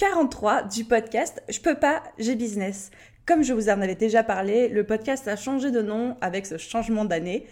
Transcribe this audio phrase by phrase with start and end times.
[0.00, 2.90] 43 du podcast Je peux pas, j'ai business.
[3.26, 6.56] Comme je vous en avais déjà parlé, le podcast a changé de nom avec ce
[6.56, 7.44] changement d'année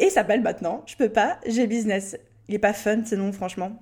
[0.00, 2.18] et s'appelle maintenant Je peux pas, j'ai business.
[2.48, 3.78] Il est pas fun ce nom franchement.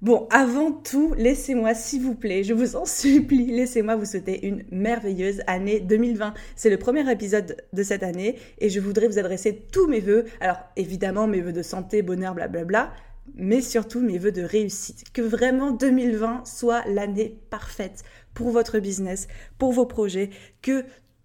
[0.00, 4.64] Bon, avant tout, laissez-moi s'il vous plaît, je vous en supplie, laissez-moi vous souhaiter une
[4.72, 6.34] merveilleuse année 2020.
[6.56, 10.24] C'est le premier épisode de cette année et je voudrais vous adresser tous mes voeux.
[10.40, 12.90] Alors évidemment mes voeux de santé, bonheur, blablabla
[13.34, 15.04] mais surtout mes voeux de réussite.
[15.12, 18.02] Que vraiment 2020 soit l'année parfaite
[18.34, 20.30] pour votre business, pour vos projets,
[20.62, 20.84] que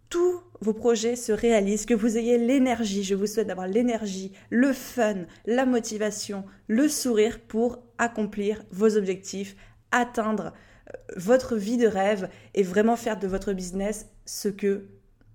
[0.09, 4.73] tous vos projets se réalisent, que vous ayez l'énergie, je vous souhaite d'avoir l'énergie, le
[4.73, 9.55] fun, la motivation, le sourire pour accomplir vos objectifs,
[9.91, 10.53] atteindre
[10.89, 14.87] euh, votre vie de rêve et vraiment faire de votre business ce que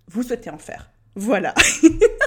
[0.09, 0.91] vous souhaitez en faire.
[1.15, 1.55] Voilà.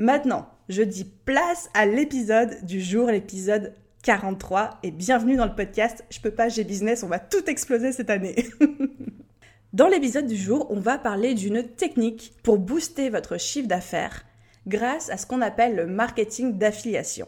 [0.00, 3.74] Maintenant, je dis place à l'épisode du jour, l'épisode
[4.04, 7.90] 43, et bienvenue dans le podcast Je peux pas, j'ai business, on va tout exploser
[7.90, 8.46] cette année.
[9.72, 14.24] dans l'épisode du jour, on va parler d'une technique pour booster votre chiffre d'affaires
[14.68, 17.26] grâce à ce qu'on appelle le marketing d'affiliation.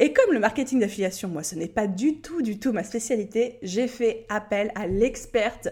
[0.00, 3.60] Et comme le marketing d'affiliation, moi, ce n'est pas du tout, du tout ma spécialité,
[3.62, 5.68] j'ai fait appel à l'experte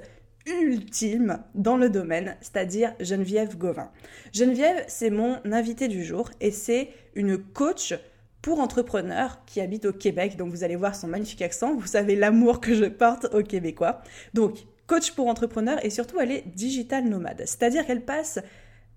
[0.47, 3.91] ultime dans le domaine, c'est-à-dire Geneviève Gauvin.
[4.33, 7.95] Geneviève, c'est mon invité du jour et c'est une coach
[8.43, 10.37] pour entrepreneurs qui habite au Québec.
[10.37, 14.03] Donc vous allez voir son magnifique accent, vous savez l'amour que je porte aux Québécois.
[14.35, 18.39] Donc coach pour entrepreneurs et surtout elle est digital nomade, c'est-à-dire qu'elle passe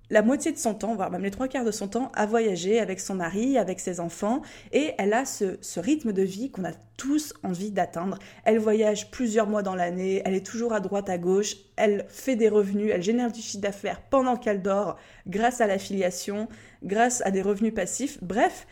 [0.09, 2.79] la moitié de son temps, voire même les trois quarts de son temps, à voyager
[2.79, 6.73] avec son mari, avec ses enfants, et elle a ce, rythme de vie qu'on a
[6.97, 8.17] tous envie d'atteindre.
[8.43, 12.35] Elle voyage plusieurs mois dans l'année, elle est toujours à droite, à gauche, elle fait
[12.35, 16.47] des revenus, elle génère du chiffre d'affaires pendant qu'elle dort, grâce à l'affiliation,
[16.83, 18.17] grâce à des revenus passifs.
[18.21, 18.67] Bref,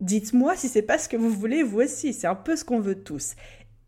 [0.00, 2.80] dites-moi si c'est pas ce que vous voulez vous aussi, c'est un peu ce qu'on
[2.80, 3.34] veut tous.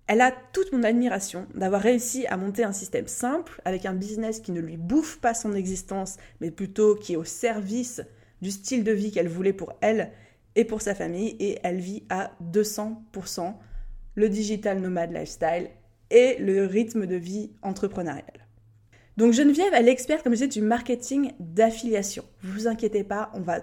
[0.07, 4.39] Elle a toute mon admiration d'avoir réussi à monter un système simple avec un business
[4.39, 8.03] qui ne lui bouffe pas son existence, mais plutôt qui est au service
[8.41, 10.13] du style de vie qu'elle voulait pour elle
[10.55, 11.37] et pour sa famille.
[11.41, 13.55] Et elle vit à 200%
[14.15, 15.71] le digital nomade lifestyle
[16.11, 18.47] et le rythme de vie entrepreneurial.
[19.17, 22.25] Donc Geneviève, elle est experte, comme je disais, du marketing d'affiliation.
[22.43, 23.61] Vous inquiétez pas, on va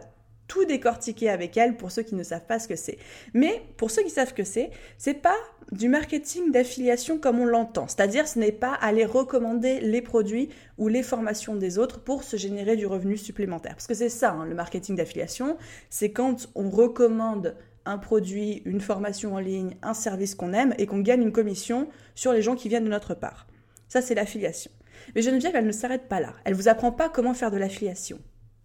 [0.53, 2.99] tout décortiquer avec elle pour ceux qui ne savent pas ce que c'est.
[3.33, 4.69] Mais pour ceux qui savent que c'est,
[4.99, 5.35] c'est pas
[5.71, 7.87] du marketing d'affiliation comme on l'entend.
[7.87, 12.37] C'est-à-dire ce n'est pas aller recommander les produits ou les formations des autres pour se
[12.37, 13.73] générer du revenu supplémentaire.
[13.73, 15.57] Parce que c'est ça, hein, le marketing d'affiliation,
[15.89, 17.55] c'est quand on recommande
[17.87, 21.89] un produit, une formation en ligne, un service qu'on aime et qu'on gagne une commission
[22.13, 23.47] sur les gens qui viennent de notre part.
[23.87, 24.71] Ça, c'est l'affiliation.
[25.15, 26.35] Mais Geneviève, elle ne s'arrête pas là.
[26.45, 28.19] Elle vous apprend pas comment faire de l'affiliation.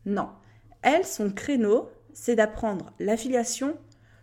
[0.05, 0.29] Non.
[0.91, 3.77] Elle, son créneau, c'est d'apprendre l'affiliation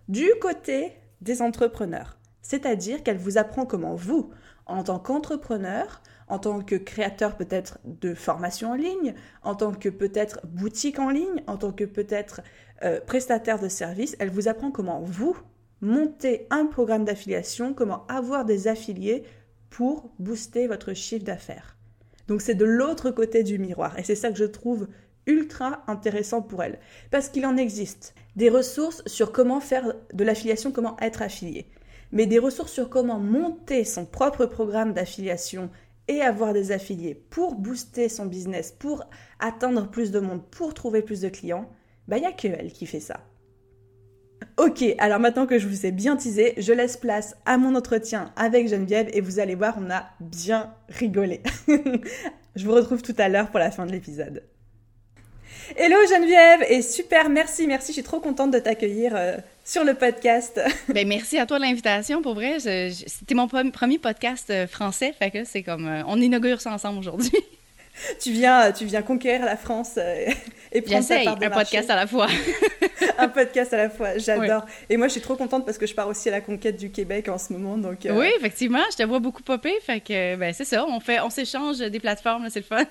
[0.07, 2.17] du côté des entrepreneurs.
[2.41, 4.31] C'est-à-dire qu'elle vous apprend comment vous,
[4.65, 9.89] en tant qu'entrepreneur, en tant que créateur peut-être de formation en ligne, en tant que
[9.89, 12.41] peut-être boutique en ligne, en tant que peut-être
[12.81, 15.37] euh, prestataire de services, elle vous apprend comment vous
[15.81, 19.21] monter un programme d'affiliation, comment avoir des affiliés
[19.69, 21.77] pour booster votre chiffre d'affaires.
[22.27, 24.87] Donc c'est de l'autre côté du miroir et c'est ça que je trouve
[25.27, 26.79] ultra intéressant pour elle.
[27.11, 31.67] Parce qu'il en existe des ressources sur comment faire de l'affiliation, comment être affilié.
[32.11, 35.69] Mais des ressources sur comment monter son propre programme d'affiliation
[36.07, 39.03] et avoir des affiliés pour booster son business, pour
[39.39, 41.69] atteindre plus de monde, pour trouver plus de clients,
[42.07, 43.21] bah il n'y a que elle qui fait ça.
[44.57, 48.31] Ok, alors maintenant que je vous ai bien teasé, je laisse place à mon entretien
[48.35, 51.41] avec Geneviève et vous allez voir, on a bien rigolé.
[52.55, 54.43] je vous retrouve tout à l'heure pour la fin de l'épisode.
[55.73, 59.95] Hello Geneviève et super, merci, merci, je suis trop contente de t'accueillir euh, sur le
[59.95, 60.61] podcast.
[60.89, 62.59] ben merci à toi de l'invitation, pour vrai.
[62.59, 66.99] C'était mon premier podcast euh, français, fait que c'est comme euh, on inaugure ça ensemble
[66.99, 67.31] aujourd'hui.
[68.21, 69.97] tu viens, tu viens conquérir la France
[70.71, 72.27] et prendre ta part un podcast à la fois.
[73.17, 74.65] un podcast à la fois, j'adore.
[74.89, 76.91] Et moi, je suis trop contente parce que je pars aussi à la conquête du
[76.91, 78.07] Québec en ce moment, donc.
[78.07, 81.31] Oui, effectivement, je te vois beaucoup popper, fait que ben c'est ça, on fait, on
[81.31, 82.85] s'échange des plateformes, c'est le fun.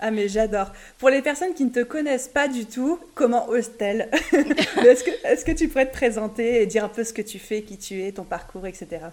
[0.00, 0.72] Ah mais j'adore.
[0.98, 5.44] Pour les personnes qui ne te connaissent pas du tout, comment ose-t-elle Est-ce que, est
[5.44, 8.02] que tu pourrais te présenter et dire un peu ce que tu fais, qui tu
[8.02, 9.06] es, ton parcours, etc.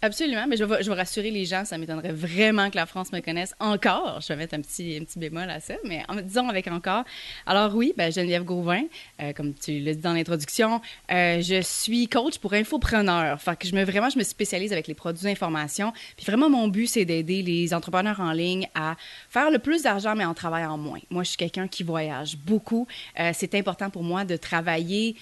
[0.00, 3.10] Absolument, mais je vais, je vais rassurer les gens, ça m'étonnerait vraiment que la France
[3.10, 4.20] me connaisse encore.
[4.20, 7.02] Je vais mettre un petit, un petit bémol à ça, mais en, disons avec encore.
[7.46, 8.82] Alors oui, ben, Geneviève Gauvin,
[9.20, 10.80] euh, comme tu l'as dit dans l'introduction,
[11.10, 13.42] euh, je suis coach pour infopreneurs.
[13.42, 15.92] Fait que je me, vraiment, je me spécialise avec les produits d'information.
[16.16, 18.94] Puis vraiment, mon but, c'est d'aider les entrepreneurs en ligne à
[19.30, 21.00] faire le plus d'argent, mais en travaillant moins.
[21.10, 22.86] Moi, je suis quelqu'un qui voyage beaucoup.
[23.18, 25.16] Euh, c'est important pour moi de travailler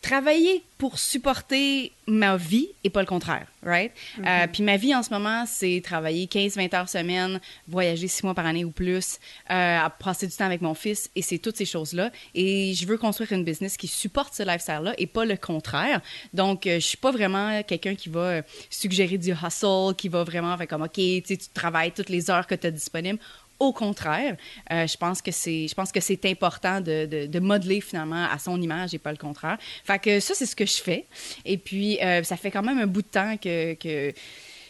[0.00, 3.92] travailler pour supporter ma vie et pas le contraire, right?
[4.18, 4.48] Euh, mm-hmm.
[4.48, 8.46] puis ma vie en ce moment, c'est travailler 15-20 heures semaine, voyager 6 mois par
[8.46, 9.18] année ou plus,
[9.50, 12.12] euh, passer du temps avec mon fils, et c'est toutes ces choses-là.
[12.34, 16.00] Et je veux construire une business qui supporte ce lifestyle-là et pas le contraire.
[16.32, 20.22] Donc, euh, je suis pas vraiment quelqu'un qui va euh, suggérer du hustle, qui va
[20.22, 23.18] vraiment faire comme, OK, tu travailles toutes les heures que tu as disponibles.
[23.60, 24.36] Au contraire,
[24.72, 28.38] euh, je pense que c'est, je pense que c'est important de, de, modeler finalement à
[28.38, 29.58] son image et pas le contraire.
[29.84, 31.06] Fait que ça, c'est ce que je fais.
[31.44, 34.12] Et puis, euh, ça fait quand même un bout de temps que, que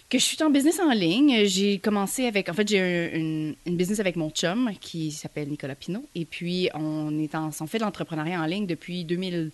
[0.08, 1.44] que je suis en business en ligne.
[1.44, 5.75] J'ai commencé avec, en fait, j'ai une, une, business avec mon chum qui s'appelle Nicolas
[5.75, 6.06] Pinault.
[6.14, 9.50] Et puis, on est en, on fait de l'entrepreneuriat en ligne depuis 2000,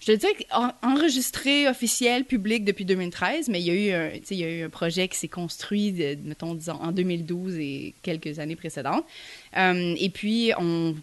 [0.00, 0.36] je te dirais
[0.82, 4.62] enregistré officiel, public depuis 2013, mais il y a eu un, il y a eu
[4.64, 5.92] un projet qui s'est construit,
[6.22, 9.04] mettons, disons, en 2012 et quelques années précédentes.
[9.56, 10.94] Euh, et puis, on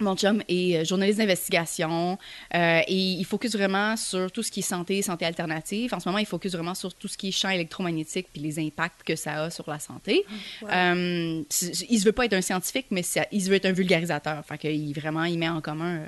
[0.00, 2.18] mon chum est euh, journaliste d'investigation
[2.54, 5.92] euh, et il focus vraiment sur tout ce qui est santé, santé alternative.
[5.94, 8.58] En ce moment, il focus vraiment sur tout ce qui est champ électromagnétique puis les
[8.58, 10.24] impacts que ça a sur la santé.
[10.68, 11.42] Ah, euh,
[11.88, 13.02] il ne veut pas être un scientifique, mais
[13.32, 14.44] il veut être un vulgarisateur.
[14.44, 16.02] Fait qu'il vraiment, il met en commun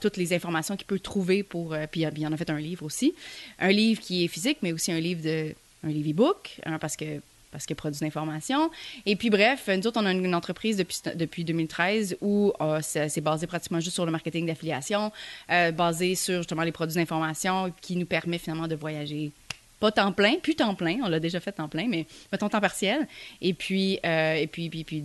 [0.00, 1.76] toutes les informations qu'il peut trouver pour.
[1.90, 3.14] puis il en a fait un livre aussi,
[3.58, 6.96] un livre qui est physique, mais aussi un livre de un livre e-book, hein, parce
[6.96, 7.20] que
[7.50, 8.70] parce qu'il produit l'information.
[9.06, 13.20] Et puis bref, nous autres, on a une, entreprise depuis, depuis 2013 où euh, c'est
[13.20, 15.12] basé pratiquement juste sur le marketing d'affiliation,
[15.50, 19.32] euh, basé sur justement les produits d'information qui nous permet finalement de voyager
[19.80, 22.60] pas temps plein, plus temps plein, on l'a déjà fait temps plein, mais mettons temps
[22.60, 23.08] partiel.
[23.40, 25.04] Et puis, euh, et puis, puis, puis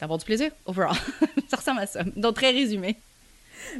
[0.00, 0.96] d'avoir du plaisir, overall.
[1.48, 2.04] ça ressemble à ça.
[2.14, 2.96] Donc, très résumé.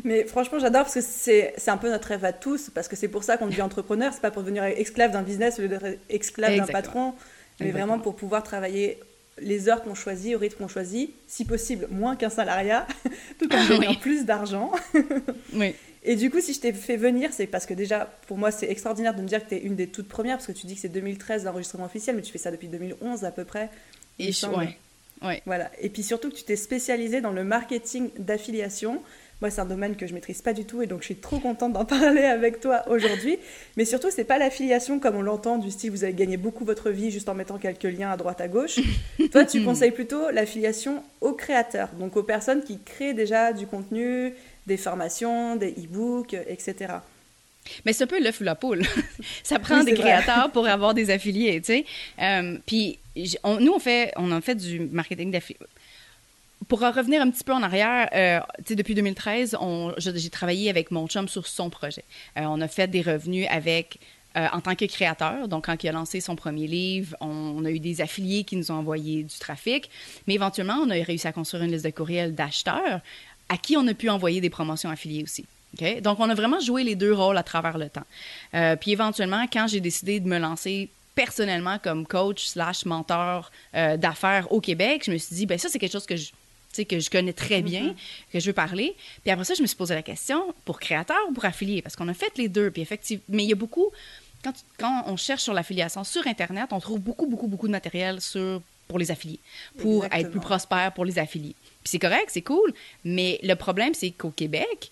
[0.05, 3.09] Mais franchement, j'adore parce que c'est un peu notre rêve à tous, parce que c'est
[3.09, 5.99] pour ça qu'on devient entrepreneur, c'est pas pour devenir esclave d'un business au lieu d'être
[6.09, 7.15] esclave d'un patron
[7.61, 8.99] mais vraiment pour pouvoir travailler
[9.38, 12.87] les heures qu'on choisit, au rythme qu'on choisit, si possible moins qu'un salariat,
[13.38, 14.73] tout en gagnant plus d'argent.
[15.53, 15.75] oui.
[16.08, 18.70] Et du coup, si je t'ai fait venir, c'est parce que déjà, pour moi, c'est
[18.70, 20.76] extraordinaire de me dire que tu es une des toutes premières, parce que tu dis
[20.76, 23.70] que c'est 2013 l'enregistrement officiel, mais tu fais ça depuis 2011 à peu près.
[24.20, 24.76] Et je, ouais.
[25.23, 25.43] ouais.
[25.47, 25.70] Voilà.
[25.81, 29.02] Et puis surtout que tu t'es spécialisée dans le marketing d'affiliation.
[29.43, 31.38] Moi, c'est un domaine que je maîtrise pas du tout et donc je suis trop
[31.38, 33.38] contente d'en parler avec toi aujourd'hui.
[33.77, 36.91] Mais surtout, c'est pas l'affiliation comme on l'entend du style vous allez gagner beaucoup votre
[36.91, 38.79] vie juste en mettant quelques liens à droite à gauche.
[39.33, 44.33] toi, tu conseilles plutôt l'affiliation aux créateurs, donc aux personnes qui créent déjà du contenu,
[44.67, 46.94] des formations, des e-books, etc.
[47.85, 48.83] Mais c'est un peu l'œuf ou la poule.
[49.43, 51.85] ça prend des créateurs pour avoir des affiliés, tu sais.
[52.21, 55.59] Euh, puis nous, on fait, on a fait du marketing d'affiliés
[56.69, 58.41] pour revenir un petit peu en arrière, euh,
[58.75, 59.56] depuis 2013,
[59.99, 62.05] j'ai travaillé avec mon chum sur son projet.
[62.37, 63.99] Euh, on a fait des revenus avec
[64.37, 65.49] euh, en tant que créateur.
[65.49, 68.71] Donc, quand il a lancé son premier livre, on, a eu des affiliés qui nous
[68.71, 69.90] ont envoyé du trafic.
[70.26, 73.00] Mais éventuellement, on a réussi à construire une liste de courriels d'acheteurs
[73.49, 75.45] à qui on a pu envoyer des promotions affiliées aussi.
[76.02, 78.76] Donc, on a vraiment joué les deux rôles à travers le temps.
[78.81, 84.61] Puis éventuellement, quand j'ai décidé de me lancer personnellement comme coach slash mentor d'affaires au
[84.61, 86.31] Québec, je me suis dit, ben ça, c'est quelque chose que je
[86.85, 88.33] que je connais très bien, mm-hmm.
[88.33, 88.95] que je veux parler.
[89.23, 91.97] Puis après ça, je me suis posé la question pour créateur ou pour affilié, parce
[91.97, 92.71] qu'on a fait les deux.
[92.71, 93.90] Puis effectivement, mais il y a beaucoup,
[94.45, 98.21] quand, quand on cherche sur l'affiliation sur Internet, on trouve beaucoup, beaucoup, beaucoup de matériel
[98.21, 99.40] sur, pour les affiliés,
[99.78, 101.54] pour être plus prospère pour les affiliés.
[101.83, 102.73] Puis c'est correct, c'est cool,
[103.04, 104.90] mais le problème, c'est qu'au Québec,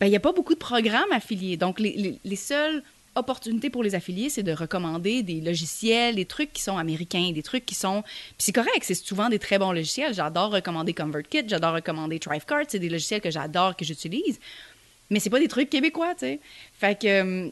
[0.00, 1.56] ben, il n'y a pas beaucoup de programmes affiliés.
[1.56, 2.82] Donc, les, les, les seuls
[3.16, 7.42] opportunité pour les affiliés, c'est de recommander des logiciels, des trucs qui sont américains, des
[7.42, 8.02] trucs qui sont.
[8.02, 10.14] Puis c'est correct, c'est souvent des très bons logiciels.
[10.14, 14.40] J'adore recommander ConvertKit, j'adore recommander Thrivecart, c'est des logiciels que j'adore, que j'utilise.
[15.10, 16.40] Mais c'est pas des trucs québécois, tu sais.
[16.78, 17.06] Fait que.
[17.06, 17.50] Euh,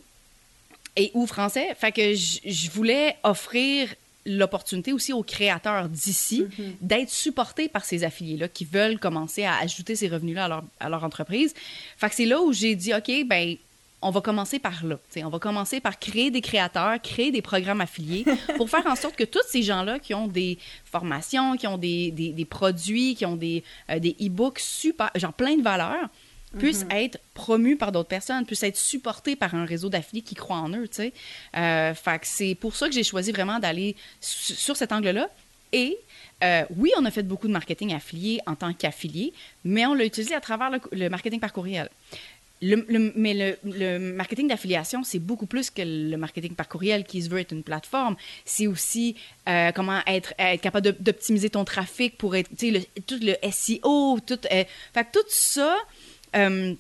[0.97, 1.75] et ou français.
[1.75, 3.89] Fait que je voulais offrir
[4.25, 6.73] l'opportunité aussi aux créateurs d'ici mm-hmm.
[6.81, 10.89] d'être supportés par ces affiliés-là qui veulent commencer à ajouter ces revenus-là à leur, à
[10.89, 11.55] leur entreprise.
[11.97, 13.57] Fait que c'est là où j'ai dit, OK, ben
[14.03, 14.99] on va commencer par là.
[15.17, 18.25] on va commencer par créer des créateurs, créer des programmes affiliés
[18.57, 22.11] pour faire en sorte que tous ces gens-là qui ont des formations, qui ont des,
[22.11, 26.09] des, produits, qui ont des, euh, des e-books super, genre plein de valeurs,
[26.59, 26.93] puissent mhm.
[26.93, 30.71] être promus par d'autres personnes, puissent être supportés par un réseau d'affiliés qui croient en
[30.71, 30.89] eux.
[31.57, 35.29] Euh, fait que c'est pour ça que j'ai choisi vraiment d'aller sur cet angle-là.
[35.73, 35.97] Et
[36.45, 39.33] euh, oui, on a fait beaucoup de marketing affilié en tant qu'affilié,
[39.65, 41.89] mais on l'a utilisé à travers le, le marketing par courriel
[42.63, 47.21] le, mais le, le marketing d'affiliation, c'est beaucoup plus que le marketing par courriel qui
[47.21, 48.17] se veut être une plateforme.
[48.45, 49.17] C'est aussi
[49.49, 54.21] euh, comment être, être capable d'optimiser ton trafic pour être, tu sais, tout le SEO,
[54.25, 54.65] tout, euh,
[54.95, 55.77] fait tout ça
[56.37, 56.75] euh,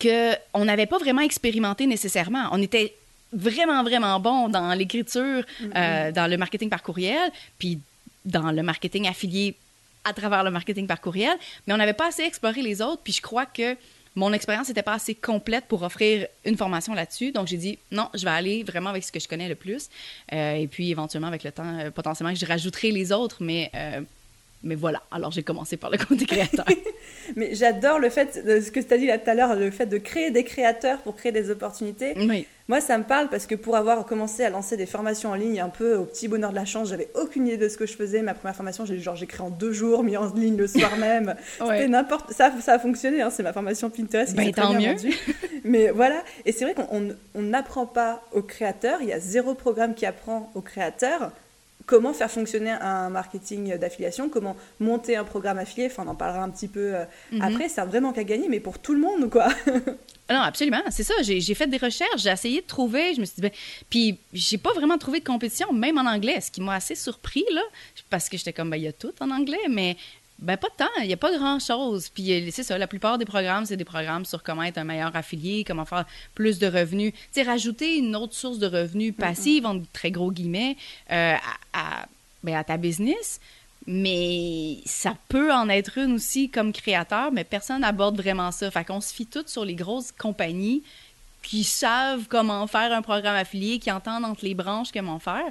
[0.00, 2.48] qu'on n'avait pas vraiment expérimenté nécessairement.
[2.52, 2.94] On était
[3.32, 6.12] vraiment, vraiment bon dans l'écriture, mm-hmm.
[6.12, 7.78] dans le marketing par courriel, puis
[8.24, 9.54] dans le marketing affilié
[10.04, 13.12] à travers le marketing par courriel, mais on n'avait pas assez exploré les autres, puis
[13.12, 13.76] je crois que
[14.16, 17.32] mon expérience n'était pas assez complète pour offrir une formation là-dessus.
[17.32, 19.88] Donc, j'ai dit, non, je vais aller vraiment avec ce que je connais le plus.
[20.32, 24.00] Euh, et puis, éventuellement, avec le temps, euh, potentiellement, je rajouterai les autres, mais euh,
[24.64, 26.64] mais voilà, alors j'ai commencé par le compte créateur.
[27.36, 29.70] mais j'adore le fait, de ce que tu as dit là tout à l'heure, le
[29.70, 32.14] fait de créer des créateurs pour créer des opportunités.
[32.16, 32.46] Oui.
[32.66, 35.60] Moi, ça me parle parce que pour avoir commencé à lancer des formations en ligne
[35.60, 37.94] un peu au petit bonheur de la chance, j'avais aucune idée de ce que je
[37.94, 38.22] faisais.
[38.22, 40.96] Ma première formation, j'ai genre j'ai créé en deux jours, mis en ligne le soir
[40.96, 41.34] même.
[41.58, 43.20] C'était n'importe, ça, ça a fonctionné.
[43.20, 43.28] Hein.
[43.28, 44.34] c'est ma formation Pinterest.
[44.54, 44.94] Tant mieux.
[45.64, 49.00] Mais voilà, et c'est vrai qu'on n'apprend pas aux créateurs.
[49.02, 51.32] Il y a zéro programme qui apprend aux créateurs
[51.86, 56.42] comment faire fonctionner un marketing d'affiliation, comment monter un programme affilié, enfin on en parlera
[56.42, 57.42] un petit peu euh, mhm.
[57.42, 59.48] après, c'est un vrai manque à gagner, mais pour tout le monde, quoi.
[60.30, 63.36] non, absolument, c'est ça, j'ai fait des recherches, j'ai essayé de trouver, je me suis
[63.36, 63.52] dit, ben,
[63.90, 67.44] puis j'ai pas vraiment trouvé de compétition, même en anglais, ce qui m'a assez surpris,
[67.52, 67.62] là,
[68.10, 69.96] parce que j'étais comme, ben, il y a tout en anglais, mais
[70.38, 70.90] ben, pas de temps.
[71.00, 72.08] Il n'y a pas grand-chose.
[72.08, 74.84] Puis, euh, c'est ça, la plupart des programmes, c'est des programmes sur comment être un
[74.84, 77.12] meilleur affilié, comment faire plus de revenus.
[77.12, 80.76] Tu sais, rajouter une autre source de revenus passive, en très gros guillemets,
[81.12, 81.34] euh,
[81.72, 82.06] à,
[82.42, 83.40] ben, à ta business.
[83.86, 88.70] Mais ça peut en être une aussi comme créateur, mais personne n'aborde vraiment ça.
[88.70, 90.82] Fait qu'on se fie toutes sur les grosses compagnies
[91.42, 95.44] qui savent comment faire un programme affilié, qui entendent entre les branches comment faire.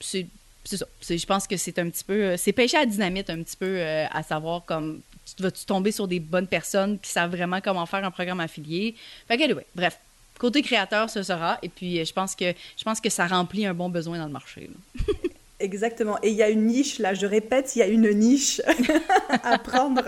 [0.00, 0.26] C'est
[0.68, 0.86] c'est ça.
[1.00, 2.12] Je pense que c'est un petit peu.
[2.12, 5.00] Euh, c'est pêcher à dynamite un petit peu euh, à savoir comme.
[5.36, 8.94] Tu vas-tu tomber sur des bonnes personnes qui savent vraiment comment faire un programme affilié.
[9.26, 9.98] Fait que, anyway, bref.
[10.38, 11.58] Côté créateur, ce sera.
[11.62, 14.26] Et puis, euh, je pense que, je pense que ça remplit un bon besoin dans
[14.26, 14.70] le marché.
[15.60, 16.18] Exactement.
[16.22, 18.60] Et il y a une niche, là, je répète, il y a une niche
[19.42, 20.04] à prendre.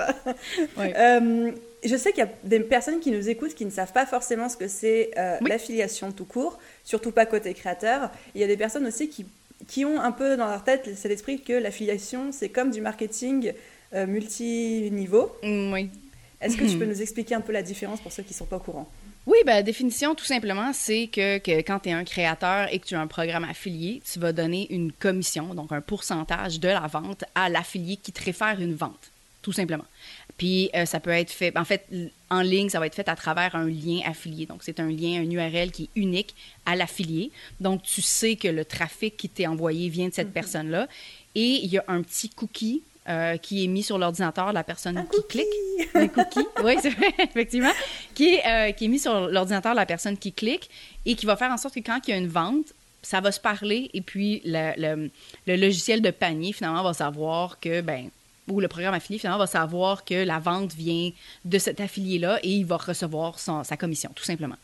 [0.77, 4.49] je sais qu'il y a des personnes qui nous écoutent qui ne savent pas forcément
[4.49, 8.11] ce que c'est l'affiliation tout court, surtout pas côté créateur.
[8.37, 9.27] Il y a des personnes aussi qui
[9.69, 13.53] qui ont un peu dans leur tête cet esprit que l'affiliation, c'est comme du marketing
[13.95, 15.35] euh, multiniveau.
[15.43, 15.91] Mm, oui.
[16.41, 18.47] Est-ce que tu peux nous expliquer un peu la différence pour ceux qui ne sont
[18.47, 18.89] pas au courant?
[19.27, 22.79] Oui, ben, la définition, tout simplement, c'est que, que, quand tu es un créateur et
[22.79, 26.69] que tu as un programme affilié, tu vas donner une commission, donc un pourcentage de
[26.69, 29.13] la vente à l'affilié qui te réfère une vente,
[29.43, 29.85] tout simplement.
[30.41, 31.87] Puis euh, ça peut être fait, en fait,
[32.31, 34.47] en ligne, ça va être fait à travers un lien affilié.
[34.47, 37.31] Donc c'est un lien, un URL qui est unique à l'affilié.
[37.61, 40.33] Donc tu sais que le trafic qui t'est envoyé vient de cette mhm.
[40.33, 40.89] personne-là.
[41.35, 44.65] Et il y a un petit cookie euh, qui est mis sur l'ordinateur de la
[44.65, 45.47] personne qui clique.
[45.95, 47.73] Un cookie, oui, c'est vrai, effectivement.
[48.15, 50.71] Qui est, euh, qui est mis sur l'ordinateur de la personne qui clique
[51.05, 53.33] et qui va faire en sorte que quand il y a une vente, ça va
[53.33, 55.11] se parler et puis le, le,
[55.47, 58.11] le logiciel de panier, finalement, va savoir que, ben
[58.51, 61.11] ou le programme affilié, finalement, va savoir que la vente vient
[61.45, 64.57] de cet affilié-là et il va recevoir sa commission, tout simplement.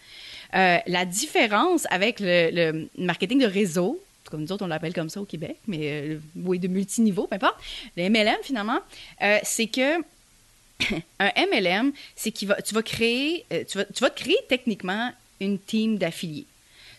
[0.55, 4.01] Euh, la différence avec le, marketing de réseau,
[4.31, 7.37] comme nous autres, on l'appelle comme ça au Québec, mais euh, oui, de multiniveau, peu
[7.37, 7.57] importe,
[7.97, 8.81] le MLM, finalement,
[9.23, 9.99] euh, c'est que
[11.21, 15.99] un MLM, c'est que tu vas créer, tu vas, tu vas créer techniquement une team
[15.99, 16.47] d'affiliés.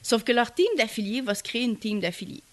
[0.02, 2.44] Sauf que leur team d'affiliés va se créer une team d'affiliés.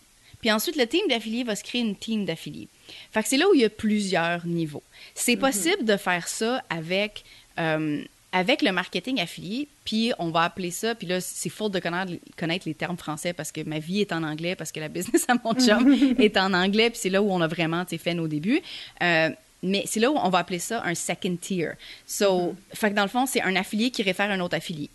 [0.41, 2.69] Puis ensuite, le team d'affiliés va se créer une team d'affiliés.
[3.13, 4.83] Fait que c'est là où il y a plusieurs niveaux.
[5.15, 5.41] C'est mhm.
[5.41, 7.25] possible de faire ça avec,
[7.59, 11.79] euh, avec le marketing affilié, puis on va appeler ça, puis là, c'est faute de
[11.79, 14.89] connaître, connaître, les termes français parce que ma vie est en anglais, parce que la
[14.89, 18.15] business à mon chum est en anglais, puis c'est là où on a vraiment fait
[18.15, 18.61] nos débuts.
[19.03, 19.31] Euh,
[19.63, 21.71] mais c'est là où on va appeler ça un second tier.
[22.07, 22.57] So, mhm.
[22.75, 24.91] fait que dans le fond, c'est un affilié qui réfère à un autre affilié.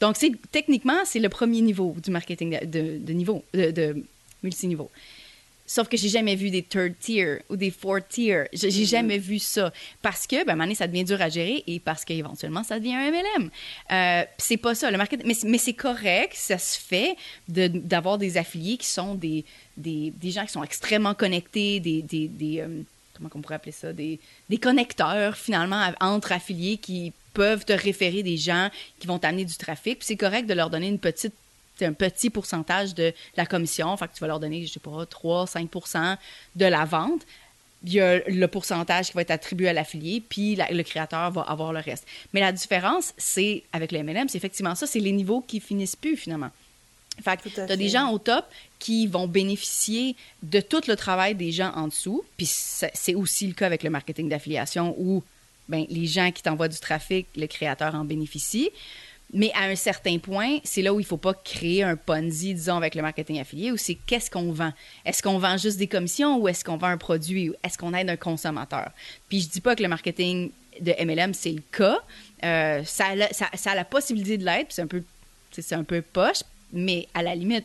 [0.00, 0.16] Donc,
[0.52, 4.04] techniquement, c'est le premier niveau du marketing de, de niveau, de, de
[4.42, 4.90] multiniveau.
[5.68, 8.44] Sauf que j'ai jamais vu des third tier ou des fourth tier.
[8.54, 8.88] J'ai mm-hmm.
[8.88, 9.70] jamais vu ça.
[10.00, 13.10] Parce que, ben, à ça devient dur à gérer et parce qu'éventuellement, ça devient un
[13.10, 13.50] MLM.
[13.92, 14.90] Euh, c'est pas ça.
[14.90, 17.16] Le marketing, mais, mais c'est correct, ça se fait
[17.48, 19.44] d'avoir des affiliés qui sont des,
[19.76, 22.00] des, des, gens qui sont extrêmement connectés, des.
[22.00, 22.82] des, des euh,
[23.12, 23.92] comment on pourrait appeler ça?
[23.92, 29.44] Des, des connecteurs, finalement, entre affiliés qui peuvent te référer des gens qui vont t'amener
[29.44, 29.98] du trafic.
[29.98, 31.34] Puis c'est correct de leur donner une petite
[31.86, 33.96] un petit pourcentage de la commission.
[33.96, 36.16] Fait que tu vas leur donner, je sais pas, 3-5%
[36.56, 37.22] de la vente.
[37.84, 41.42] Il y a le pourcentage qui va être attribué à l'affilié, puis le créateur va
[41.42, 42.06] avoir le reste.
[42.32, 45.94] Mais la différence, c'est avec le MLM, c'est effectivement ça, c'est les niveaux qui finissent
[45.94, 46.50] plus finalement.
[47.22, 48.44] Fait que tu as des gens au top
[48.78, 52.24] qui vont bénéficier de tout le travail des gens en dessous.
[52.36, 55.22] Puis c'est aussi le cas avec le marketing d'affiliation où
[55.68, 58.70] ben, les gens qui t'envoient du trafic, le créateur en bénéficie.
[59.32, 62.54] Mais à un certain point, c'est là où il ne faut pas créer un Ponzi,
[62.54, 64.72] disons, avec le marketing affilié, où c'est qu'est-ce qu'on vend?
[65.04, 67.52] Est-ce qu'on vend juste des commissions ou est-ce qu'on vend un produit?
[67.62, 68.90] Est-ce qu'on aide un consommateur?
[69.28, 71.98] Puis je dis pas que le marketing de MLM, c'est le cas.
[72.44, 74.88] Euh, ça, a, ça, ça, a la possibilité de l'être, c'est un
[75.50, 76.42] c'est un peu poche,
[76.72, 77.64] mais à la limite,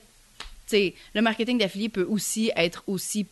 [0.71, 3.27] le marketing d'affilié peut aussi être aussi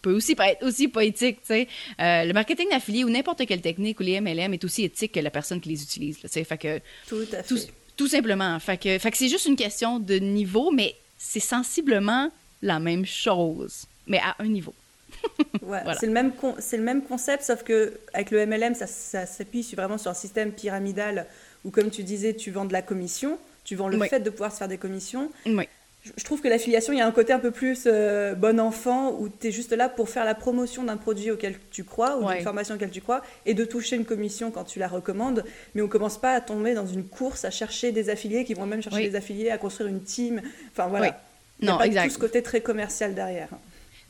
[0.00, 1.68] peut aussi être aussi poétique, tu sais.
[2.00, 5.20] Euh, le marketing d'affilié ou n'importe quelle technique ou les MLM est aussi éthique que
[5.20, 6.44] la personne qui les utilise, tu sais.
[6.44, 7.70] Fait que tout à fait.
[7.96, 8.58] Tout, simplement.
[8.60, 12.30] Fait que, fait que c'est juste une question de niveau, mais c'est sensiblement
[12.62, 14.74] la même chose, mais à un niveau.
[15.62, 19.26] ouais, c'est le même c'est le même concept, sauf que avec le MLM, ça, ça
[19.26, 21.26] s'appuie vraiment sur un système pyramidal
[21.64, 24.52] où, comme tu disais, tu vends de la commission, tu vends le fait de pouvoir
[24.52, 25.30] se faire des commissions.
[25.44, 25.68] Oui
[26.02, 29.12] je trouve que l'affiliation, il y a un côté un peu plus euh, bon enfant
[29.18, 32.26] où tu es juste là pour faire la promotion d'un produit auquel tu crois ou
[32.26, 35.44] d'une formation auquel tu crois et de toucher une commission quand tu la recommandes.
[35.74, 38.64] Mais on commence pas à tomber dans une course à chercher des affiliés qui vont
[38.64, 40.40] même chercher des affiliés, à construire une team.
[40.72, 41.20] Enfin voilà.
[41.60, 43.50] Il y a pas tout ce côté très commercial derrière.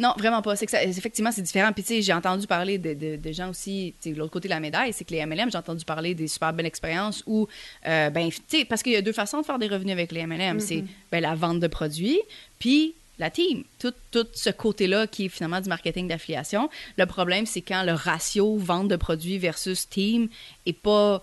[0.01, 0.57] Non, vraiment pas.
[0.57, 1.73] C'est que ça, effectivement, c'est différent.
[1.73, 4.55] Puis, tu sais, j'ai entendu parler de, de, gens aussi, tu sais, l'autre côté de
[4.55, 7.47] la médaille, c'est que les MLM, j'ai entendu parler des super belles expériences où,
[7.87, 10.11] euh, ben, tu sais, parce qu'il y a deux façons de faire des revenus avec
[10.11, 10.59] les MLM.
[10.59, 10.87] C'est, mm-hmm.
[11.13, 12.19] ben, la vente de produits,
[12.59, 16.71] puis la team, tout, tout ce côté-là qui est finalement du marketing d'affiliation.
[16.97, 20.29] Le problème, c'est quand le ratio vente de produits versus team
[20.65, 21.23] est pas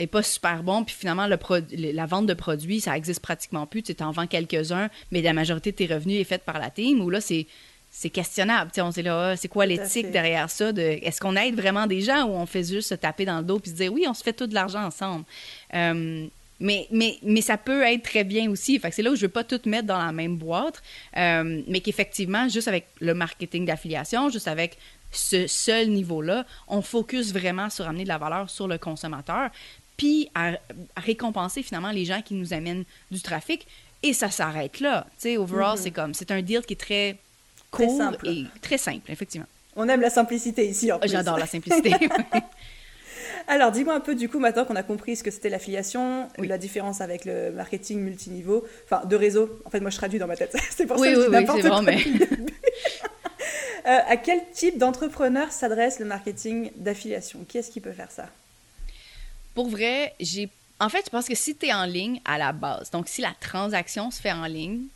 [0.00, 1.38] est pas super bon, puis finalement, le
[1.92, 3.82] la vente de produits, ça existe pratiquement plus.
[3.82, 7.00] Tu en vends quelques-uns, mais la majorité de tes revenus est faite par la team,
[7.00, 7.46] où là, c'est
[7.96, 8.72] c'est questionnable.
[8.78, 10.72] on sait là, ah, c'est quoi l'éthique derrière ça?
[10.72, 13.44] De, est-ce qu'on aide vraiment des gens ou on fait juste se taper dans le
[13.44, 15.24] dos puis se dire oui, on se fait tout de l'argent ensemble?
[15.74, 16.26] Euh,
[16.58, 18.80] mais, mais, mais ça peut être très bien aussi.
[18.80, 20.82] Fait c'est là où je veux pas tout mettre dans la même boîte,
[21.16, 24.76] euh, mais qu'effectivement, juste avec le marketing d'affiliation, juste avec
[25.12, 29.50] ce seul niveau-là, on focus vraiment sur amener de la valeur sur le consommateur,
[29.96, 30.54] puis à,
[30.96, 33.68] récompenser finalement les gens qui nous amènent du trafic.
[34.02, 35.06] Et ça s'arrête là.
[35.12, 35.80] Tu sais, overall, mm-hmm.
[35.80, 37.18] c'est comme, c'est un deal qui est très
[37.74, 38.28] très simple.
[38.28, 39.46] et très simple, effectivement.
[39.76, 41.10] On aime la simplicité ici, en plus.
[41.10, 41.94] J'adore la simplicité.
[43.46, 46.56] Alors, dis-moi un peu, du coup, maintenant qu'on a compris ce que c'était l'affiliation, la
[46.56, 49.60] différence avec le marketing multiniveau, enfin, de réseau.
[49.64, 50.56] En fait, moi, je traduis dans ma tête.
[50.70, 51.82] c'est pour ça que je dis n'importe quoi.
[51.82, 51.98] mais...
[53.86, 57.44] euh, à quel type d'entrepreneur s'adresse le marketing d'affiliation?
[57.46, 58.28] Qui est-ce qui peut faire ça?
[59.54, 60.48] Pour vrai, j'ai...
[60.80, 63.20] En fait, je pense que si tu es en ligne à la base, donc si
[63.20, 64.86] la transaction se fait en ligne,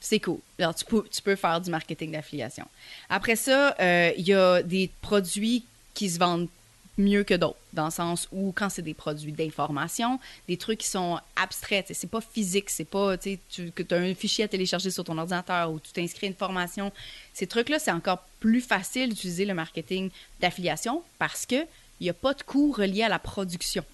[0.00, 0.38] c'est cool.
[0.58, 2.66] Alors, tu peux, tu peux faire du marketing d'affiliation.
[3.08, 6.48] Après ça, euh, il y a des produits qui se vendent
[6.96, 10.88] mieux que d'autres, dans le sens où quand c'est des produits d'information, des trucs qui
[10.88, 13.38] sont abstraits, c'est pas physique, c'est pas, tu
[13.74, 16.92] que tu as un fichier à télécharger sur ton ordinateur ou tu t'inscris une formation,
[17.32, 20.10] ces trucs-là, c'est encore plus facile d'utiliser le marketing
[20.40, 21.66] d'affiliation parce que
[22.00, 23.84] il n'y a pas de coût relié à la production.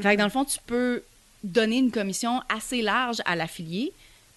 [0.00, 1.02] Fait dans le fond, tu peux
[1.42, 3.92] donner une commission assez large à l'affilié,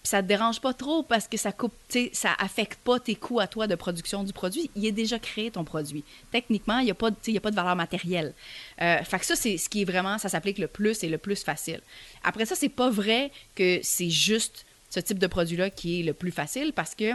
[0.08, 1.74] ça te dérange pas trop parce que ça coupe,
[2.12, 4.70] ça affecte pas tes coûts à toi de production du produit.
[4.74, 6.02] Il est déjà créé ton produit.
[6.32, 8.32] Techniquement, il n'y a, pas, a pas de valeur matérielle.
[8.80, 11.18] Euh, fait que ça, c'est ce qui est vraiment, ça s'applique le plus et le
[11.18, 11.82] plus facile.
[12.24, 16.14] Après ça, c'est pas vrai que c'est juste ce type de produit-là qui est le
[16.14, 17.12] plus facile parce que,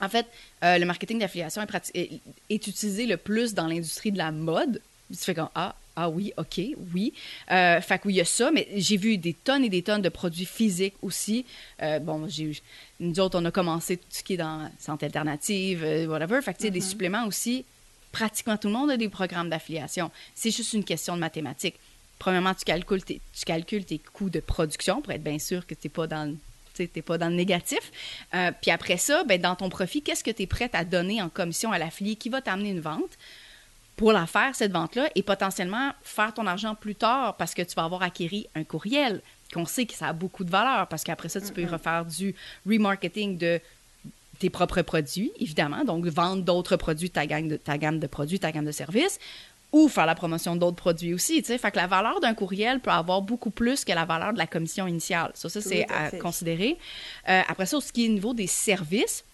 [0.00, 0.26] en fait,
[0.64, 4.80] euh, le marketing d'affiliation est, est, est, utilisé le plus dans l'industrie de la mode.
[5.12, 6.60] Tu fais comme, ah, ah oui, OK,
[6.94, 7.14] oui.
[7.50, 9.82] Euh, fait que oui, il y a ça, mais j'ai vu des tonnes et des
[9.82, 11.46] tonnes de produits physiques aussi.
[11.82, 12.52] Euh, bon, j'ai
[13.00, 16.40] nous autres, on a commencé tout ce qui est dans santé alternative, euh, whatever.
[16.42, 16.88] Fait que, tu sais, des mm-hmm.
[16.88, 17.64] suppléments aussi.
[18.12, 20.10] Pratiquement tout le monde a des programmes d'affiliation.
[20.34, 21.78] C'est juste une question de mathématiques.
[22.18, 25.74] Premièrement, tu calcules tes, tu calcules tes coûts de production pour être bien sûr que
[25.74, 26.36] tu n'es pas dans le
[27.02, 27.90] pas dans le négatif.
[28.34, 31.22] Euh, puis après ça, ben, dans ton profit, qu'est-ce que tu es prête à donner
[31.22, 33.16] en commission à l'affilié qui va t'amener une vente?
[33.96, 37.74] Pour la faire, cette vente-là, et potentiellement faire ton argent plus tard parce que tu
[37.74, 41.28] vas avoir acquéri un courriel qu'on sait que ça a beaucoup de valeur parce qu'après
[41.28, 42.34] ça, tu peux refaire du
[42.66, 43.60] remarketing de
[44.38, 48.38] tes propres produits, évidemment, donc vendre d'autres produits, ta gamme, de, ta gamme de produits,
[48.38, 49.18] ta gamme de services,
[49.72, 51.58] ou faire la promotion d'autres produits aussi, tu sais.
[51.58, 54.46] Fait que la valeur d'un courriel peut avoir beaucoup plus que la valeur de la
[54.46, 55.32] commission initiale.
[55.34, 56.76] Ça, ça c'est à, considérer.
[57.28, 59.24] Euh, après ça, ce qui est au niveau des services,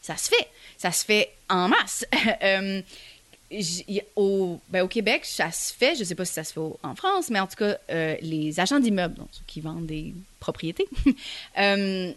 [0.00, 0.48] ça se fait.
[0.78, 2.04] Ça se fait en masse.
[2.42, 2.82] euh,
[4.16, 6.60] au, ben, au Québec, ça se fait, je ne sais pas si ça se fait
[6.82, 10.14] en France, mais en tout cas, euh, les agents d'immeubles, donc ceux qui vendent des
[10.40, 10.86] propriétés,
[11.58, 12.12] euh,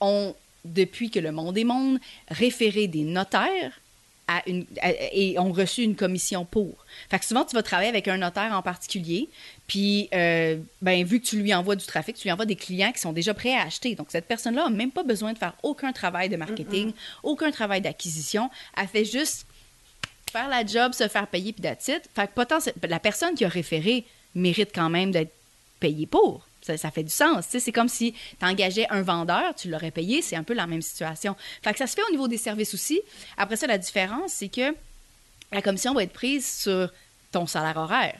[0.00, 3.80] ont, depuis que le monde est monde, référé des notaires
[4.28, 4.66] à une,
[5.12, 6.72] et ont reçu une commission pour.
[7.10, 9.28] Fait que souvent, tu vas travailler avec un notaire en particulier,
[9.66, 12.92] puis, euh, ben, vu que tu lui envoies du trafic, tu lui envoies des clients
[12.92, 13.94] qui sont déjà prêts à acheter.
[13.94, 16.92] Donc, cette personne-là n'a même pas besoin de faire aucun travail de marketing,
[17.22, 18.50] aucun travail d'acquisition.
[18.76, 19.46] Elle fait juste
[20.32, 22.08] faire la job, se faire payer, puis it.
[22.14, 25.32] Fait que potentiel- la personne qui a référé mérite quand même d'être
[25.78, 26.46] payée pour.
[26.62, 27.44] Ça, ça fait du sens.
[27.48, 30.82] C'est comme si tu engageais un vendeur, tu l'aurais payé, c'est un peu la même
[30.82, 31.34] situation.
[31.62, 33.00] Fait que ça se fait au niveau des services aussi.
[33.36, 34.74] Après ça, la différence, c'est que
[35.50, 36.90] la commission va être prise sur
[37.32, 38.18] ton salaire horaire.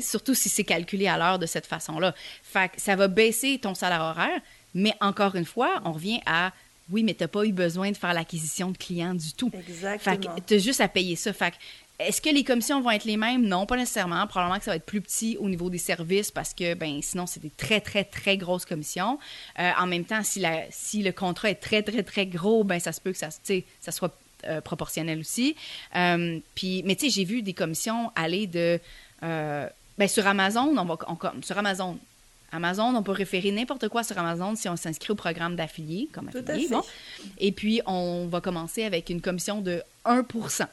[0.00, 2.14] Surtout si c'est calculé à l'heure de cette façon-là.
[2.42, 4.40] Fait que ça va baisser ton salaire horaire,
[4.74, 6.52] mais encore une fois, on revient à
[6.90, 9.50] oui, mais tu n'as pas eu besoin de faire l'acquisition de clients du tout.
[9.52, 10.36] Exactement.
[10.46, 11.32] tu as juste à payer ça.
[11.32, 11.54] Fait
[11.98, 13.46] est-ce que les commissions vont être les mêmes?
[13.46, 14.26] Non, pas nécessairement.
[14.26, 17.26] Probablement que ça va être plus petit au niveau des services parce que ben sinon,
[17.26, 19.18] c'est des très, très, très grosses commissions.
[19.58, 22.78] Euh, en même temps, si, la, si le contrat est très, très, très gros, ben
[22.78, 23.30] ça se peut que ça,
[23.80, 25.56] ça soit euh, proportionnel aussi.
[25.96, 28.78] Euh, puis, mais tu sais, j'ai vu des commissions aller de...
[29.22, 31.98] ben sur Amazon, on va, on- sur Amazon,
[32.52, 36.28] Amazon, on peut référer n'importe quoi sur Amazon si on s'inscrit au programme d'affilié, comme
[36.28, 36.68] affilié.
[36.68, 36.82] bon.
[37.38, 40.66] Et puis, on va commencer avec une commission de 1%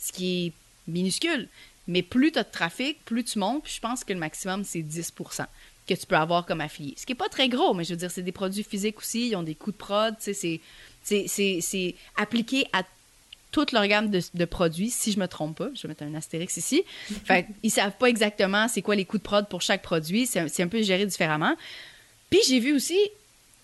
[0.00, 0.52] ce qui est
[0.90, 1.48] minuscule.
[1.86, 3.64] Mais plus tu as de trafic, plus tu montes.
[3.64, 5.46] Puis je pense que le maximum, c'est 10%
[5.86, 6.94] que tu peux avoir comme affilié.
[6.96, 9.28] Ce qui n'est pas très gros, mais je veux dire, c'est des produits physiques aussi.
[9.28, 10.14] Ils ont des coûts de prod.
[10.20, 10.60] c'est
[12.16, 12.82] appliqué à
[13.50, 15.68] toute leur gamme de, de produits, si je me trompe pas.
[15.74, 16.84] Je vais mettre un astérix ici.
[17.24, 20.26] Fait ils savent pas exactement c'est quoi les coûts de prod pour chaque produit.
[20.26, 21.54] C'est un, peu géré différemment.
[22.30, 22.98] Puis j'ai vu aussi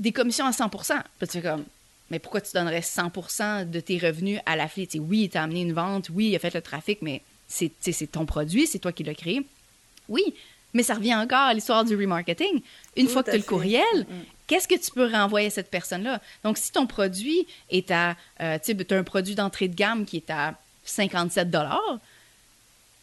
[0.01, 0.81] des commissions à 100 Puis
[1.21, 1.65] tu fais comme,
[2.11, 4.89] mais pourquoi tu donnerais 100% de tes revenus à l'affilié?
[4.99, 7.71] Oui, il t'a amené une vente, oui, il a fait le trafic, mais c'est,
[8.11, 9.43] ton produit, c'est toi qui l'as créé.
[10.09, 10.23] Oui,
[10.73, 12.61] mais ça revient encore à l'histoire du remarketing.
[12.97, 14.05] Une Tout fois que tu as le courriel, Mm.
[14.47, 16.21] Qu'est-ce que tu peux renvoyer à cette personne-là?
[16.45, 20.05] Donc, si ton produit est à, euh, tu sais, as un produit d'entrée de gamme
[20.05, 20.55] qui est à
[20.85, 21.49] 57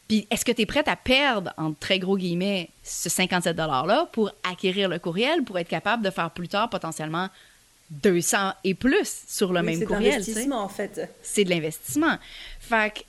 [0.07, 4.09] puis est-ce que tu es prête à perdre, en très gros guillemets, ce 57 $-là
[4.11, 7.29] pour acquérir le courriel, pour être capable de faire plus tard potentiellement
[7.89, 10.17] 200 et plus sur le Oui, même c'est de courriel?
[10.17, 10.31] tu sais?
[10.31, 11.09] l'investissement, en fait.
[11.21, 12.17] c'est de l'investissement.
[12.59, 12.99] Fait que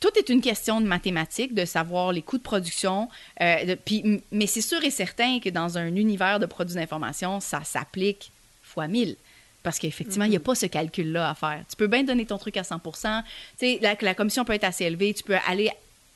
[0.00, 3.08] tout est une question de mathématiques, de savoir les coûts de production.
[3.40, 7.40] euh, de- puis- mais c'est sûr et certain que dans un univers de produits d'information,
[7.40, 8.30] ça s'applique
[8.62, 9.16] fois 1000.
[9.62, 11.62] Parce qu'effectivement, il n'y a pas ce calcul-là à faire.
[11.68, 12.90] Tu peux bien donner ton truc à 100 Tu
[13.58, 15.14] sais, la, la commission peut être assez élevée.
[15.14, 15.70] Tu peux aller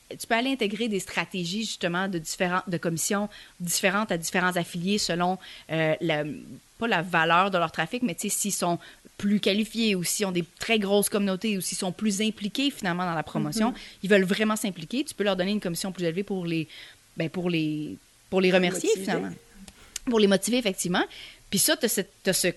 [0.09, 3.27] tu peux aller intégrer des stratégies justement de différentes de commissions
[3.59, 5.37] différentes à différents affiliés selon
[5.69, 6.23] euh, la,
[6.79, 8.79] pas la valeur de leur trafic, mais tu sais s'ils sont
[9.17, 13.05] plus qualifiés ou s'ils ont des très grosses communautés ou s'ils sont plus impliqués finalement
[13.05, 16.23] dans la promotion, ils veulent vraiment s'impliquer, tu peux leur donner une commission plus élevée
[16.23, 16.67] pour les
[17.17, 17.97] ben, pour les
[18.29, 19.05] pour les remercier motiver.
[19.05, 19.35] finalement.
[20.05, 21.03] Pour les motiver effectivement.
[21.49, 22.47] Puis ça tu as, ce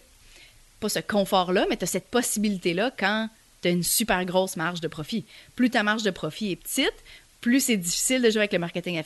[0.81, 3.29] pas ce confort-là, mais tu as cette possibilité-là quand
[3.63, 5.25] tu as une super grosse marge de profit.
[5.55, 6.95] Plus ta marge de profit est petite,
[7.41, 8.99] plus c'est difficile de jouer avec le marketing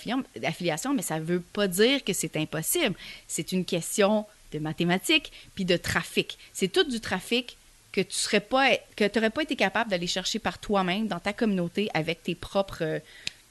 [0.42, 2.96] affiliation mais ça ne veut pas dire que c'est impossible.
[3.28, 6.38] C'est une question de mathématiques puis de trafic.
[6.52, 7.56] C'est tout du trafic
[7.92, 11.32] que tu serais pas que n'aurais pas été capable d'aller chercher par toi-même dans ta
[11.32, 13.00] communauté avec tes propres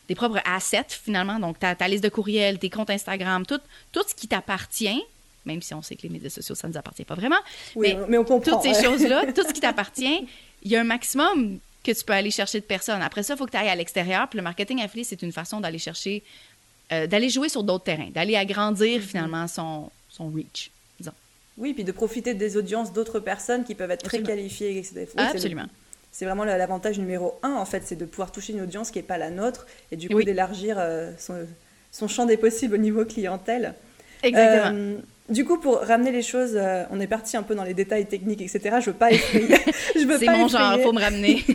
[0.07, 3.61] tes propres assets finalement donc ta, ta liste de courriels, tes comptes Instagram, tout
[3.91, 5.01] tout ce qui t'appartient
[5.45, 7.39] même si on sait que les médias sociaux ça ne nous appartient pas vraiment.
[7.75, 8.53] Oui, mais, on comprend.
[8.53, 8.83] Toutes ces ouais.
[8.89, 10.27] choses-là, tout ce qui t'appartient,
[10.63, 13.01] il y a un maximum que tu peux aller chercher de personnes.
[13.01, 14.27] Après ça, il faut que tu ailles à l'extérieur.
[14.29, 16.23] Puis le marketing affilié, c'est une façon d'aller chercher,
[16.91, 19.01] euh, d'aller jouer sur d'autres terrains, d'aller agrandir Mm-hmm.
[19.01, 20.71] finalement son, son reach.
[21.57, 24.77] Oui, puis de profiter des audiences d'autres personnes qui peuvent être très qualifiées.
[24.77, 25.07] etc.
[25.15, 25.65] Oui, Absolument.
[26.11, 29.03] C'est vraiment l'avantage numéro un, en fait, c'est de pouvoir toucher une audience qui n'est
[29.03, 30.25] pas la nôtre et du coup Oui.
[30.25, 31.47] d'élargir euh, son,
[31.91, 33.73] son champ des possibles au niveau clientèle.
[34.21, 34.75] Exactement.
[34.77, 34.97] Euh,
[35.29, 38.05] du coup, pour ramener les choses, euh, on est parti un peu dans les détails
[38.05, 38.77] techniques, etc.
[38.81, 39.47] Je veux pas effrayer.
[39.95, 41.43] je veux c'est mon genre, faut me ramener.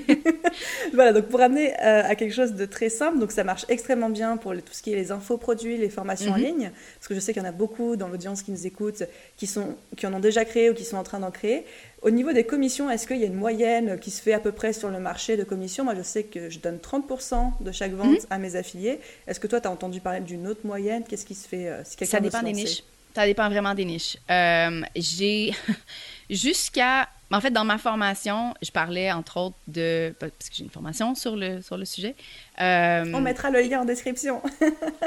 [0.94, 4.08] Voilà, donc pour ramener euh, à quelque chose de très simple, donc ça marche extrêmement
[4.08, 6.42] bien pour tout ce qui est les infoproduits, les formations en Mhm.
[6.44, 9.02] ligne, parce que je sais qu'il y en a beaucoup dans l'audience qui nous écoute,
[9.36, 11.64] qui, sont, qui en ont déjà créé ou qui sont en train d'en créer.
[12.02, 14.50] Au niveau des commissions, est-ce qu'il y a une moyenne qui se fait à peu
[14.52, 15.84] près sur le marché de commissions?
[15.84, 18.26] Moi, je sais que je donne 30% de chaque vente Mhm.
[18.30, 18.98] à mes affiliés.
[19.26, 21.04] Est-ce que toi, tu as entendu parler d'une autre moyenne?
[21.08, 22.82] Qu'est-ce qui se fait euh, si Ça dépend des niches.
[23.14, 24.16] Ça dépend vraiment des niches.
[24.30, 25.52] Euh, j'ai
[26.30, 30.70] jusqu'à en fait dans ma formation, je parlais entre autres de parce que j'ai une
[30.70, 32.14] formation sur le sur le sujet.
[32.60, 34.40] Euh, On mettra le lien en description.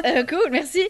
[0.06, 0.82] Euh, cool, merci.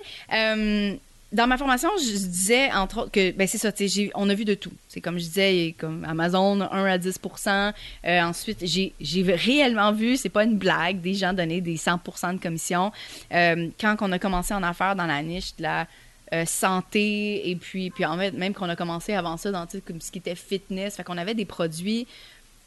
[1.33, 4.29] Dans ma formation, je disais, entre autres, que ben, c'est ça, tu sais, j'ai- on
[4.29, 4.71] a vu de tout.
[4.89, 7.71] C'est comme je disais, comme Amazon, 1 à 10%
[8.05, 12.33] Euh, Ensuite, j'ai j'ai réellement vu, c'est pas une blague, des gens donner des 100%
[12.33, 12.91] de commission.
[13.33, 15.87] Euh, quand on a commencé en affaires dans la niche de la
[16.33, 20.01] euh, santé, et puis, puis en fait, même qu'on a commencé avant ça dans comme
[20.01, 22.07] ce qui était fitness, fait qu'on avait des produits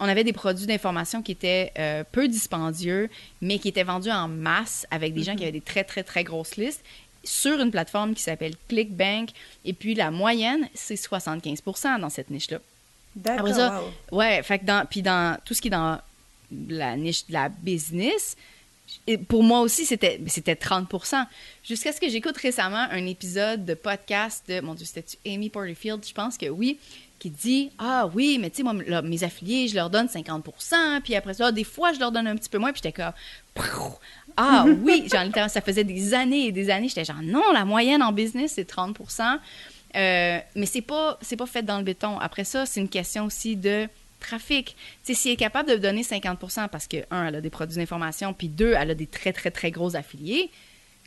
[0.00, 3.08] on avait des produits d'information qui étaient euh, peu dispendieux,
[3.40, 6.24] mais qui étaient vendus en masse avec des gens qui avaient des très, très, très
[6.24, 6.84] grosses listes
[7.22, 9.30] sur une plateforme qui s'appelle ClickBank.
[9.64, 12.58] Et puis, la moyenne, c'est 75% dans cette niche-là.
[13.16, 13.46] D'accord.
[14.10, 14.18] Wow.
[14.18, 16.00] Ouais, fait que dans, puis dans tout ce qui est dans
[16.68, 18.36] la niche de la business,
[19.06, 20.88] et pour moi aussi, c'était, c'était 30
[21.62, 26.04] Jusqu'à ce que j'écoute récemment un épisode de podcast de, mon Dieu, c'était Amy Porterfield,
[26.06, 26.78] je pense que oui,
[27.18, 30.44] qui dit Ah oui, mais tu sais, moi, mes affiliés, je leur donne 50
[31.02, 33.12] puis après ça, des fois, je leur donne un petit peu moins, puis j'étais comme
[34.36, 38.02] Ah oui, genre, ça faisait des années et des années, j'étais genre Non, la moyenne
[38.02, 38.98] en business, c'est 30
[39.96, 42.18] euh, mais c'est pas, c'est pas fait dans le béton.
[42.18, 43.88] Après ça, c'est une question aussi de
[44.24, 44.76] trafic.
[45.02, 48.32] si elle est capable de donner 50% parce que, un, elle a des produits d'information,
[48.32, 50.50] puis deux, elle a des très, très, très gros affiliés,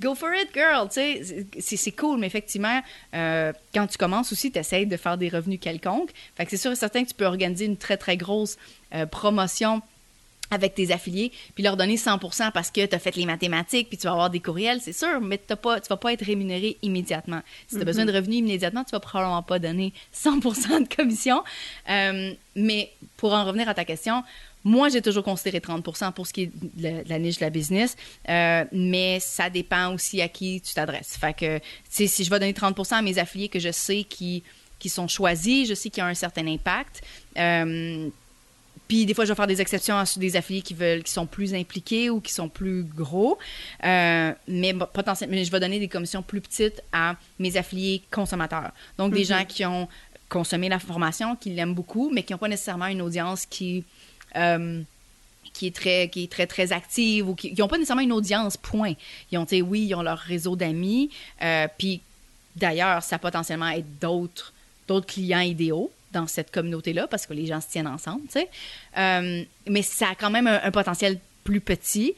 [0.01, 0.88] go for it, girl.
[0.91, 2.82] C'est cool, mais effectivement,
[3.13, 6.12] euh, quand tu commences aussi, tu essaies de faire des revenus quelconques.
[6.36, 8.58] Fait c'est sûr et certain que tu peux organiser une très, très grosse
[8.93, 9.82] euh, promotion
[10.52, 13.98] avec tes affiliés, puis leur donner 100% parce que tu as fait les mathématiques, puis
[13.98, 16.78] tu vas avoir des courriels, c'est sûr, mais tu pas, tu vas pas être rémunéré
[16.82, 17.42] immédiatement.
[17.68, 18.16] Si tu as besoin de mm-hmm.
[18.16, 21.44] revenus immédiatement, tu vas probablement pas donner 100% de commission.
[21.90, 24.24] Euh, mais pour en revenir à ta question,
[24.64, 25.82] moi, j'ai toujours considéré 30
[26.14, 27.96] pour ce qui est de la, niche de la business,
[28.28, 31.16] euh, mais ça dépend aussi à qui tu t'adresses.
[31.18, 34.44] Fait que, si je vais donner 30 à mes affiliés que je sais qui,
[34.80, 37.02] qui sont choisis, je sais qu'ils ont un certain impact,
[37.38, 38.10] euh,
[38.88, 41.26] puis des fois, je vais faire des exceptions à des affiliés qui veulent, qui sont
[41.26, 43.38] plus impliqués ou qui sont plus gros.
[43.84, 48.71] Euh, mais potentiellement, je vais donner des commissions plus petites à mes affiliés consommateurs.
[48.97, 49.26] Donc des mhm.
[49.26, 49.88] gens qui ont
[50.30, 53.84] consommé la formation, qui l'aiment beaucoup, mais qui n'ont pas nécessairement une audience qui
[54.36, 54.82] euh,
[55.54, 58.58] qui est très qui est très très active ou qui n'ont pas nécessairement une audience
[58.58, 58.93] point
[59.32, 61.10] ils ont oui ils ont leur réseau d'amis
[61.41, 62.02] euh, puis
[62.56, 64.54] d'ailleurs ça potentiellement être d'autres
[64.88, 68.50] d'autres clients idéaux dans cette communauté-là parce que les gens se tiennent ensemble, tu sais.
[68.98, 72.15] Euh, mais ça a quand même un, potentiel plus petit.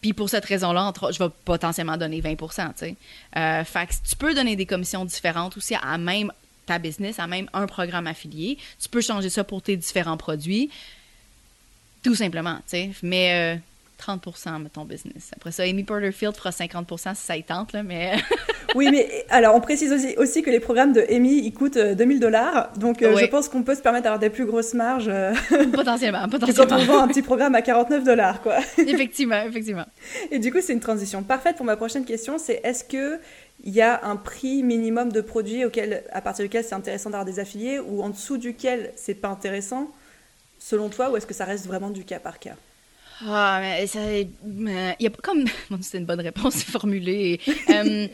[0.00, 2.96] Puis pour cette raison-là, je vais potentiellement donner 20 tu sais.
[3.36, 6.32] Euh, fait que tu peux donner des commissions différentes aussi à même
[6.66, 8.58] ta business, à même un programme affilié.
[8.80, 10.70] Tu peux changer ça pour tes différents produits.
[12.02, 12.90] Tout simplement, tu sais.
[13.02, 13.56] Mais...
[13.56, 13.60] Euh,
[14.00, 15.30] 30% mettons, business.
[15.34, 18.12] Après ça, Amy Porterfield fera 50% si ça y tente, là, mais...
[18.74, 22.16] oui, mais alors, on précise aussi, aussi, que les programmes de Amy, ils coûtent 2000
[22.16, 25.08] euh, dollars, donc euh, je pense qu'on peut se permettre d'avoir des plus grosses marges.
[25.08, 25.32] Euh,
[25.72, 26.66] potentiellement, potentiellement.
[26.66, 28.58] quand on vend un petit programme à 49 dollars, quoi.
[28.78, 29.86] effectivement, effectivement.
[30.30, 33.18] Et du coup, c'est une transition parfaite pour ma prochaine question, c'est est-ce que
[33.64, 37.24] il y a un prix minimum de produits auquel, à partir duquel c'est intéressant d'avoir
[37.24, 39.90] des affiliés ou en dessous duquel c'est pas intéressant,
[40.58, 42.54] selon toi, ou est-ce que ça reste vraiment du cas par cas?
[43.24, 44.00] Ah, mais ça.
[44.18, 44.28] Il
[45.00, 45.44] y a pas comme.
[45.80, 47.40] c'est une bonne réponse formulée.
[47.70, 48.08] euh,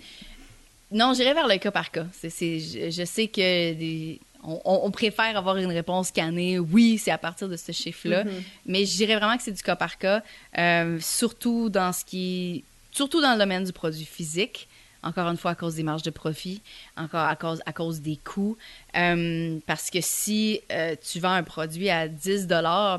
[0.90, 2.06] non, j'irai vers le cas par cas.
[2.12, 6.58] C'est, je, sais que on, préfère avoir une réponse cannée.
[6.58, 8.24] Oui, c'est à partir de ce chiffre-là.
[8.24, 8.42] Mm-hmm.
[8.66, 10.22] Mais je dirais vraiment que c'est du cas par cas.
[10.58, 12.64] Euh, surtout dans ce qui.
[12.90, 14.68] Surtout dans le domaine du produit physique
[15.02, 16.62] encore une fois à cause des marges de profit,
[16.96, 18.56] encore à cause, à cause des coûts.
[18.96, 22.48] Euh, parce que si euh, tu vends un produit à 10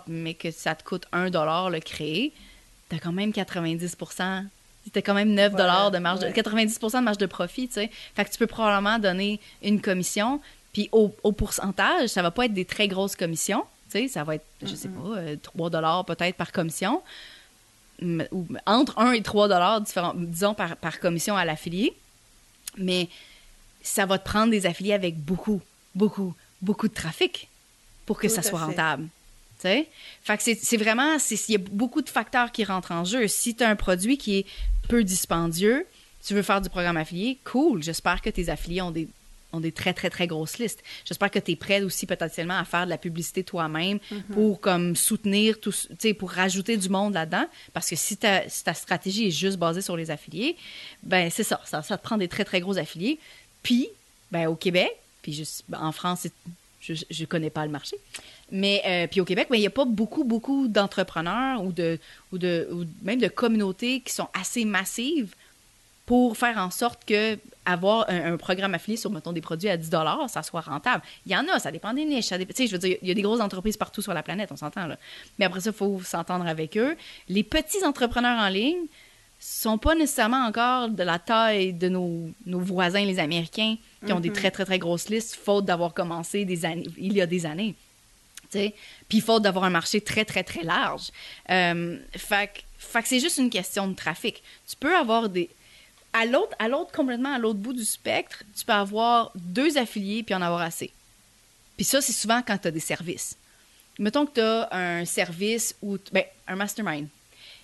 [0.08, 2.34] mais que ça te coûte 1 le créer,
[2.90, 4.46] tu as quand même 90%
[4.86, 7.90] c'était quand même 9 de marge, 90 de marge de profit, tu sais.
[8.16, 10.42] Fait que tu peux probablement donner une commission,
[10.74, 14.36] puis au, pourcentage, ça va pas être des très grosses commissions, tu sais, ça va
[14.36, 17.02] être, je sais pas, 3 euh, peut-être par commission,
[18.66, 21.94] entre 1 et 3 dollars, disons, par, par commission à l'affilié.
[22.78, 23.10] Mais
[23.82, 25.62] ça va te prendre des affiliés avec beaucoup,
[25.96, 27.50] beaucoup, beaucoup de trafic
[28.06, 29.08] pour que ça soit rentable.
[29.60, 33.28] Fait que c'est vraiment, il y a beaucoup de facteurs qui rentrent en jeu.
[33.28, 34.46] Si tu as un produit qui est
[34.90, 35.86] peu dispendieux,
[36.26, 37.84] tu veux faire du programme affilié, cool.
[37.84, 39.08] J'espère que tes affiliés ont des
[39.54, 40.84] ont des très, très, très grosses listes.
[41.06, 44.34] J'espère que tu es prêt aussi potentiellement à faire de la publicité toi-même mm-hmm.
[44.34, 45.74] pour comme soutenir, tout,
[46.18, 47.46] pour rajouter du monde là-dedans.
[47.74, 50.58] Parce que si ta, ta, stratégie est juste basée sur les affiliés,
[51.04, 53.20] ben c'est ça, ça, te prend des très, très gros affiliés.
[53.62, 53.88] Puis,
[54.32, 56.28] ben au Québec, puis juste, ben, en France,
[56.82, 57.96] je ne connais pas le marché.
[58.52, 62.00] Mais euh, puis au Québec, ben, il n'y a pas beaucoup, beaucoup d'entrepreneurs ou de,
[62.32, 65.34] ou de ou même de communautés qui sont assez massives
[66.06, 69.90] pour faire en sorte que avoir un, programme affilié sur, mettons, des produits à 10
[70.28, 71.02] ça soit rentable.
[71.26, 72.28] Il y en a, ça dépend des niches.
[72.28, 74.52] Tu sais, je veux dire, il y a des grosses entreprises partout sur la planète,
[74.52, 74.98] on s'entend, là.
[75.40, 76.98] Mais après ça, il faut s'entendre avec eux.
[77.30, 78.86] Les petits entrepreneurs en ligne
[79.40, 84.20] sont pas nécessairement encore de la taille de nos, nos voisins, les Américains, qui ont
[84.20, 84.34] des mm-hmm.
[84.34, 87.76] très, très, très grosses listes, faute d'avoir commencé des années, il y a des années.
[89.10, 91.10] Puis faute d'avoir un marché très, très, très large.
[91.50, 94.44] Euh, fait, fait que c'est juste une question de trafic.
[94.68, 95.50] Tu peux avoir des
[96.14, 100.24] à l'autre, à l'autre, complètement à l'autre bout du spectre, tu peux avoir deux affiliés
[100.24, 100.92] puis en avoir assez.
[101.76, 103.36] Puis ça, c'est souvent quand tu as des services.
[104.00, 107.08] Mettons que tu as un service ou ben, un mastermind.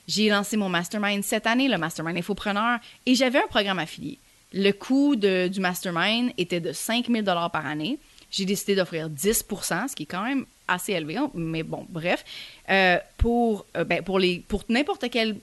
[0.07, 4.17] J'ai lancé mon mastermind cette année, le mastermind infopreneur, et j'avais un programme affilié.
[4.53, 7.99] Le coût du mastermind était de 5 000 par année.
[8.31, 12.23] J'ai décidé d'offrir 10% ce qui est quand même assez élevé, mais bon, bref.
[12.69, 15.37] Euh, pour, euh, ben, pour, les, pour n'importe quelle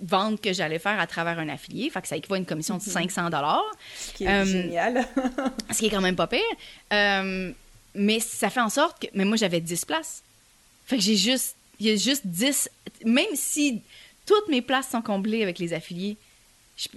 [0.00, 2.76] vente que j'allais faire à travers un affilié, fait que ça équivaut à une commission
[2.76, 3.30] de 500 mhm.
[3.30, 3.64] dollars.
[3.96, 5.06] Ce qui est génial.
[5.70, 6.40] ce qui est quand même pas pire.
[7.94, 9.06] mais ça fait en sorte que...
[9.14, 10.22] Mais moi, j'avais 10 places.
[10.86, 11.56] Fait que j'ai juste...
[11.78, 12.68] Il y a juste 10...
[13.04, 13.82] Même si
[14.26, 16.16] toutes mes places sont comblées avec les affiliés,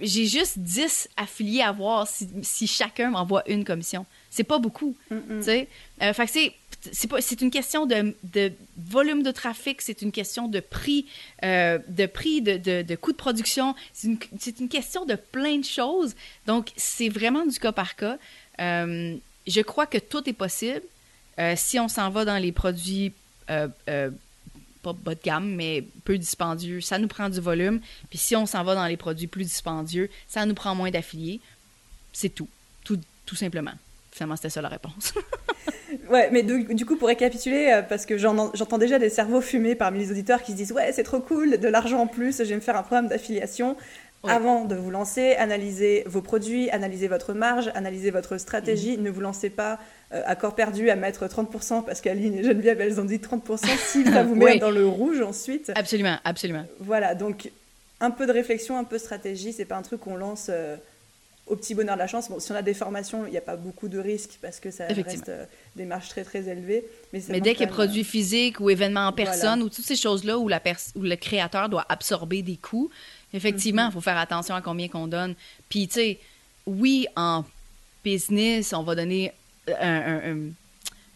[0.00, 4.06] j'ai juste 10 affiliés à voir si, si chacun m'envoie une commission.
[4.30, 5.68] C'est pas beaucoup, tu sais.
[6.02, 6.52] Euh, fait que c'est
[6.92, 11.06] c'est une question de, volume de trafic, c'est une question de prix,
[11.42, 14.18] euh, de prix de, de, coût de production, c'est une,
[14.60, 16.14] une, question de plein de choses.
[16.46, 18.18] Donc, c'est vraiment du cas par cas.
[18.60, 19.16] Euh,
[19.46, 20.82] je crois que tout est possible
[21.56, 23.12] si on s'en va dans les produits
[24.84, 27.80] pas bas de gamme, mais peu dispendieux, ça nous prend du volume.
[28.10, 31.40] Puis si on s'en va dans les produits plus dispendieux, ça nous prend moins d'affiliés.
[32.12, 32.48] C'est tout.
[32.84, 33.00] tout.
[33.26, 33.72] Tout simplement.
[34.14, 35.12] Finalement, c'était ça la réponse.
[36.08, 39.98] ouais, mais du, coup, pour récapituler, euh, parce que j'entends déjà des cerveaux fumés parmi
[39.98, 42.54] les auditeurs qui se disent Ouais, c'est trop cool, de l'argent en plus, je vais
[42.54, 43.76] me faire un programme d'affiliation.
[44.26, 48.96] Avant de vous lancer, analysez vos produits, analysez votre marge, analysez votre stratégie.
[48.96, 49.02] Mhm.
[49.02, 49.80] Ne vous lancez pas
[50.12, 53.66] euh, à corps perdu à mettre 30% parce qu'Aline et Geneviève, elles ont dit 30%
[53.76, 55.72] si ça vous met dans le rouge ensuite.
[55.74, 56.64] Absolument, absolument.
[56.78, 57.50] Voilà, donc
[58.00, 60.76] un peu de réflexion, un peu de stratégie, c'est pas un truc qu'on lance euh,
[61.46, 62.28] au petit bonheur de la chance.
[62.28, 64.70] Bon, si on a des formations, il n'y a pas beaucoup de risques parce que
[64.70, 65.44] ça reste euh,
[65.76, 66.84] des marges très très élevées.
[67.12, 70.38] Mais, dès qu'il y a produit physique ou événement en personne ou toutes ces choses-là
[70.38, 70.60] où, la
[70.94, 72.90] où le créateur doit absorber des coûts,
[73.34, 73.92] Effectivement, il mhm.
[73.92, 75.34] faut faire attention à combien qu'on donne.
[75.68, 76.18] Puis, tu sais,
[76.66, 77.44] oui, en
[78.04, 79.32] business, on va donner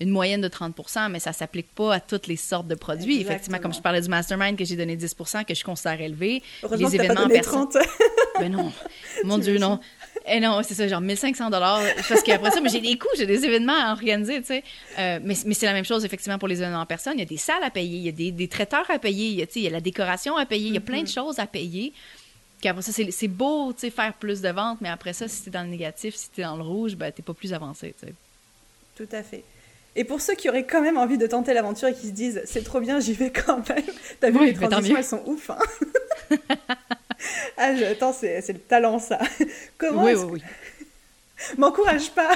[0.01, 3.21] une moyenne de 30% mais ça ne s'applique pas à toutes les sortes de produits.
[3.21, 6.43] Effectivement, comme je parlais du mastermind que j'ai donné 10% que je considère élevé.
[6.77, 7.69] les événements en personne.
[8.41, 8.73] ben non,
[9.25, 9.79] mon Dieu, non.
[10.29, 11.81] Et eh non, c'est ça, genre 1500 dollars.
[12.09, 14.65] Parce qu'après ça, j'ai des coûts, j'ai des événements à organiser, tu sais.
[14.99, 17.15] Euh, mais mais c'est la même chose, effectivement, pour les événements en personne.
[17.17, 19.29] Il y a des salles à payer, il y a des, des traiteurs à payer,
[19.29, 21.07] il y, a, il y a la décoration à payer, il y a plein de
[21.07, 21.15] mm-hmm.
[21.15, 21.93] choses à payer.
[22.61, 25.51] Qu'après ça, c'est beau, tu sais, faire plus de ventes, mais après ça, si t'es
[25.51, 28.15] dans le négatif, si t'es dans le rouge, ben, t'es pas plus avancé, tu sais.
[28.97, 29.45] Tout à fait.
[29.95, 32.43] Et pour ceux qui auraient quand même envie de tenter l'aventure et qui se disent
[32.45, 33.83] c'est trop bien, j'y vais quand même.
[34.21, 35.51] T'as vu les transitions, elles sont ouf.
[35.51, 35.59] Hein
[37.57, 39.19] ah, attends, c'est le talent ça.
[39.79, 40.43] Comment oui, oui, oui.
[41.59, 42.35] M'encourage pas.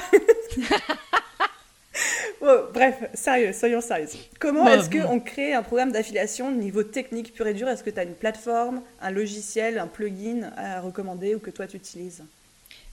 [2.73, 4.07] bref, sérieux, soyons sérieux.
[4.39, 7.67] Comment est-ce qu'on crée un programme d'affiliation niveau technique pur et dur?
[7.67, 11.67] Est-ce que tu as une plateforme, un logiciel, un plugin à recommander ou que toi
[11.67, 12.23] tu utilises?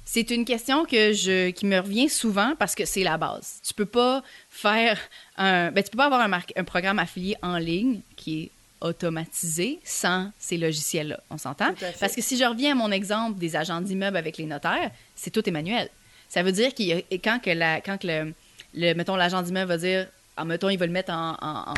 [0.04, 3.60] C'est une question que je, qui me revient souvent parce que c'est la base.
[3.62, 4.98] Tu peux pas faire
[5.36, 8.50] un, ben, tu peux pas avoir un, un programme affilié en ligne qui est
[8.80, 11.20] automatisé sans ces logiciels-là.
[11.30, 11.70] On s'entend?
[11.98, 15.30] Parce que si je reviens à mon exemple des agents d'immeubles avec les notaires, c'est
[15.30, 15.88] tout est manuel.
[16.28, 18.32] Ça veut dire qu'il quand que la, quand le,
[18.74, 21.74] le mettons l'agent d'immeuble va dire, en mettons il va le mettre en en,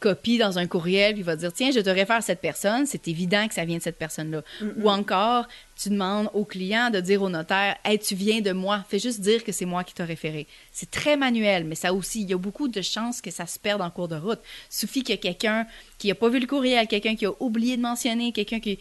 [0.00, 3.08] copie dans un courriel, puis il va dire Tiens, je te réfère cette personne, c'est
[3.08, 4.42] évident que ça vient de cette personne-là.
[4.76, 5.46] Ou encore,
[5.80, 9.20] tu demandes au client de dire au notaire Hey, tu viens de moi, fais juste
[9.20, 10.46] dire que c'est moi qui t'ai référé.
[10.72, 13.58] C'est très manuel, mais ça aussi, il y a beaucoup de chances que ça se
[13.58, 14.40] perde en cours de route.
[14.68, 15.66] Suffit qu'il y ait quelqu'un
[15.98, 18.78] qui n'a pas vu le courriel, quelqu'un qui a oublié de mentionner, quelqu'un qui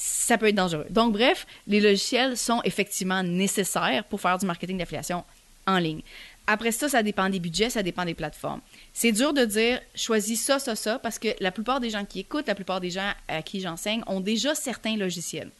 [0.00, 0.86] ça peut être dangereux.
[0.90, 5.24] Donc, bref, les logiciels sont effectivement nécessaires pour faire du marketing d'affiliation
[5.66, 6.02] en ligne.
[6.50, 8.62] Après ça, ça dépend des budgets, ça dépend des plateformes.
[8.94, 12.20] C'est dur de dire choisis ça, ça, ça, parce que la plupart des gens qui
[12.20, 15.50] écoutent, la plupart des gens à qui j'enseigne ont déjà certains logiciels.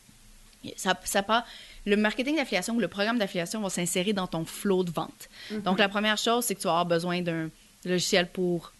[0.76, 1.44] Ça, ça
[1.84, 5.28] le marketing d'affiliation ou le programme d'affiliation va s'insérer dans ton flot de vente.
[5.52, 5.62] Mm-hmm.
[5.62, 7.50] Donc, la première chose, c'est que tu vas avoir besoin d'un
[7.84, 8.72] logiciel pour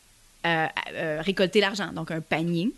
[0.47, 2.73] euh, euh, récolter l'argent, donc un panier.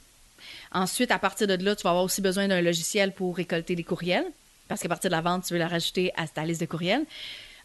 [0.73, 3.85] Ensuite, à partir de là, tu vas avoir aussi besoin d'un logiciel pour récolter des
[3.85, 4.27] courriels,
[4.67, 7.07] parce qu'à partir de la vente, tu veux la rajouter à ta liste de courriels.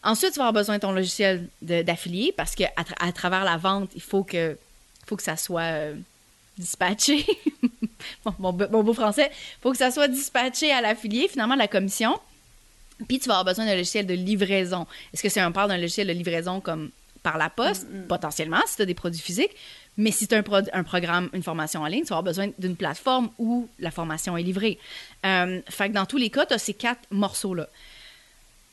[0.06, 3.90] Ensuite, tu vas avoir besoin de ton logiciel d'affilié parce qu'à à travers la vente,
[3.96, 4.56] il faut que,
[5.04, 5.94] faut que ça soit euh,
[6.56, 7.26] dispatché.
[8.38, 9.30] mon, beau français.
[9.32, 12.20] Il faut que ça soit dispatché à l'affilié, finalement, la commission.
[13.08, 14.86] Puis, tu vas avoir besoin d'un logiciel de livraison.
[15.12, 16.90] Est-ce que c'est un part d'un logiciel de livraison comme
[17.24, 18.06] par la poste, mm, mm.
[18.06, 19.56] potentiellement, si tu as des produits physiques?
[19.96, 22.50] Mais si tu as un, un, programme, une formation en ligne, tu vas avoir besoin
[22.60, 24.78] d'une plateforme où la formation est livrée.
[25.24, 27.68] Euh, fait que dans tous les cas, tu as ces quatre morceaux-là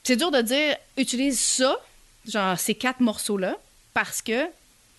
[0.03, 1.79] c'est dur de dire utilise ça,
[2.27, 3.57] genre ces quatre morceaux-là,
[3.93, 4.45] parce que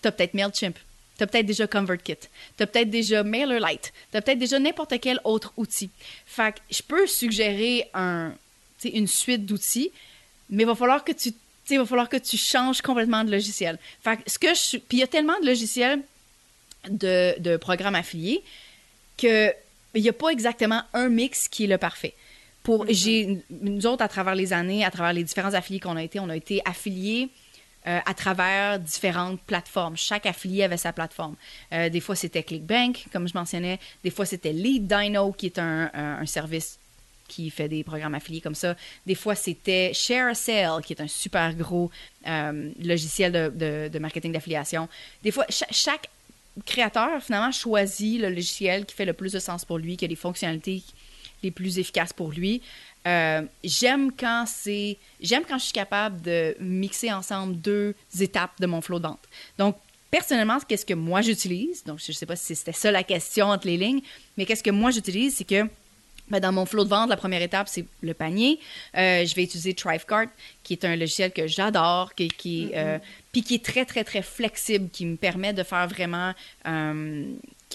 [0.02, 0.76] tu as peut-être MailChimp,
[1.16, 2.16] tu as peut-être déjà ConvertKit,
[2.57, 5.90] tu as peut-être déjà MailerLite, tu as peut-être déjà n'importe quel autre outil.
[6.26, 8.32] Fait que je peux suggérer un,
[8.84, 9.90] une suite d'outils,
[10.50, 11.32] mais il va falloir que tu
[11.70, 13.78] il va falloir que tu changes complètement de logiciel.
[14.02, 16.02] Fait que ce que je puis il y a tellement de logiciels
[16.88, 18.42] de, de programmes affiliés
[19.16, 19.50] que
[19.94, 22.14] il n'y a pas exactement un mix qui est le parfait.
[22.65, 22.95] Pour, mm-hmm.
[22.95, 26.19] j'ai, nous autres, à travers les années, à travers les différents affiliés qu'on a été,
[26.19, 27.31] on a été affiliés
[27.87, 29.95] euh, à travers différentes plateformes.
[29.99, 31.37] Chaque affilié avait sa plateforme.
[31.71, 33.79] Euh, des fois, c'était ClickBank, comme je mentionnais.
[34.03, 36.79] Des fois, c'était Lead Dino, qui est un, un, service
[37.29, 38.75] qui fait des programmes affiliés comme ça.
[39.05, 41.91] Des fois, c'était Share a Sale, qui est un super gros
[42.27, 44.89] euh, logiciel de, de, de marketing d'affiliation.
[45.23, 46.09] Des fois, chaque
[46.65, 50.09] créateur, finalement, choisit le logiciel qui fait le plus de sens pour lui, qui a
[50.09, 50.83] les fonctionnalités
[51.45, 52.61] les plus efficaces pour lui.
[53.07, 58.66] Euh, j'aime quand c'est j'aime quand je suis capable de mixer ensemble deux étapes de
[58.66, 59.20] mon flow de vente.
[59.59, 59.76] Donc
[60.11, 63.47] personnellement, qu'est-ce que moi j'utilise Donc je ne sais pas si c'était ça la question
[63.47, 64.01] entre les lignes,
[64.36, 65.68] mais qu'est-ce que moi j'utilise, c'est que
[66.30, 68.59] ben, dans mon flow de vente, la première étape, c'est le panier.
[68.97, 70.28] Euh, je vais utiliser Thrivecart,
[70.62, 72.99] qui est un logiciel que j'adore, qui, qui, euh,
[73.30, 76.32] puis qui est très, très, très flexible, qui me permet de faire vraiment...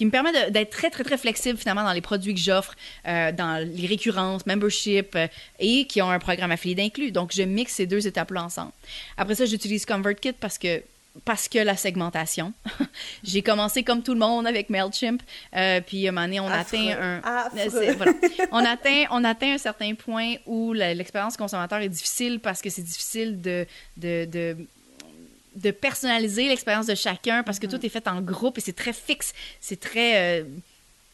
[0.00, 2.74] qui me permet d'être très, très, très flexible finalement dans les produits que j'offre,
[3.04, 5.16] dans les récurrences, membership,
[5.58, 7.12] et qui ont un programme affilié d'inclus.
[7.12, 8.72] Donc, je mixe ces deux étapes-là ensemble.
[9.18, 10.82] Après ça, j'utilise ConvertKit parce que
[11.24, 12.52] parce que la segmentation.
[13.24, 15.20] J'ai commencé comme tout le monde avec Mailchimp,
[15.56, 18.04] euh, puis à un moment donné, on atteint un, euh,
[18.52, 22.82] on atteint, on atteint un certain point où l'expérience consommateur est difficile parce que c'est
[22.82, 24.56] difficile de, de, de
[25.56, 27.70] de personnaliser l'expérience de chacun parce que mm-hmm.
[27.70, 29.32] tout est fait en groupe et c'est très fixe.
[29.60, 30.40] C'est très.
[30.40, 30.44] Euh,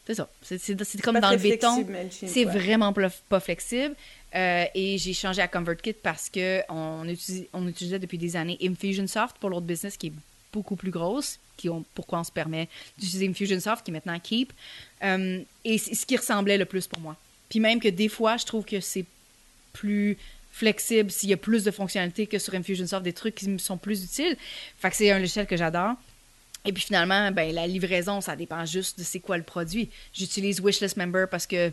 [0.05, 0.29] c'est ça.
[0.41, 1.85] C'est comme dans le béton.
[2.11, 3.95] C'est vraiment pas flexible.
[4.35, 7.07] Euh, et j'ai changé à ConvertKit parce que on,
[7.67, 10.13] utilisait depuis des années Infusionsoft pour l'autre business qui est
[10.51, 12.67] beaucoup plus grosse, qui ont, pourquoi on se permet
[12.97, 14.51] d'utiliser Infusionsoft, qui est maintenant Keep.
[15.03, 17.15] Euh, et c'est ce qui ressemblait le plus pour moi.
[17.49, 19.05] Puis même que des fois, je trouve que c'est
[19.73, 20.17] plus
[20.57, 23.77] flexible s'il y a plus de fonctionnalités que sur Infusionsoft, des trucs qui me sont
[23.77, 24.35] plus utiles.
[24.79, 25.93] Fait c'est un logiciel que j'adore.
[26.65, 29.89] Et puis finalement, ben, la livraison, ça dépend juste de c'est quoi le produit.
[30.13, 31.71] J'utilise Wishlist Member parce que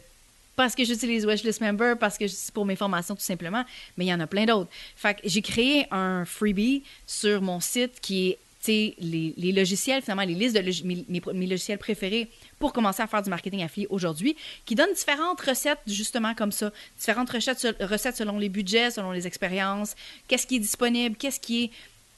[0.54, 3.64] parce que j'utilise Wishlist Member, parce que c'est pour mes formations tout simplement,
[3.96, 4.70] mais il y en a plein d'autres.
[4.94, 10.24] Fait que j'ai créé un freebie sur mon site qui est les, les, logiciels, finalement,
[10.24, 12.28] les listes de mes, mes, logiciels préférés
[12.58, 16.72] pour commencer à faire du marketing affilié aujourd'hui, qui donne différentes recettes, justement comme ça.
[16.98, 19.94] Différentes recettes, recettes selon les budgets, selon les expériences,
[20.28, 21.70] qu'est-ce qui est disponible, qu'est-ce qui est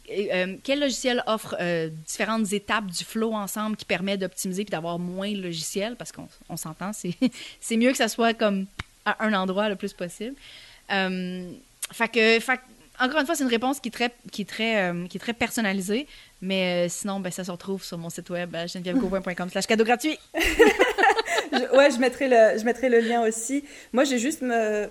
[0.09, 4.99] euh, quel logiciel offre euh, différentes étapes du flow ensemble qui permet d'optimiser puis d'avoir
[4.99, 5.97] moins de logiciels?
[5.97, 6.93] Parce qu'on s'entend,
[7.61, 8.67] c'est mieux que ça soit comme
[9.05, 10.37] à un endroit le plus possible.
[10.93, 11.51] Euh,
[11.93, 12.41] fait que,
[13.01, 15.33] encore une fois, c'est une réponse qui est très, qui est très, qui est très
[15.33, 16.07] personnalisée,
[16.41, 20.19] mais sinon, ben, ça se retrouve sur mon site web genevièvegauvin.com slash cadeau gratuit.
[20.35, 23.65] ouais, je mettrai, le, je mettrai le lien aussi.
[23.93, 24.89] Moi, j'ai juste me,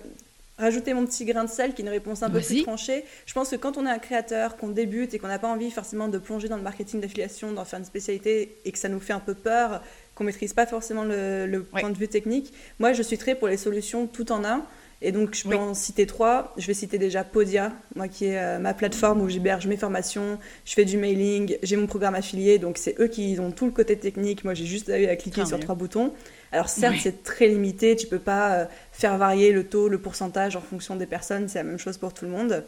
[0.58, 3.04] rajouter mon petit grain de sel qui est une réponse un peu plus tranchée.
[3.26, 5.70] Je pense que quand on est un créateur, qu'on débute et qu'on n'a pas envie
[5.70, 9.00] forcément de plonger dans le marketing d'affiliation, d'en faire une spécialité et que ça nous
[9.00, 9.82] fait un peu peur,
[10.14, 13.58] qu'on maîtrise pas forcément le, point de vue technique, moi je suis très pour les
[13.58, 14.64] solutions tout en un.
[15.02, 16.54] Et donc, je peux en citer trois.
[16.56, 20.38] Je vais citer déjà Podia, moi qui est euh, ma plateforme où j'héberge mes formations,
[20.64, 22.58] je fais du mailing, j'ai mon programme affilié.
[22.58, 24.44] Donc, c'est eux qui ont tout le côté technique.
[24.44, 26.14] Moi, j'ai juste à cliquer sur trois boutons.
[26.50, 27.94] Alors, certes, c'est très limité.
[27.94, 31.48] Tu peux pas euh, faire varier le taux, le pourcentage en fonction des personnes.
[31.48, 32.64] C'est la même chose pour tout le monde.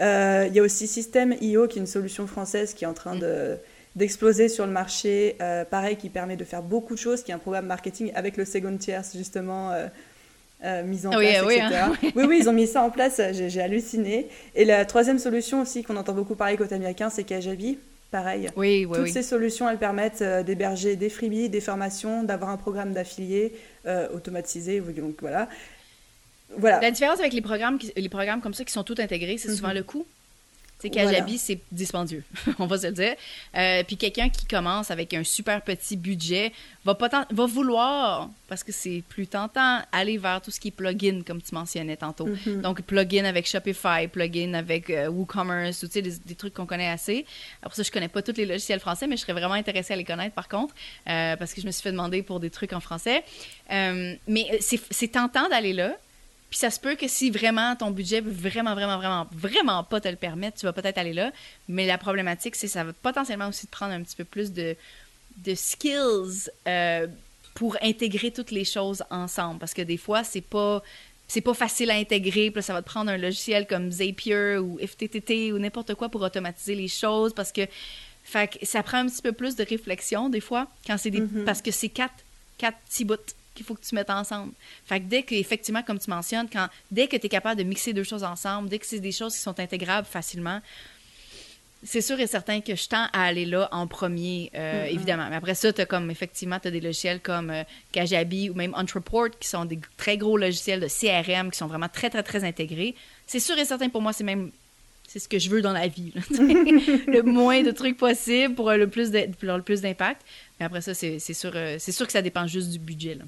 [0.00, 3.16] Euh, il y a aussi System.io, qui est une solution française qui est en train
[3.16, 3.56] de
[3.94, 5.36] d'exploser sur le marché,
[5.70, 8.46] pareil, qui permet de faire beaucoup de choses, qui est un programme marketing avec le
[8.46, 9.70] second tiers, justement,
[10.64, 11.74] euh, mise en ah place, oui, etc.
[11.74, 11.92] Hein.
[12.14, 14.28] oui, oui, ils ont mis ça en place, j'ai halluciné.
[14.54, 17.78] Et la troisième solution aussi qu'on entend beaucoup parler côté américain, c'est Kajabi.
[18.12, 18.50] Pareil.
[18.56, 22.58] Oui, oui, Toutes ces solutions, elles permettent euh, d'héberger des freebies, des formations, d'avoir un
[22.58, 23.54] programme d'affiliés
[23.86, 24.80] euh, automatisé.
[24.80, 25.48] Donc voilà.
[26.58, 26.78] voilà.
[26.80, 29.70] La différence avec les programmes, les programmes comme ça qui sont tout intégrés, c'est souvent
[29.70, 29.76] mhm.
[29.76, 30.06] le coût.
[30.82, 32.24] C'est Kajabi, c'est dispendieux,
[32.58, 33.14] on va se le dire.
[33.56, 36.50] Euh, puis quelqu'un qui commence avec un super petit budget
[36.84, 40.72] va, pas va vouloir, parce que c'est plus tentant, aller vers tout ce qui est
[40.72, 42.26] plugin, comme tu mentionnais tantôt.
[42.26, 42.62] Mm-hmm.
[42.62, 47.26] Donc, plugin avec Shopify, plugin avec euh, WooCommerce, ou, des, des trucs qu'on connaît assez.
[47.62, 49.96] Après ça, je connais pas tous les logiciels français, mais je serais vraiment intéressée à
[49.96, 50.74] les connaître, par contre,
[51.08, 53.22] euh, parce que je me suis fait demander pour des trucs en français.
[53.70, 55.96] mais c'est tentant d'aller là.
[56.52, 60.02] Puis ça se peut que si vraiment ton budget veut vraiment, vraiment, vraiment, vraiment pas
[60.02, 61.32] te le permettre, tu vas peut-être aller là.
[61.66, 64.52] Mais la problématique, c'est que ça va potentiellement aussi te prendre un petit peu plus
[64.52, 64.76] de,
[65.38, 67.06] de skills euh,
[67.54, 69.60] pour intégrer toutes les choses ensemble.
[69.60, 70.82] Parce que des fois, c'est pas
[71.26, 72.50] c'est pas facile à intégrer.
[72.50, 76.20] Puis ça va te prendre un logiciel comme Zapier ou FTTT ou n'importe quoi pour
[76.20, 77.62] automatiser les choses parce que,
[78.24, 81.44] fait ça prend un petit peu plus de réflexion des fois quand c'est des, mm-hmm.
[81.44, 82.22] parce que c'est quatre,
[82.58, 83.16] quatre petits bouts
[83.54, 84.52] qu'il faut que tu mettes ensemble.
[84.84, 87.64] Fait que dès que, effectivement, comme tu mentionnes, quand, dès que tu es capable de
[87.64, 90.60] mixer deux choses ensemble, dès que c'est des choses qui sont intégrables facilement,
[91.84, 95.26] c'est sûr et certain que je tends à aller là en premier, euh, évidemment.
[95.28, 98.54] Mais après ça, tu as comme, effectivement, tu as des logiciels comme euh, Kajabi ou
[98.54, 102.22] même Entreport qui sont des très gros logiciels de CRM qui sont vraiment très, très,
[102.22, 102.94] très intégrés.
[103.26, 104.52] C'est sûr et certain pour moi, c'est même
[105.08, 106.12] c'est ce que je veux dans la vie.
[106.30, 110.22] le moins de trucs possible pour le plus le plus d'impact.
[110.58, 113.16] Mais après ça, c'est sûr, euh, sûr que ça dépend juste du budget.
[113.16, 113.24] Là.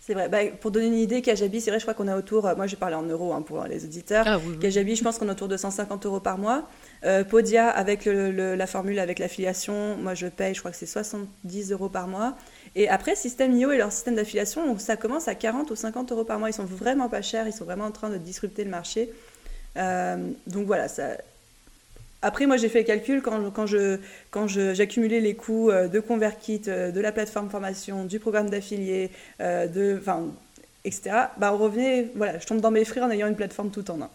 [0.00, 0.30] C'est vrai.
[0.30, 2.66] Bah, pour donner une idée, Kajabi, c'est vrai, je crois qu'on a autour, euh, moi
[2.66, 4.24] je parler en euros hein, pour les auditeurs.
[4.26, 6.66] Ah, Kajabi, je pense qu'on est autour de 150 euros par mois.
[7.04, 11.72] Euh, Podia, avec la formule, avec l'affiliation, moi je paye, je crois que c'est 70
[11.72, 12.34] euros par mois.
[12.76, 16.38] Et après, System.io et leur système d'affiliation, ça commence à 40 ou 50 euros par
[16.38, 16.48] mois.
[16.48, 19.12] Ils sont vraiment pas chers, ils sont vraiment en train de disrupter le marché.
[19.76, 21.18] Euh, donc voilà, ça,
[22.22, 23.98] après, moi, j'ai fait le calcul quand, quand je
[24.30, 29.10] quand j'accumulais les coûts euh, de ConvertKit, euh, de la plateforme formation, du programme d'affilié,
[29.40, 30.26] euh, de, enfin,
[30.84, 31.12] etc.
[31.38, 34.02] Bah, on revenait, voilà, je tombe dans mes frais en ayant une plateforme tout en
[34.02, 34.10] un.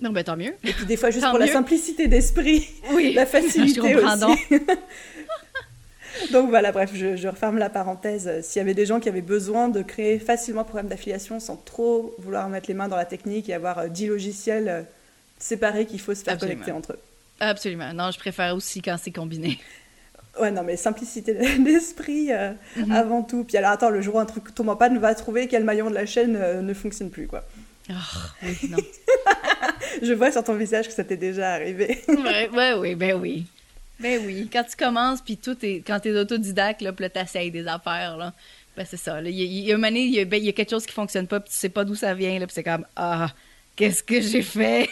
[0.00, 0.54] Non, bah tant mieux.
[0.64, 3.12] Et puis des fois, juste pour la simplicité d'esprit, oui.
[3.14, 4.24] la facilité aussi.
[6.32, 8.28] Donc voilà, bref, je, je, referme la parenthèse.
[8.42, 11.56] S'il y avait des gens qui avaient besoin de créer facilement un programme d'affiliation sans
[11.56, 14.86] trop vouloir mettre les mains dans la technique et avoir 10 logiciels
[15.38, 16.98] séparés qu'il faut se faire connecter entre eux.
[17.40, 17.92] Absolument.
[17.94, 19.58] Non, je préfère aussi quand c'est combiné.
[20.38, 22.92] Ouais, non, mais simplicité d'esprit euh, mhm.
[22.92, 23.44] avant tout.
[23.44, 25.90] Puis alors, attends, le jour où un truc tombe en panne, va trouver quel maillon
[25.90, 27.44] de la chaîne euh, ne fonctionne plus, quoi.
[27.90, 27.94] Oh,
[28.44, 28.78] oui, non.
[30.02, 32.02] je vois sur ton visage que ça t'est déjà arrivé.
[32.08, 33.46] ouais, ouais, oui, ben oui.
[33.98, 34.48] Ben oui.
[34.52, 35.82] Quand tu commences, puis tout est...
[35.84, 38.32] Quand t'es autodidacte, là, puis là, t'essayes des affaires, là.
[38.76, 39.20] Ben c'est ça.
[39.20, 41.56] Il y, a une année, il y, a quelque chose qui fonctionne pas, puis tu
[41.56, 43.28] sais pas d'où ça vient, là, puis c'est comme, ah,
[43.80, 44.90] qu'est-ce que j'ai fait?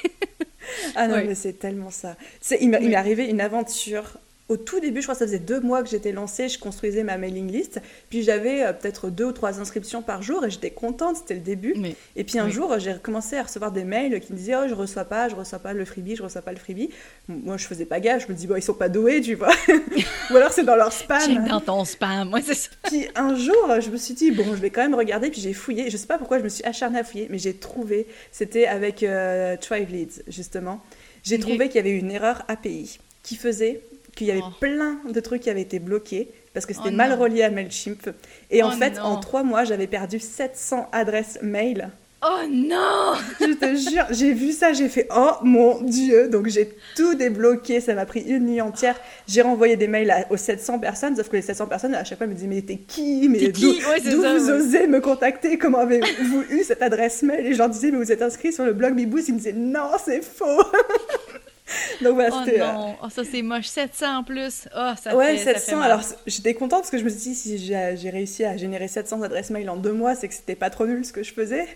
[0.96, 2.16] Ah non, mais c'est tellement ça.
[2.60, 4.18] Il m'est arrivé une aventure
[4.48, 7.04] au tout début, je crois que ça faisait deux mois que j'étais lancée, je construisais
[7.04, 7.80] ma mailing list.
[8.08, 11.40] Puis j'avais euh, peut-être deux ou trois inscriptions par jour et j'étais contente, c'était le
[11.40, 11.74] début.
[12.16, 14.74] Et puis un jour, j'ai commencé à recevoir des mails qui me disaient Oh, je
[14.74, 16.88] reçois pas, je reçois pas le freebie, je reçois pas le freebie.
[17.28, 19.52] Moi, je faisais pas gaffe, je me dis Bon, ils sont pas doués, tu vois.
[20.30, 21.20] ou alors c'est dans leur spam.
[21.20, 22.70] Check dans ton spam, moi, c'est ça.
[22.84, 25.30] Puis un jour, je me suis dit Bon, je vais quand même regarder.
[25.30, 27.54] Puis j'ai fouillé, je sais pas pourquoi je me suis acharnée à fouiller, mais j'ai
[27.54, 30.80] trouvé, c'était avec euh, Tribe Leads, justement.
[31.22, 33.82] J'ai trouvé qu'il y avait une erreur API qui faisait
[34.18, 34.52] qu'il y avait oh.
[34.60, 38.10] plein de trucs qui avaient été bloqués parce que c'était oh mal relié à Mailchimp.
[38.50, 41.90] Et en oh fait, en trois mois, j'avais perdu 700 adresses mail.
[42.20, 46.28] Oh non Je te jure, j'ai vu ça, j'ai fait oh mon dieu.
[46.28, 48.98] Donc j'ai tout débloqué, ça m'a pris une nuit entière.
[49.28, 52.26] J'ai renvoyé des mails aux 700 personnes, sauf que les 700 personnes à chaque fois
[52.26, 53.28] me disaient mais t'es qui?
[53.28, 53.72] Mais d'où
[54.20, 55.58] vous osez me contacter?
[55.58, 57.46] Comment avez-vous eu cette adresse mail?
[57.46, 59.20] Et je leur disais mais vous êtes inscrit sur le blog Bibous?
[59.28, 60.64] Ils me disaient non, c'est faux.
[62.02, 62.58] Donc voilà, oh c'était.
[62.58, 63.66] non, oh, ça c'est moche.
[63.66, 64.68] 700 en plus.
[64.76, 65.78] Oh, ça ouais, fait, 700.
[65.78, 68.88] Ça Alors j'étais contente parce que je me suis dit, si j'ai réussi à générer
[68.88, 71.32] 700 adresses mail en deux mois, c'est que c'était pas trop nul ce que je
[71.32, 71.66] faisais.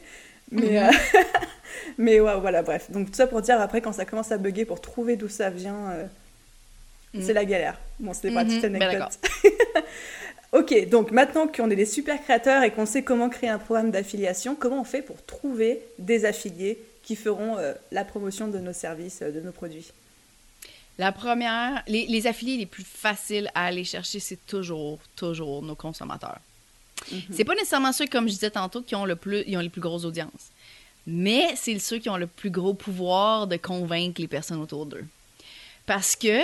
[0.50, 0.76] Mais, mhm.
[0.76, 0.90] euh,
[1.98, 2.90] mais ouais, voilà, bref.
[2.90, 5.50] Donc tout ça pour dire, après, quand ça commence à bugger pour trouver d'où ça
[5.50, 6.04] vient, euh,
[7.14, 7.22] mhm.
[7.22, 7.78] c'est la galère.
[7.98, 8.64] Bon, c'était pas mm -hmm.
[8.66, 9.18] anecdote.
[10.52, 13.90] ok, donc maintenant qu'on est des super créateurs et qu'on sait comment créer un programme
[13.90, 16.78] d'affiliation, comment on fait pour trouver des affiliés
[17.12, 19.92] qui feront euh, la promotion de nos services, euh, de nos produits
[20.96, 26.38] La première, les, affiliés les plus faciles à aller chercher, c'est toujours, toujours nos consommateurs.
[27.06, 27.22] Ce mhm.
[27.32, 29.68] C'est pas nécessairement ceux, comme je disais tantôt, qui ont, le plus, ils ont les
[29.68, 30.52] plus grosses audiences.
[31.06, 35.04] Mais c'est ceux qui ont le plus gros pouvoir de convaincre les personnes autour d'eux.
[35.84, 36.40] Parce que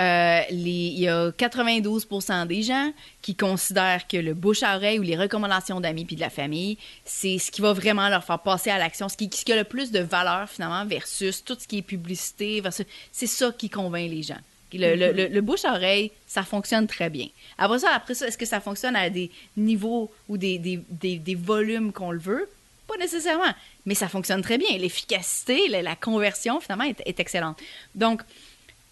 [0.00, 2.06] euh, il y a 92
[2.46, 6.20] des gens qui considèrent que le bouche à oreille ou les recommandations d'amis puis de
[6.20, 9.56] la famille, c'est ce qui va vraiment leur faire passer à l'action, ce qui, a
[9.56, 12.62] le plus de valeur finalement versus tout ce qui est publicité.
[13.10, 14.38] C'est ça qui convainc les gens.
[14.72, 17.26] Le, le, le, bouche à oreille, ça fonctionne très bien.
[17.56, 20.78] Après ça, après ça, est-ce que ça fonctionne à des niveaux ou des,
[21.34, 22.48] volumes qu'on le veut?
[22.86, 23.52] Pas nécessairement,
[23.86, 24.76] mais ça fonctionne très bien.
[24.76, 27.58] L'efficacité, la, conversion, finalement, est, est excellente.
[27.94, 28.22] Donc,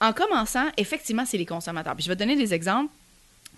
[0.00, 1.94] en commençant, effectivement, c'est les consommateurs.
[1.94, 2.92] Puis je vais te donner des exemples.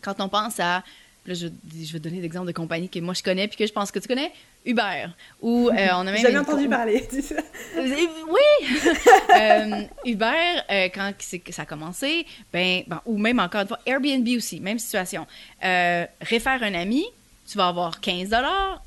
[0.00, 0.82] Quand on pense à
[1.28, 3.66] Là, je, je, vais te donner l'exemple de compagnies que moi je connais puis que
[3.66, 4.32] je pense que tu connais.
[4.64, 5.08] Uber.
[5.42, 6.16] Ou euh, on a même.
[6.16, 7.06] J'avais entendu parler.
[7.76, 8.66] oui.
[9.36, 11.12] euh, Uber, euh, quand
[11.50, 15.26] ça a commencé, ben, ben, ou même encore une fois Airbnb aussi, même situation.
[15.60, 17.04] Réfère un ami,
[17.46, 18.34] tu vas avoir 15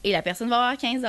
[0.04, 1.06] et la personne va avoir 15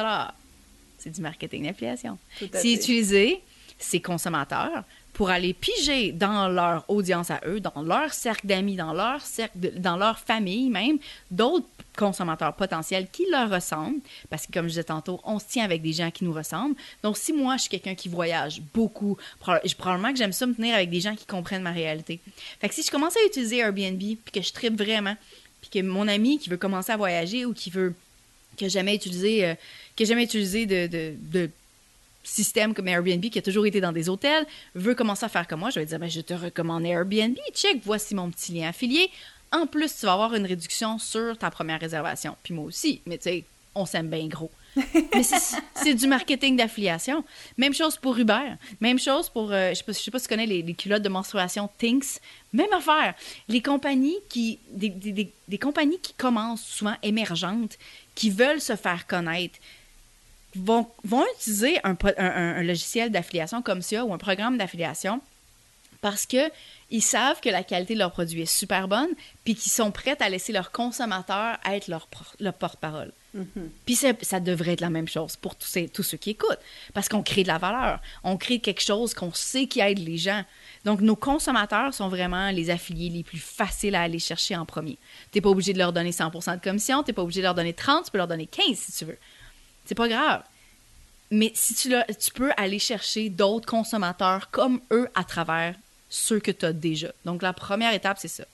[0.98, 2.18] C'est du marketing d'affiliation.
[2.52, 3.40] Si utiliser
[3.78, 8.92] ces consommateurs pour aller piger dans leur audience à eux, dans leur cercle d'amis, dans
[8.92, 10.98] leur cercle, dans leur famille même,
[11.30, 14.00] d'autres consommateurs potentiels qui leur ressemblent,
[14.30, 16.74] parce que comme je disais tantôt, on se tient avec des gens qui nous ressemblent.
[17.02, 20.74] Donc si moi je suis quelqu'un qui voyage beaucoup, probablement que j'aime ça me tenir
[20.74, 22.18] avec des gens qui comprennent ma réalité.
[22.60, 25.16] Fait que si je commence à utiliser Airbnb puis que je tripe vraiment,
[25.60, 27.94] puis que mon ami qui veut commencer à voyager ou qui veut
[28.56, 29.54] que jamais utilisé euh,
[29.96, 31.50] que jamais utilisé de, de, de
[32.22, 35.60] système comme Airbnb qui a toujours été dans des hôtels veut commencer à faire comme
[35.60, 39.10] moi, je vais dire ben, je te recommande Airbnb, check, voici mon petit lien affilié.
[39.50, 42.36] En plus, tu vas avoir une réduction sur ta première réservation.
[42.42, 43.44] Puis moi aussi, mais tu sais,
[43.74, 44.50] on s'aime bien gros.
[45.14, 45.22] Mais
[45.74, 47.24] c'est du marketing d'affiliation.
[47.58, 48.54] Même chose pour Uber.
[48.80, 51.10] Même chose pour, euh, je sais pas, sais pas si tu connais les, culottes de
[51.10, 52.20] menstruation Tinks.
[52.54, 53.14] Même affaire.
[53.48, 57.76] Les compagnies qui, des, des, des, compagnies qui commencent souvent émergentes,
[58.14, 59.58] qui veulent se faire connaître,
[60.54, 65.20] vont, vont utiliser un, un, un logiciel d'affiliation comme ça ou un programme d'affiliation
[66.02, 66.50] parce que
[66.90, 69.08] ils savent que la qualité de leur produit est super bonne,
[69.44, 72.06] puis qu'ils sont prêts à laisser leurs consommateurs être leur,
[72.38, 73.12] leur porte-parole.
[73.34, 73.68] Mm-hmm.
[73.86, 76.58] Puis ça devrait être la même chose pour tous, ces, tous ceux qui écoutent,
[76.92, 80.18] parce qu'on crée de la valeur, on crée quelque chose qu'on sait qui aide les
[80.18, 80.44] gens.
[80.84, 84.98] Donc, nos consommateurs sont vraiment les affiliés les plus faciles à aller chercher en premier.
[85.30, 87.46] Tu n'es pas obligé de leur donner 100 de commission, tu n'es pas obligé de
[87.46, 89.18] leur donner 30, tu peux leur donner 15 si tu veux.
[89.84, 90.42] C'est pas grave.
[91.30, 95.74] Mais si tu, tu peux aller chercher d'autres consommateurs comme eux à travers
[96.10, 97.10] ceux que tu as déjà.
[97.24, 98.44] Donc, la première étape, c'est ça.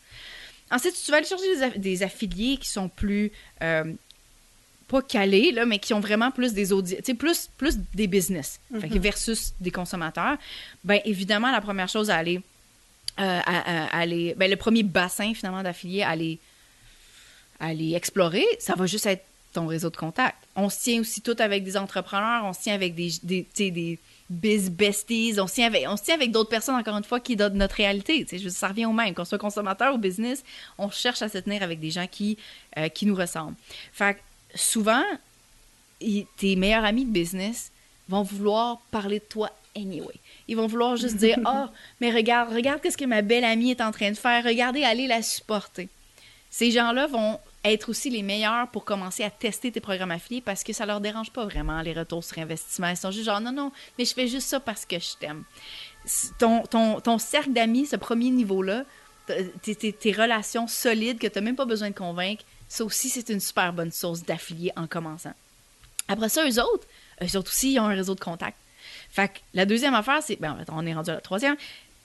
[0.70, 3.92] Ensuite, tu vas aller chercher des, affiliés qui sont plus, euh,
[4.86, 8.98] pas calés, là, mais qui ont vraiment plus des audiences, plus, plus des business mm-hmm.
[8.98, 10.36] versus des consommateurs.
[10.84, 12.40] Bien, évidemment, la première chose à aller,
[13.18, 16.38] euh, à, aller ben, le premier bassin, finalement, d'affiliés à aller,
[17.58, 20.36] à aller explorer, ça va juste être ton réseau de contact.
[20.60, 23.98] On se tient aussi tout avec des entrepreneurs, on se tient avec des, des, des
[24.28, 25.34] biz besties.
[25.38, 28.26] On se tient avec, on avec d'autres personnes, encore une fois, qui donnent notre réalité.
[28.50, 29.14] Ça revient au même.
[29.14, 30.42] Qu'on soit consommateur ou business,
[30.76, 32.36] on cherche à se tenir avec des gens qui,
[32.76, 33.54] euh, qui nous ressemblent.
[33.92, 34.20] Fait que
[34.58, 35.04] souvent,
[36.36, 37.70] tes meilleurs amis de business
[38.08, 40.14] vont vouloir parler de toi anyway.
[40.48, 43.70] Ils vont vouloir juste dire Ah, oh, mais regarde, regarde ce que ma belle amie
[43.70, 44.42] est en train de faire.
[44.44, 45.88] Regardez, allez la supporter.
[46.50, 50.62] Ces gens-là vont être aussi les meilleurs pour commencer à tester tes programmes affiliés parce
[50.62, 52.88] que ça leur dérange pas vraiment les retours sur investissement.
[52.88, 55.44] Ils sont juste genre non, non, mais je fais juste ça parce que je t'aime.
[56.38, 58.84] Ton, ton, ton cercle d'amis, ce premier niveau-là,
[59.26, 63.40] tes, relations solides que tu n'as même pas besoin de convaincre, ça aussi, c'est une
[63.40, 65.32] super bonne source d'affiliés en commençant.
[66.06, 66.86] Après ça, eux autres,
[67.22, 68.56] eux autres aussi, ils ont un réseau de contacts.
[69.10, 71.56] Fait que la deuxième affaire, c'est, ben, on est rendu à la troisième,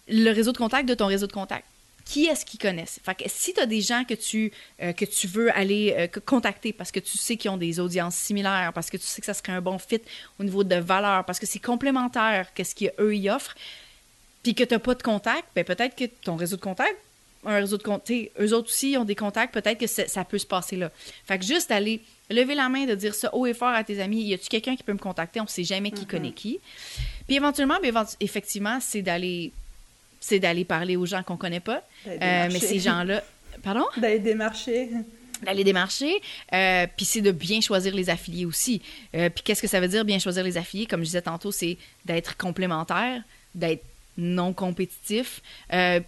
[0.08, 1.66] le réseau de contact de ton réseau de contacts
[2.06, 3.00] qui est-ce qu'ils connaissent.
[3.04, 4.52] Fait que si tu as des gens que tu,
[4.82, 8.16] euh, que tu veux aller euh, contacter parce que tu sais qu'ils ont des audiences
[8.16, 10.02] similaires, parce que tu sais que ça serait un bon fit
[10.40, 13.56] au niveau de valeur, parce que c'est complémentaire qu'est-ce qu'eux y offrent,
[14.44, 16.96] puis que tu n'as pas de contact, ben peut-être que ton réseau de contact,
[17.46, 20.46] un réseau de contacts, eux autres aussi ont des contacts, peut-être que ça peut se
[20.46, 20.92] passer là.
[21.26, 24.02] Fait que juste aller lever la main, de dire ça haut et fort à tes
[24.02, 26.08] amis, y a-tu quelqu'un qui peut me contacter, on sait jamais qui mm-hmm.
[26.08, 26.60] connaît qui.
[27.28, 29.52] Puis éventuellement, ben, effectivement, c'est d'aller
[30.24, 31.84] c'est d'aller parler aux gens qu'on connaît pas.
[32.08, 33.22] Euh, mais ces gens-là.
[33.62, 33.86] Pardon?
[33.98, 34.90] D'aller démarcher.
[35.42, 36.22] D'aller démarcher.
[36.54, 38.82] Euh, puis c'est de bien choisir les affiliés aussi.
[39.16, 40.86] Euh, puis qu'est-ce que ça veut dire, bien choisir les affiliés?
[40.86, 43.22] Comme je disais tantôt, c'est d'être complémentaire,
[43.54, 43.84] d'être
[44.18, 45.42] non compétitif.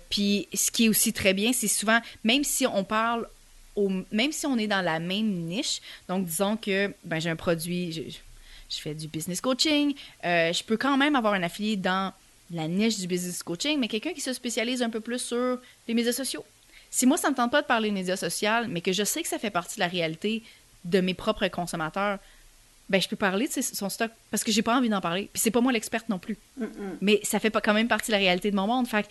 [0.09, 3.28] puis ce qui est aussi très bien, c'est souvent, même si on parle,
[3.76, 7.36] au, même si on est dans la même niche, donc disons que ben, j'ai un
[7.36, 8.01] produit, je,
[8.70, 9.93] je, fais du business coaching,
[10.24, 12.13] je peux quand même avoir un affilié dans
[12.51, 15.93] la niche du business coaching, mais quelqu'un qui se spécialise un peu plus sur les
[15.93, 16.45] médias sociaux.
[16.91, 19.03] Si moi, ça ne me tente pas de parler des médias sociaux, mais que je
[19.03, 20.43] sais que ça fait partie de la réalité
[20.85, 22.19] de mes propres consommateurs,
[22.87, 25.29] ben je peux parler de son stock parce que j'ai pas envie d'en parler.
[25.33, 26.37] Puis c'est pas moi l'experte non plus.
[27.01, 28.87] Mais ça fait pas quand même partie de la réalité de mon monde.
[28.87, 29.07] Fait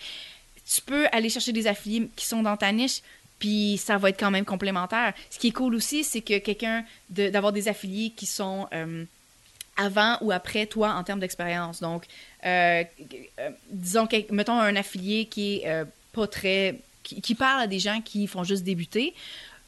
[0.66, 3.03] tu peux aller chercher des affiliés qui sont dans ta niche,
[3.39, 5.12] puis ça va être quand même complémentaire.
[5.28, 9.05] Ce qui est cool aussi, c'est que quelqu'un d'avoir des affiliés qui sont euh,
[9.77, 11.81] avant ou après toi en termes d'expérience.
[11.81, 12.05] Donc,
[12.45, 12.85] euh,
[13.41, 16.81] euh, disons, mettons un affilié qui est euh, pas très.
[17.03, 19.12] Qui, parle à des gens qui font juste débuter.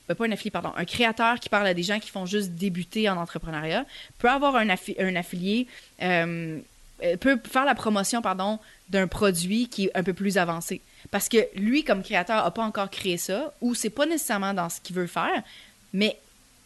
[0.06, 3.10] pas un affilié, pardon, un créateur qui parle à des gens qui font juste débuter
[3.10, 3.84] en entrepreneuriat
[4.18, 5.66] peut avoir un, un affilié,
[5.98, 10.80] peut faire la promotion, pardon, d'un produit qui est un peu plus avancé.
[11.10, 14.70] Parce que lui, comme créateur, n'a pas encore créé ça, ou c'est pas nécessairement dans
[14.70, 15.42] ce qu'il veut faire,
[15.92, 16.16] mais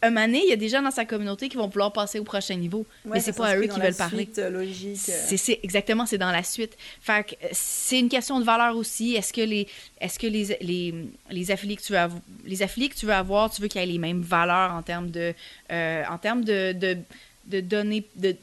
[0.03, 2.23] un moment il y a des gens dans sa communauté qui vont vouloir passer au
[2.23, 2.85] prochain niveau.
[3.05, 4.27] mais c'est pas à eux qui veulent parler.
[4.37, 4.51] Euh.
[4.51, 5.03] Euh.
[5.37, 6.77] C'est exactement, c'est dans la suite.
[7.01, 9.15] Fait que c'est une question de valeur aussi.
[9.15, 9.67] Est-ce que les
[9.99, 10.95] est-ce que les, les,
[11.29, 13.81] les, affiliés que tu veux avoir, les affiliés que tu veux avoir, tu veux qu'ils
[13.81, 15.33] aient les mêmes valeurs en termes de
[15.71, 16.97] euh, en termes de, de,
[17.45, 18.35] de donner de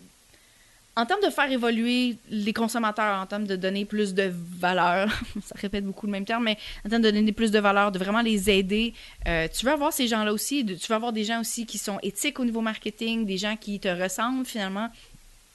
[0.99, 5.09] en termes de faire évoluer les consommateurs, en termes de donner plus de valeur,
[5.45, 8.01] ça répète beaucoup le même terme, mais en termes de donner plus de valeur, de
[8.01, 8.95] vraiment les aider,
[9.29, 12.01] euh, tu veux avoir ces gens-là aussi, tu veux avoir des gens aussi qui sont
[12.03, 14.89] éthiques au niveau marketing, des gens qui te ressemblent finalement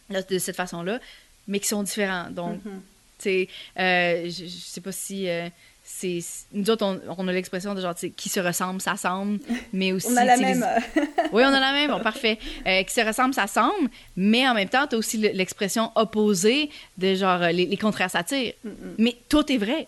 [0.10, 1.02] de cette façon-là,
[1.50, 2.30] mais qui sont différents.
[2.30, 2.80] Donc, mm-hmm.
[3.18, 5.28] tu sais, euh, je, ne sais pas si...
[5.28, 5.50] Euh,
[6.04, 9.40] c'est nous autres on, a l'expression de genre qui se ressemble ça semble
[9.72, 10.66] mais aussi on a la même
[11.32, 12.38] oui on a la même bon parfait
[12.68, 16.70] euh, qui se ressemble ça semble mais en même temps tu as aussi l'expression opposée
[16.98, 18.54] de genre les, contraires s'attirent
[18.98, 19.88] mais tout est vrai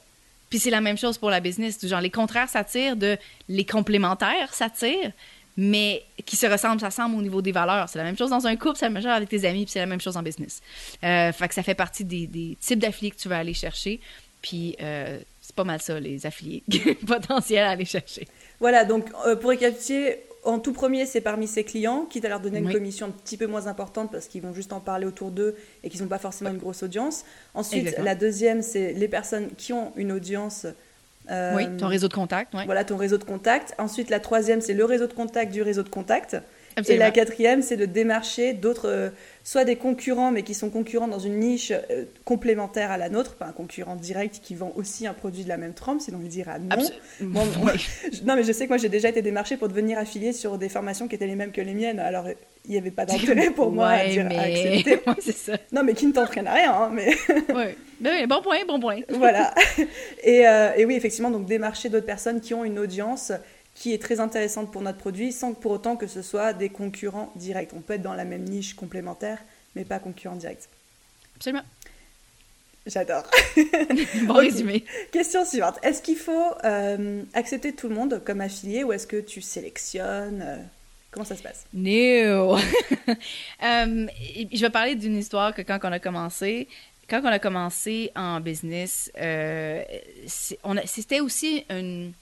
[0.49, 3.17] puis c'est la même chose pour la business genre les contraires s'attirent de
[3.49, 5.11] les complémentaires s'attirent
[5.57, 7.87] mais qui se ressemblent, ça semble au niveau des valeurs.
[7.87, 9.71] C'est la même chose dans un couple, c'est la même chose avec tes amis, puis
[9.71, 10.61] c'est la même chose en business.
[11.01, 14.01] Euh, fait que ça fait partie des, des types d'affiliés que tu vas aller chercher.
[14.41, 15.19] Puis euh,
[15.55, 16.63] c'est pas mal ça, les affiliés
[17.07, 18.27] potentiels à aller chercher.
[18.59, 22.39] Voilà, donc euh, pour récapituler, en tout premier, c'est parmi ses clients, quitte à leur
[22.39, 25.31] donner une commission un petit peu moins importante parce qu'ils vont juste en parler autour
[25.31, 27.25] d'eux et qu'ils n'ont pas forcément une grosse audience.
[27.53, 28.05] Ensuite, Exactement.
[28.05, 30.67] la deuxième, c'est les personnes qui ont une audience.
[31.31, 32.53] euh, oui, ton réseau de contact.
[32.65, 33.73] Voilà ton réseau de contact.
[33.79, 36.37] Ensuite, la troisième, c'est le réseau de contact du réseau de contact.
[36.89, 39.09] Et la quatrième, c'est de démarcher d'autres, euh,
[39.43, 43.35] soit des concurrents, mais qui sont concurrents dans une niche euh, complémentaire à la nôtre,
[43.35, 46.27] pas un concurrent direct qui vend aussi un produit de la même trempe, sinon il
[46.27, 46.75] dira non.
[47.21, 50.57] Je- Non, mais je sais que moi j'ai déjà été démarchée pour devenir affiliée sur
[50.57, 52.31] des formations qui étaient les mêmes que les miennes, alors euh,
[52.65, 54.37] il n'y avait pas d'intérêt pour moi à, Ouais, dire, à mais...
[54.83, 54.95] accepter.
[55.07, 55.53] ouais, c'est ça.
[55.71, 57.09] Non, mais qui ne t'entraîne à rien, hein, mais
[57.55, 57.75] Ouais.
[58.01, 58.97] Ben oui, bon point, bon point.
[59.11, 59.53] voilà.
[60.23, 63.31] Et, euh, et oui, effectivement, donc démarcher d'autres personnes qui ont une audience
[63.75, 67.31] qui est très intéressante pour notre produit, sans pour autant que ce soit des concurrents
[67.35, 67.71] directs.
[67.75, 69.39] On peut être dans la même niche complémentaire,
[69.75, 70.67] mais pas concurrent direct.
[71.35, 71.63] Absolument.
[72.87, 73.29] J'adore.
[74.25, 74.85] Bon résumé.
[75.11, 75.75] Question suivante.
[75.83, 80.43] Est-ce qu'il faut euh, accepter tout le monde comme affilié ou est-ce que tu sélectionnes
[80.45, 80.57] euh,
[81.11, 81.65] Comment ça se passe?
[81.73, 82.57] No.
[83.63, 84.07] Euh,
[84.51, 86.67] je vais parler d'une histoire que quand on a commencé,
[87.09, 89.81] quand on a commencé en business, euh,
[90.27, 92.13] c'était aussi une,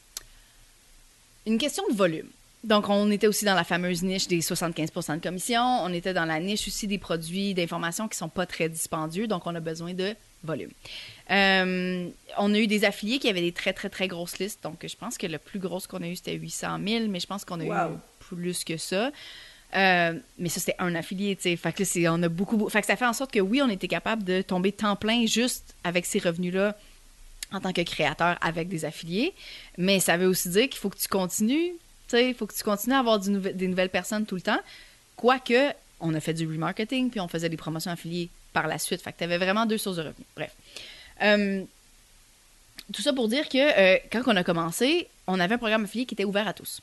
[1.45, 2.27] une question de volume.
[2.63, 5.61] Donc, on était aussi dans la fameuse niche des 75% de commission.
[5.61, 9.27] On était dans la niche aussi des produits d'information qui sont pas très dispendieux.
[9.27, 10.15] Donc, on a besoin de
[10.45, 10.71] volume.
[11.29, 14.63] Euh, on a eu des affiliés qui avaient des très, très, très grosses listes.
[14.63, 17.27] Donc, je pense que le plus gros qu'on a eu, c'était 800 000, mais je
[17.27, 17.95] pense qu'on a Wow.
[17.95, 19.11] eu plus que ça.
[19.75, 21.55] Euh, mais ça, c'était un affilié, tu sais.
[21.55, 23.39] Fait que là, c'est- on a beaucoup, beaucoup- Fait que ça fait en sorte que
[23.39, 26.77] oui, on était capable de tomber temps plein juste avec ces revenus-là
[27.53, 29.33] en tant que créateur avec des affiliés.
[29.77, 31.71] Mais ça veut aussi dire qu'il faut que tu continues,
[32.07, 34.41] tu sais, il faut que tu continues à avoir du des nouvelles personnes tout le
[34.41, 34.59] temps.
[35.15, 39.01] Quoique, on a fait du remarketing, puis on faisait des promotions affiliées par la suite.
[39.01, 40.27] Fait que tu avais vraiment deux sources de revenus.
[40.35, 40.51] Bref.
[41.21, 41.63] Euh,
[42.91, 46.05] tout ça pour dire que euh, quand on a commencé, on avait un programme affilié
[46.05, 46.81] qui était ouvert à tous.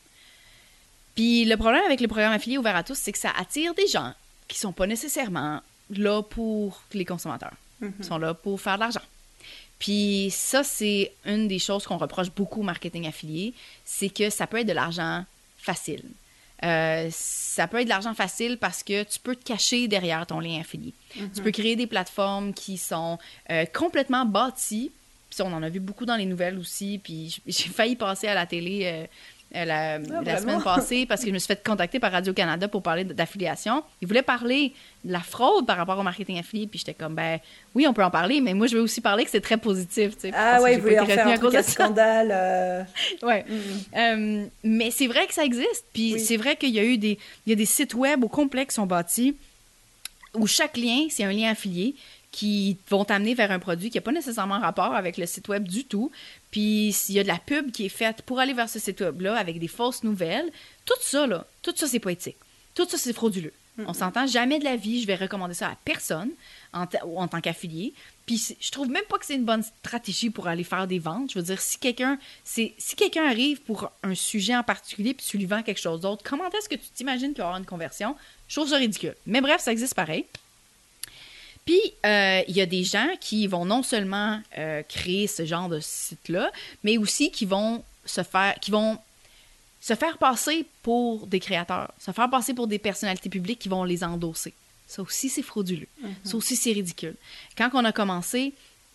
[1.14, 3.86] Puis le problème avec le programme affilié ouvert à tous, c'est que ça attire des
[3.86, 4.14] gens
[4.48, 5.60] qui sont pas nécessairement
[5.90, 7.54] là pour les consommateurs.
[7.82, 9.00] Ils sont là pour faire de l'argent.
[9.80, 13.54] Puis ça, c'est une des choses qu'on reproche beaucoup au marketing affilié,
[13.84, 15.24] c'est que ça peut être de l'argent
[15.56, 16.04] facile.
[16.62, 20.38] Euh, ça peut être de l'argent facile parce que tu peux te cacher derrière ton
[20.38, 20.92] lien affilié.
[21.14, 23.18] Tu peux créer des plateformes qui sont
[23.50, 24.92] euh, complètement bâties.
[25.30, 27.00] Puis ça, on en a vu beaucoup dans les nouvelles aussi.
[27.02, 29.06] Puis j'ai failli passer à la télé euh,
[29.56, 32.82] euh, la, la semaine passée parce que je me suis fait contacter par Radio-Canada pour
[32.82, 33.82] parler d'affiliation.
[34.00, 34.72] Ils voulaient parler
[35.04, 36.66] de la fraude par rapport au marketing affilié.
[36.68, 37.38] Puis j'étais comme, ben
[37.74, 40.14] oui, on peut en parler, mais moi, je veux aussi parler que c'est très positif.
[40.14, 42.30] tu sais, Ah ouais, vous voulez en faire un truc à scandale.
[42.32, 42.82] euh,
[43.22, 43.44] Ouais.
[43.48, 43.96] mm.
[43.96, 45.84] Euh, mais c'est vrai que ça existe.
[45.92, 46.20] Puis Oui.
[46.20, 48.66] c'est vrai qu'il y a eu des, il y a des sites web au complet
[48.66, 49.34] qui sont bâtis
[50.34, 51.96] où chaque lien, c'est un lien affilié
[52.32, 55.66] qui vont t'amener vers un produit qui n'a pas nécessairement rapport avec le site web
[55.66, 56.12] du tout.
[56.50, 59.00] Puis s'il y a de la pub qui est faite pour aller vers ce site
[59.00, 60.50] web-là avec des fausses nouvelles,
[60.84, 62.36] tout ça, là, tout ça, c'est pas éthique.
[62.74, 63.52] Tout ça, c'est frauduleux.
[63.86, 66.30] On s'entend jamais de la vie, je vais recommander ça à personne
[66.72, 67.94] en, tant qu'affilié.
[68.26, 71.32] Puis je trouve même pas que c'est une bonne stratégie pour aller faire des ventes.
[71.32, 75.26] Je veux dire, si quelqu'un c'est si quelqu'un arrive pour un sujet en particulier puis
[75.26, 77.58] tu lui vends quelque chose d'autre, comment est-ce que tu t'imagines qu'il va y avoir
[77.58, 78.16] une conversion?
[78.48, 79.14] Ça ridicule.
[79.26, 80.26] Mais bref, ça existe pareil.
[81.64, 85.68] Puis, euh, il y a des gens qui vont non seulement euh, créer ce genre
[85.68, 86.50] de site-là,
[86.84, 88.98] mais aussi qui vont se faire, qui vont
[89.80, 93.84] se faire passer pour des créateurs, se faire passer pour des personnalités publiques qui vont
[93.84, 94.52] les endosser.
[94.86, 95.86] Ça aussi, c'est frauduleux.
[96.24, 97.14] Ça aussi, c'est ridicule.
[97.56, 98.52] Quand on a commencé,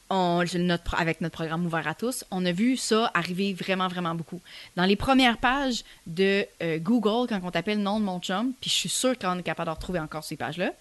[0.09, 4.13] on- notre- avec notre programme ouvert à tous, on a vu ça arriver vraiment, vraiment
[4.13, 4.41] beaucoup.
[4.75, 8.69] Dans les premières pages de euh, Google, quand on t'appelle nom de mon chum, puis
[8.69, 10.71] je suis sûre qu'on est capable de retrouver encore ces pages-là,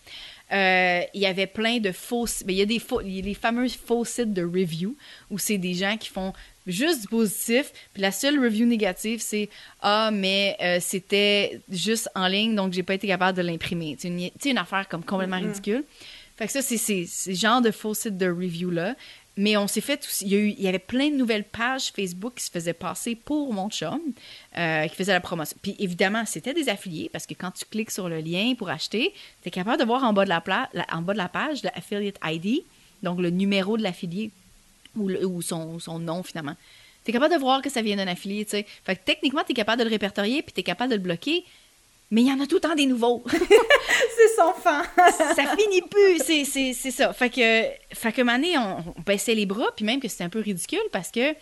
[0.53, 2.27] euh, il y avait plein de faux...
[2.45, 4.97] ben, il y a des faux, il y a les fameux faux sites de review,
[5.31, 6.33] où c'est des gens qui font
[6.67, 9.49] juste du positif, puis la seule review négative, c'est
[9.83, 14.09] «Ah, mais euh, c'était juste en ligne, donc j'ai pas été capable de l'imprimer.» C'est
[14.09, 15.85] une, une affaire comme complètement ridicule.
[16.37, 18.97] Fait que ça, c'est c'est- c'est ce genre de faux sites de review-là.
[19.37, 20.27] Mais on s'est fait aussi.
[20.27, 24.01] Il y, avait plein de nouvelles pages Facebook qui se faisaient passer pour mon chum,
[24.57, 25.57] euh, qui faisaient la promotion.
[25.61, 29.13] Puis évidemment, c'était des affiliés parce que quand tu cliques sur le lien pour acheter,
[29.43, 32.63] tu es capable de voir en bas de la, page le affiliate ID,
[33.03, 34.31] donc le numéro de l'affilié
[34.95, 36.55] ou, son nom finalement.
[37.05, 38.67] Tu es capable de voir que ça vient d'un affilié, tu sais.
[38.85, 41.03] Fait que techniquement, tu es capable de le répertorier puis tu es capable de le
[41.03, 41.45] bloquer.
[42.11, 43.25] Mais il y en a tout le temps des nouveaux.
[43.31, 44.83] C'est sans fin.
[44.97, 46.19] ça finit plus.
[46.25, 47.13] C'est, c'est, c'est ça.
[47.13, 50.29] Fait que, fait que Mané, on, on baissait les bras, puis même que c'était un
[50.29, 51.35] peu ridicule parce que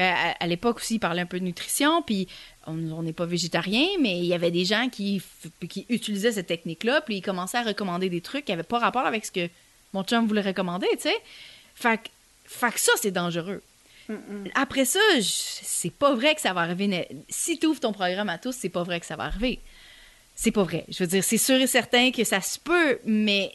[0.00, 2.26] ben, à, l'époque aussi, il parlait un peu de nutrition, puis
[2.66, 5.20] on n'est pas végétarien, mais il y avait des gens qui,
[5.68, 9.04] qui utilisaient cette technique-là, puis ils commençaient à recommander des trucs qui n'avaient pas rapport
[9.04, 9.48] avec ce que
[9.92, 11.16] mon chum voulait recommander, tu sais.
[11.74, 13.62] Fait, que ça, c'est dangereux.
[14.54, 17.06] Après ça, c'est pas vrai que ça va arriver.
[17.28, 19.60] Si tu ouvres ton programme à tous, c'est pas vrai que ça va arriver.
[20.42, 20.86] C'est pas vrai.
[20.88, 23.52] Je veux dire, c'est sûr et certain que ça se peut, mais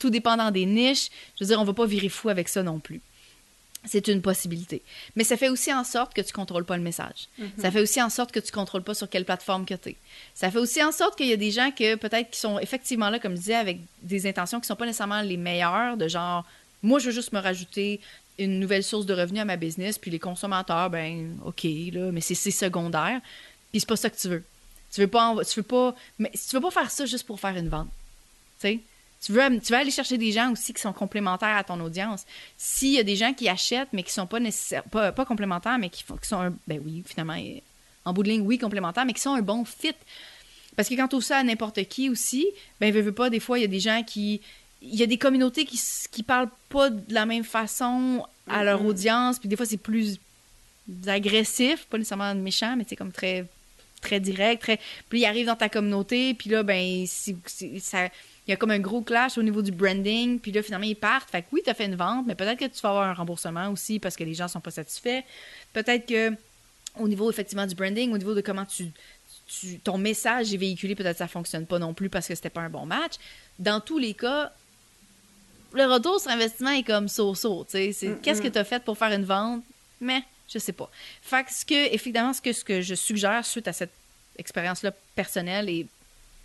[0.00, 1.08] tout dépendant des niches,
[1.38, 3.00] je veux dire, on va pas virer fou avec ça non plus.
[3.84, 4.82] C'est une possibilité.
[5.14, 7.28] Mais ça fait aussi en sorte que tu contrôles pas le message.
[7.38, 7.60] Mm-hmm.
[7.60, 9.96] Ça fait aussi en sorte que tu contrôles pas sur quelle plateforme que tu es.
[10.34, 13.08] Ça fait aussi en sorte qu'il y a des gens que peut-être qui sont effectivement
[13.08, 16.44] là, comme je disais, avec des intentions qui sont pas nécessairement les meilleures, de genre,
[16.82, 18.00] moi, je veux juste me rajouter
[18.36, 21.62] une nouvelle source de revenus à ma business, puis les consommateurs, ben, OK,
[21.92, 23.20] là, mais c'est secondaire.
[23.70, 24.42] Puis c'est pas ça que tu veux.
[24.92, 27.56] Tu veux pas, tu veux pas, mais tu veux pas faire ça juste pour faire
[27.56, 27.88] une vente.
[28.60, 28.80] Tu sais?
[29.20, 32.24] Tu veux, tu veux aller chercher des gens aussi qui sont complémentaires à ton audience.
[32.56, 35.78] S'il y a des gens qui achètent, mais qui sont pas nécessairement, pas, pas, complémentaires,
[35.78, 37.36] mais qui, qui sont, un, ben oui, finalement,
[38.04, 39.94] en bout de ligne, oui, complémentaires, mais qui sont un bon fit.
[40.76, 42.46] Parce que quand tu ça à n'importe qui aussi,
[42.80, 44.40] ben, veux, veux pas, des fois, il y a des gens qui.
[44.80, 45.80] Il y a des communautés qui,
[46.12, 50.20] qui parlent pas de la même façon à leur audience, puis des fois, c'est plus
[51.08, 53.44] agressif, pas nécessairement méchant, mais c'est comme très
[54.00, 54.78] très direct, très.
[55.08, 58.08] Puis il arrive dans ta communauté, puis là, ben, ça
[58.48, 60.96] il y a comme un gros clash au niveau du branding, puis là, finalement, ils
[60.96, 61.30] partent.
[61.30, 63.12] Fait que oui, tu as fait une vente, mais peut-être que tu vas avoir un
[63.12, 65.20] remboursement aussi parce que les gens sont pas satisfaits.
[65.74, 66.32] Peut-être que
[66.98, 68.90] au niveau, effectivement, du branding, au niveau de comment tu,
[69.84, 72.70] ton message est véhiculé, peut-être ça fonctionne pas non plus parce que c'était pas un
[72.70, 73.16] bon match.
[73.58, 74.50] Dans tous les cas,
[75.74, 78.16] le retour sur investissement est comme so-so, tu sais.
[78.22, 79.62] Qu'est-ce que tu as fait pour faire une vente?
[80.00, 80.90] Mais, je sais pas.
[81.22, 83.92] Fait que, ce que, évidemment, ce que, je suggère suite à cette
[84.38, 85.86] expérience-là personnelle et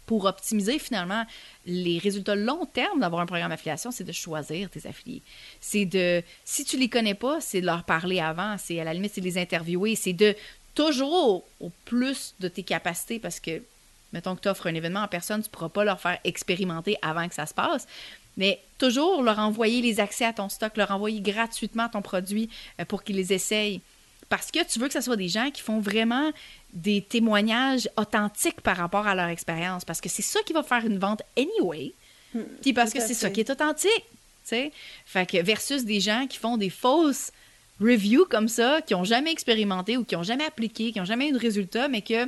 [0.05, 1.25] pour optimiser finalement
[1.65, 5.21] les résultats long terme d'avoir un programme d'affiliation, c'est de choisir tes affiliés.
[5.61, 8.93] C'est de, si tu les connais pas, c'est de leur parler avant, c'est à la
[8.93, 10.35] limite, c'est de les interviewer, c'est de
[10.75, 13.61] toujours au, plus de tes capacités parce que,
[14.11, 16.97] mettons que tu offres un événement en personne, tu ne pourras pas leur faire expérimenter
[17.01, 17.87] avant que ça se passe.
[18.35, 22.49] Mais toujours leur envoyer les accès à ton stock, leur envoyer gratuitement ton produit
[22.79, 23.79] euh, pour qu'ils les essayent.
[24.33, 26.31] Parce que tu veux que ce soit des gens qui font vraiment
[26.73, 29.85] des témoignages authentiques par rapport à leur expérience.
[29.85, 31.93] Parce que c'est ça qui va faire une vente anyway.
[32.33, 34.03] Hmm, puis parce que c'est ça qui est authentique.
[34.43, 34.71] sais.
[35.05, 37.31] Fait que versus des gens qui font des fausses
[37.79, 41.29] reviews comme ça, qui n'ont jamais expérimenté ou qui n'ont jamais appliqué, qui n'ont jamais
[41.29, 42.27] eu de résultat, mais que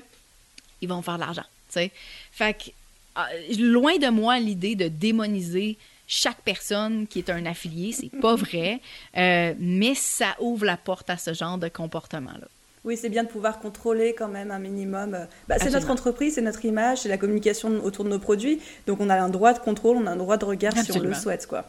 [0.84, 1.46] ils vont faire de l'argent.
[1.72, 2.70] Fait que
[3.16, 3.28] ah,
[3.58, 5.76] loin de moi l'idée de démoniser
[6.08, 8.80] chaque personne qui est un affilié, c'est pas vrai,
[9.18, 12.48] euh, mais ça ouvre la porte à ce genre de comportement-là.
[12.84, 15.18] Oui, c'est bien de pouvoir contrôler quand même un minimum.
[15.48, 18.62] Bah, c'est notre entreprise, c'est notre image, c'est la communication autour de nos produits.
[18.86, 21.00] Donc on a un droit de contrôle, on a un droit de regard si on
[21.00, 21.48] le souhaite.
[21.48, 21.66] quoi.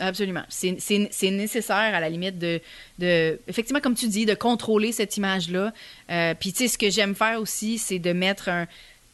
[0.00, 0.44] Absolument.
[0.48, 2.60] C'est nécessaire à la limite de,
[2.98, 5.72] de, effectivement, comme tu dis, de contrôler cette image-là.
[6.10, 8.66] Euh, puis tu sais, ce que j'aime faire aussi, c'est de mettre un,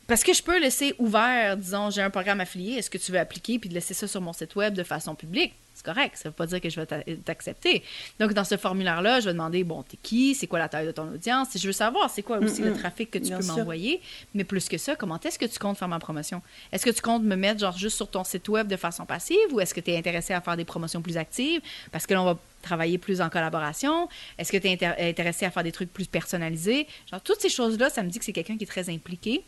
[0.07, 3.19] parce que je peux laisser ouvert, disons, j'ai un programme affilié, est-ce que tu veux
[3.19, 5.55] appliquer, puis de laisser ça sur mon site web de façon publique?
[5.75, 7.83] C'est correct, ça ne veut pas dire que je vais t'accepter.
[8.21, 10.93] Donc, dans ce formulaire-là, je vais demander, bon, t'es qui, c'est quoi la taille de
[10.93, 14.01] ton audience, je veux savoir, c'est quoi aussi le trafic que tu peux m'envoyer,
[14.35, 16.43] mais plus que ça, comment est-ce que tu comptes faire ma promotion?
[16.71, 19.37] Est-ce que tu comptes me mettre, genre, juste sur ton site web de façon passive,
[19.53, 21.61] ou est-ce que tu es intéressé à faire des promotions plus actives?
[21.91, 24.09] Parce que là, on va travailler plus en collaboration?
[24.39, 26.87] Est-ce que tu es intéressé à faire des trucs plus personnalisés?
[27.11, 29.43] Genre, toutes ces choses-là, ça me dit que c'est quelqu'un qui est très impliqué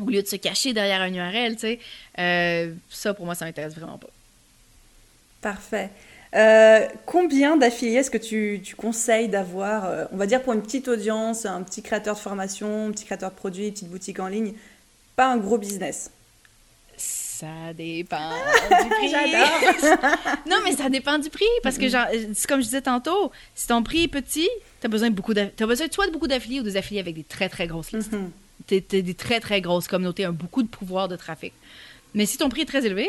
[0.00, 1.78] au lieu de se cacher derrière un URL, tu sais.
[2.18, 4.10] Euh, ça, pour moi, ça m'intéresse vraiment pas.
[5.40, 5.90] Parfait.
[6.34, 10.88] Euh, combien d'affiliés est-ce que tu, conseilles d'avoir, euh, on va dire pour une petite
[10.88, 14.28] audience, un petit créateur de formation, un petit créateur de produits, une petite boutique en
[14.28, 14.52] ligne,
[15.14, 16.10] pas un gros business?
[16.96, 18.30] Ça dépend
[18.82, 19.12] du prix.
[20.46, 22.06] Non, mais ça dépend du prix parce que, genre,
[22.48, 24.48] comme je disais tantôt, si ton prix est petit,
[24.80, 27.24] tu as besoin, beaucoup as besoin soit de beaucoup d'affiliés ou des affiliés avec des
[27.24, 28.12] très, très grosses listes.
[28.12, 28.30] Mm-hmm
[28.66, 31.52] t'es, des très, très grosses communautés, un beaucoup de pouvoir de trafic.
[32.14, 33.08] Mais si ton prix est très élevé,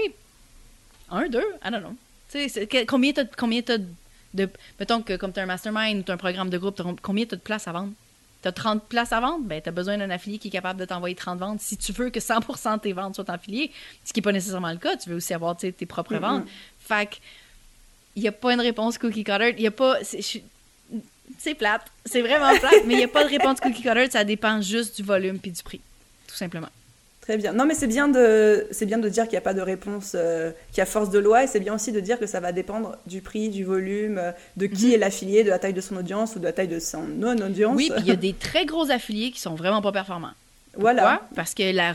[1.09, 1.95] un, deux, I don't know.
[2.31, 3.77] Tu sais, combien t'as, combien t'as
[4.33, 4.49] de...
[4.79, 7.37] Mettons que comme tu as un mastermind ou un programme de groupe, combien tu as
[7.37, 7.93] de places à vendre?
[8.41, 9.45] Tu as 30 places à vendre?
[9.45, 11.61] Ben, tu as besoin d'un affilié qui est capable de t'envoyer 30 ventes.
[11.61, 13.71] Si tu veux que 100% de tes ventes soient affiliées,
[14.03, 16.45] ce qui n'est pas nécessairement le cas, tu veux aussi avoir tes propres ventes.
[16.79, 17.19] Fait
[18.15, 19.53] il n'y a pas une réponse cookie cutter.
[19.57, 19.99] Il n'y a pas
[21.37, 21.83] c'est plate.
[22.05, 24.95] C'est vraiment plate, mais il n'y a pas de réponse cookie cutter, ça dépend juste
[24.95, 25.81] du volume puis du prix,
[26.27, 26.69] tout simplement.
[27.27, 27.51] Très bien.
[27.51, 30.13] Non, mais c'est bien de, c'est bien de dire qu'il n'y a pas de réponse
[30.15, 32.53] euh, qui a force de loi, et c'est bien aussi de dire que ça va
[32.53, 34.93] dépendre du prix, du volume, euh, de qui mhm.
[34.93, 37.75] est l'affilié, de la taille de son audience ou de la taille de son non-audience.
[37.75, 40.31] Oui, puis il y a des très gros affiliés qui sont vraiment pas performants.
[40.77, 41.21] Voilà.
[41.35, 41.93] Parce que la,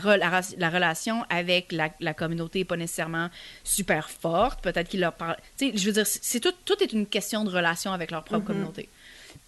[0.57, 3.29] la, relation avec la, communauté n'est pas nécessairement
[3.63, 4.61] super forte.
[4.61, 5.37] Peut-être qu'ils leur parlent.
[5.57, 8.23] Tu sais, je veux dire, c'est tout, tout est une question de relation avec leur
[8.23, 8.47] propre mhm.
[8.47, 8.89] communauté.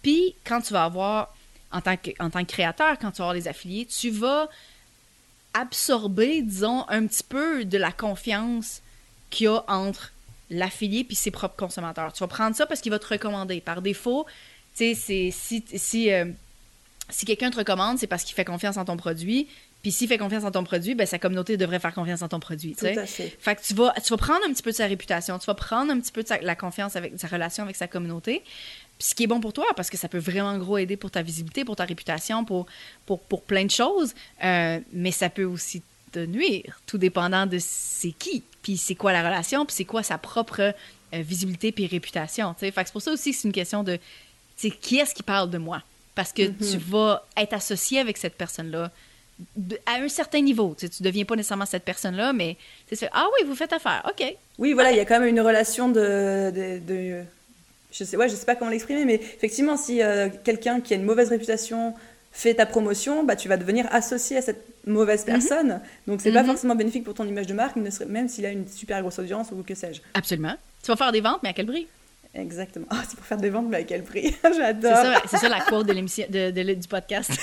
[0.06, 1.34] Puis, quand tu vas avoir,
[1.72, 4.48] en tant, que, en tant que créateur, quand tu vas avoir les affiliés, tu vas
[5.52, 8.82] absorber, disons, un petit peu de la confiance
[9.30, 10.12] qu'il y a entre
[10.48, 12.12] l'affilié puis ses propres consommateurs.
[12.12, 13.60] Tu vas prendre ça parce qu'il va te recommander.
[13.60, 14.26] Par défaut,
[14.76, 16.26] tu sais, si, si, euh,
[17.10, 19.48] si quelqu'un te recommande, c'est parce qu'il fait confiance en ton produit.
[19.82, 22.40] Puis s'il fait confiance en ton produit, ben sa communauté devrait faire confiance en ton
[22.40, 22.74] produit.
[22.74, 23.36] Tout à fait.
[23.38, 25.54] Fait que tu vas, tu vas prendre un petit peu de sa réputation, tu vas
[25.54, 28.42] prendre un petit peu de la confiance avec sa relation avec sa communauté.
[28.98, 31.22] Ce qui est bon pour toi, parce que ça peut vraiment gros aider pour ta
[31.22, 32.66] visibilité, pour ta réputation, pour,
[33.04, 34.14] pour, pour plein de choses.
[34.42, 35.82] Euh, mais ça peut aussi
[36.12, 40.02] te nuire, tout dépendant de c'est qui, puis c'est quoi la relation, puis c'est quoi
[40.02, 40.72] sa propre euh,
[41.12, 42.54] visibilité puis réputation.
[42.58, 43.98] Fait que c'est pour ça aussi que c'est une question de
[44.80, 45.82] qui est-ce qui parle de moi?
[46.14, 46.70] Parce que Mm-hmm.
[46.72, 48.90] tu vas être associé avec cette personne-là
[49.56, 50.74] de- à un certain niveau.
[50.78, 52.56] Tu ne deviens pas nécessairement cette personne-là, mais
[52.88, 54.24] tu sais, ah oui, vous faites affaire, OK.
[54.56, 57.24] Oui, voilà, il y a quand même une relation de, de, de-
[57.92, 60.96] je sais, ouais, je sais pas comment l'exprimer, mais effectivement, si euh, quelqu'un qui a
[60.96, 61.94] une mauvaise réputation
[62.32, 65.80] fait ta promotion, bah tu vas devenir associé à cette mauvaise personne.
[66.06, 66.48] Donc c'est pas Mhm.
[66.48, 69.62] forcément bénéfique pour ton image de marque, même s'il a une super grosse audience ou
[69.62, 70.00] que sais-je.
[70.14, 70.54] Absolument.
[70.82, 71.88] Tu vas faire des ventes, mais à quel prix?
[72.34, 72.84] Exactement.
[72.90, 74.36] Ah, c'est pour faire des ventes, mais à quel prix?
[74.56, 74.92] J'adore.
[74.94, 77.30] ça, c'est ça la quote de l'émission, de, de- du podcast.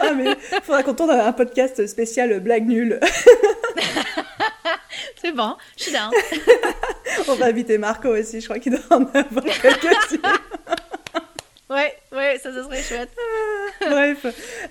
[0.00, 0.26] Ah, mais
[0.62, 3.00] faudra qu'on tourne un podcast spécial blague nulle.
[5.22, 6.10] c'est bon, je suis down.
[7.28, 10.20] On va inviter Marco aussi, je crois qu'il doit en avoir quelques-unes.
[11.70, 13.08] Ouais, ouais, ça, ça serait chouette.
[13.80, 14.26] Bref,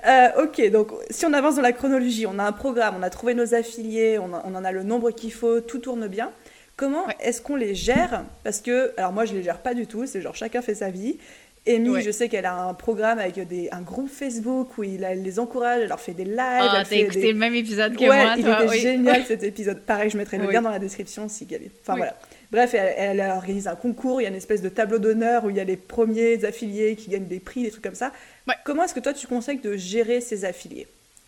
[0.05, 3.09] Euh, ok, donc si on avance dans la chronologie, on a un programme, on a
[3.09, 6.31] trouvé nos affiliés, on, a- on en a le nombre qu'il faut, tout tourne bien.
[6.75, 7.15] Comment Ouais.
[7.19, 8.23] est-ce qu'on les gère?
[8.43, 10.89] Parce que, alors moi je les gère pas du tout, c'est genre chacun fait sa
[10.91, 11.17] vie.
[11.65, 12.01] Amy, Ouais.
[12.01, 15.39] je sais qu'elle a un programme avec des, un groupe Facebook où il, elle les
[15.39, 16.37] encourage, elle leur fait des lives.
[16.39, 17.31] Ah, t'as écouté des...
[17.31, 18.79] le même épisode que ouais, moi, il toi, était oui.
[18.81, 19.79] génial cet épisode.
[19.81, 20.53] Pareil, je mettrai le Oui.
[20.53, 21.71] lien dans la description si est.
[21.81, 21.97] Enfin Oui.
[21.99, 22.17] voilà.
[22.51, 25.49] Bref, elle, elle organise un concours, il y a une espèce de tableau d'honneur où
[25.49, 28.11] il y a les premiers affiliés qui gagnent des prix, des trucs comme ça.
[28.47, 28.55] Ouais.
[28.65, 30.87] Comment est-ce que toi tu conseilles de gérer ces affiliés?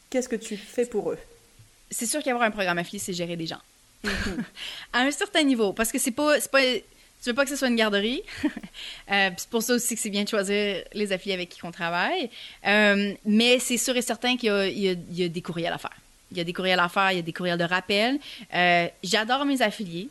[0.10, 1.18] Qu'est-ce que tu fais pour eux?
[1.90, 3.62] C'est sûr qu'avoir un programme affilié, c'est gérer des gens.
[4.94, 6.60] à un certain niveau, parce que c'est pas, pas,
[7.26, 8.22] tu veux pas que ce soit une garderie?
[9.12, 11.72] Euh, c'est pour ça aussi que c'est bien de choisir les affiliés avec qui on
[11.72, 12.30] travaille.
[12.66, 14.50] Euh, mais c'est sûr et certain qu'il
[15.12, 15.94] y a des courriels à faire.
[16.32, 18.18] Il y a des courriels à faire, il y a des courriels de rappel.
[18.54, 20.10] Euh, J'adore mes affiliés,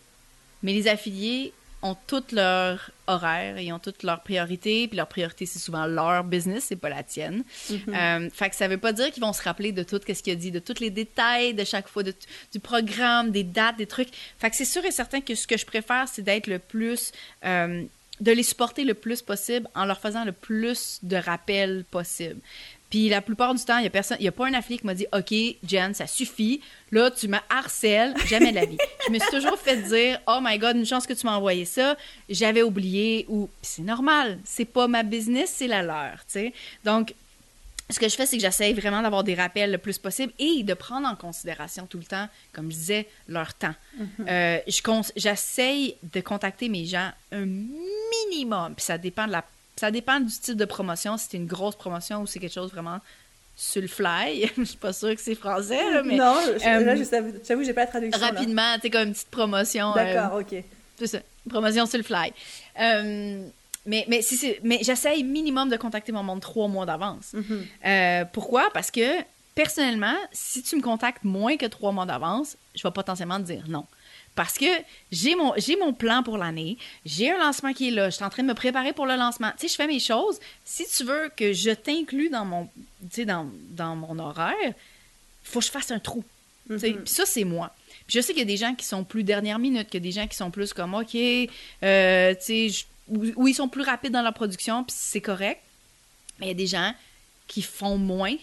[0.63, 1.53] mais les affiliés
[1.85, 6.25] ont toutes leurs horaires, ils ont toutes leurs priorités, puis leur priorité, c'est souvent leur
[6.25, 7.45] business, c'est pas la tienne.
[7.71, 10.33] Euh, fait que ça veut pas dire qu'ils vont se rappeler de tout ce qu'il
[10.33, 12.15] a dit, de tous les détails de chaque fois, de
[12.53, 14.09] du programme, des dates, des trucs.
[14.39, 17.13] Fait que c'est sûr et certain que ce que je préfère, c'est d'être le plus...
[17.45, 17.85] euh,
[18.21, 22.41] de les supporter le plus possible en leur faisant le plus de rappels possible.
[22.95, 24.79] Puis la plupart du temps, il y a personne, il y a pas un affilié
[24.79, 25.35] qui m'a dit OK,
[25.67, 26.61] Jen, ça suffit.
[26.93, 28.79] Là, tu me harcèles, jamais de la vie.
[29.09, 31.65] je me suis toujours fait dire Oh my god, une chance que tu m'as envoyé
[31.65, 31.97] ça,
[32.29, 36.53] j'avais oublié ou c'est normal, c'est pas ma business, c'est la leur, tu sais.
[36.85, 37.15] Donc
[37.91, 40.63] ce que je fais, c'est que j'essaye vraiment d'avoir des rappels le plus possible et
[40.63, 43.75] de prendre en considération tout le temps, comme je disais, leur temps.
[44.29, 49.45] Euh, je cons- J'essaye de contacter mes gens un minimum, puis ça dépend de la,
[49.77, 52.71] ça dépend du type de promotion, si c'est une grosse promotion ou c'est quelque chose
[52.71, 52.99] vraiment
[53.57, 54.51] sur le fly.
[54.59, 57.73] je suis pas sûre que c'est français, là, mais Non, je- euh, là j'avoue, j'ai
[57.73, 58.21] pas la traduction.
[58.25, 59.97] rapidement, tu comme une petite promotion.
[59.97, 60.63] euh, D'accord, ok.
[60.99, 61.19] c'est ça,
[61.49, 62.33] promotion sur le fly.
[62.81, 63.47] Euh,
[63.87, 67.33] mais mais, si mais j'essaye minimum de contacter mon monde trois mois d'avance.
[67.35, 67.67] Mhm.
[67.85, 68.71] Euh, pourquoi?
[68.73, 69.21] Parce que,
[69.55, 73.65] personnellement, si tu me contactes moins que trois mois d'avance, je vais potentiellement te dire
[73.69, 73.85] non.
[74.35, 74.67] Parce que
[75.13, 76.77] j'ai mon, j'ai mon plan pour l'année,
[77.07, 79.15] j'ai un lancement qui est là, je suis en train de me préparer pour le
[79.17, 79.51] lancement.
[79.53, 80.41] Tu sais, je fais mes choses.
[80.65, 82.67] Si tu veux que je t'inclue dans mon,
[83.03, 84.55] tu sais, dans, dans mon horaire,
[85.45, 86.25] faut que je fasse un trou.
[86.69, 87.05] Tu sais, Mhm.
[87.05, 87.75] Puis ça, c'est moi.
[88.07, 90.03] Puis je sais qu'il y a des gens qui sont plus dernière minute, qu'il y
[90.03, 93.83] a des gens qui sont plus comme, OK, euh, tu sais, ou ils sont plus
[93.83, 95.61] rapides dans leur production, puis c'est correct.
[96.41, 96.93] Mais il y a des gens
[97.47, 98.35] qui font moins,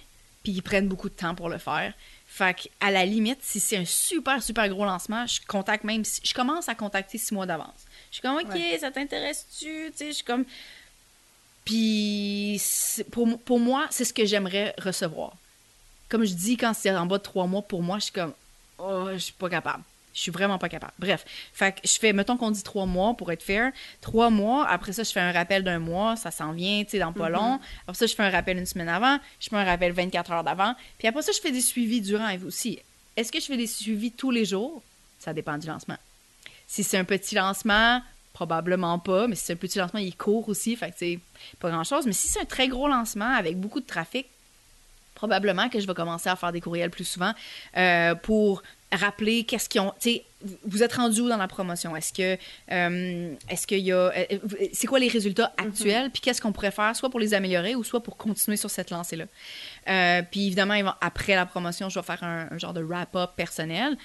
[0.43, 1.93] puis ils prennent beaucoup de temps pour le faire.
[2.33, 6.21] Fait à la limite, si c'est un super, super gros lancement, je contacte même, si-
[6.23, 7.85] je commence à contacter six mois d'avance.
[8.09, 8.77] Je suis comme, OK, Ouais.
[8.79, 9.91] ça t'intéresse-tu?
[9.91, 10.45] Tu sais, je suis comme.
[11.65, 12.61] Puis,
[13.11, 15.33] pour, pour moi, c'est ce que j'aimerais recevoir.
[16.09, 18.33] Comme je dis, quand c'est en bas de trois mois, pour moi, je suis comme,
[18.79, 19.83] oh, je suis pas capable.
[20.13, 20.91] Je suis vraiment pas capable.
[20.99, 23.71] Bref, fait que je fais, mettons qu'on dit trois mois pour être fair.
[24.01, 26.99] Trois mois, après ça, je fais un rappel d'un mois, ça s'en vient, tu sais,
[26.99, 27.33] dans pas Mhm.
[27.35, 27.59] long.
[27.87, 30.43] Après ça, je fais un rappel une semaine avant, je fais un rappel 24 heures
[30.43, 30.75] d'avant.
[30.99, 32.79] Puis après ça, je fais des suivis durant et vous aussi.
[33.15, 34.81] Est-ce que je fais des suivis tous les jours?
[35.19, 35.97] Ça dépend du lancement.
[36.67, 38.01] Si c'est un petit lancement,
[38.33, 41.19] probablement pas, mais si c'est un petit lancement, il est court aussi, fait que c'est
[41.59, 42.05] pas grand-chose.
[42.05, 44.27] Mais si c'est un très gros lancement avec beaucoup de trafic,
[45.15, 47.33] probablement que je vais commencer à faire des courriels plus souvent
[47.77, 49.93] euh, pour rappeler qu'est-ce qu'ils ont.
[49.99, 50.23] Tu sais,
[50.65, 51.95] vous êtes rendu où dans la promotion?
[51.95, 52.37] Est-ce que
[52.71, 53.95] euh, est-ce qu'il y a.
[53.95, 54.37] euh, euh,
[54.73, 56.09] c'est quoi les résultats actuels?
[56.11, 58.89] Puis qu'est-ce qu'on pourrait faire, soit pour les améliorer ou soit pour continuer sur cette
[58.89, 59.25] lancée-là?
[59.87, 63.97] Euh, puis évidemment, après la promotion, je vais faire un, un genre de wrap-up personnel.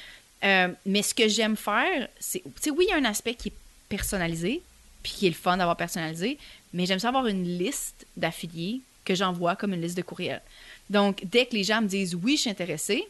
[0.44, 2.42] Euh, mais ce que j'aime faire, c'est.
[2.42, 3.54] Tu sais, oui, il y a un aspect qui est
[3.88, 4.62] personnalisé,
[5.02, 6.38] puis qui est le fun d'avoir personnalisé,
[6.72, 10.42] mais j'aime ça avoir une liste d'affiliés que j'envoie comme une liste de courriels.
[10.90, 13.06] Donc, dès que les gens me disent oui, je suis intéressé,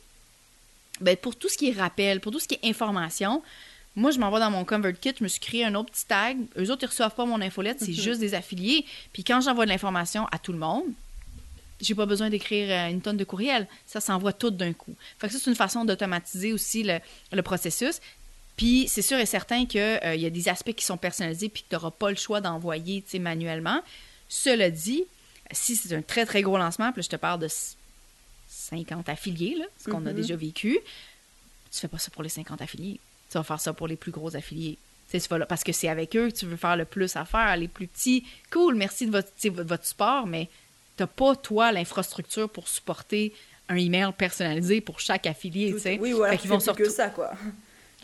[1.00, 3.42] ben, pour tout ce qui est rappel, pour tout ce qui est information,
[3.96, 6.36] moi, je m'envoie dans mon ConvertKit, je me suis créé un autre petit tag.
[6.58, 8.84] Eux autres, ils reçoivent pas mon infolette, c'est juste des affiliés.
[9.14, 10.84] Puis quand j'envoie de l'information à tout le monde,
[11.80, 13.66] j'ai pas besoin d'écrire euh, une tonne de courriels.
[13.86, 14.94] Ça s'envoie tout d'un coup.
[15.18, 16.98] Fait que ça, c'est une façon d'automatiser aussi le,
[17.32, 18.00] le processus.
[18.56, 21.68] Puis c'est sûr et certain qu'il y a des aspects qui sont personnalisés puis que
[21.68, 23.82] tu n'auras pas le choix d'envoyer manuellement.
[24.28, 25.04] Cela dit,
[25.52, 27.48] si c'est un très, très gros lancement, puis là, je te parle de
[28.66, 30.16] 50 affiliés, là, ce qu'on a Mhm.
[30.16, 30.78] déjà vécu,
[31.70, 33.00] tu fais pas ça pour les 50 affiliés.
[33.30, 34.78] Tu vas faire ça pour les plus gros affiliés.
[35.10, 37.24] Tu vas là- parce que c'est avec eux que tu veux faire le plus à
[37.24, 37.56] faire.
[37.56, 39.28] Les plus petits, cool, merci de votre,
[39.62, 40.48] votre, support, mais
[40.96, 43.32] t'as pas, toi, l'infrastructure pour supporter
[43.68, 45.98] un email personnalisé pour chaque affilié, tu sais.
[46.00, 47.32] Oui, voilà, Fait vont se que ça, quoi.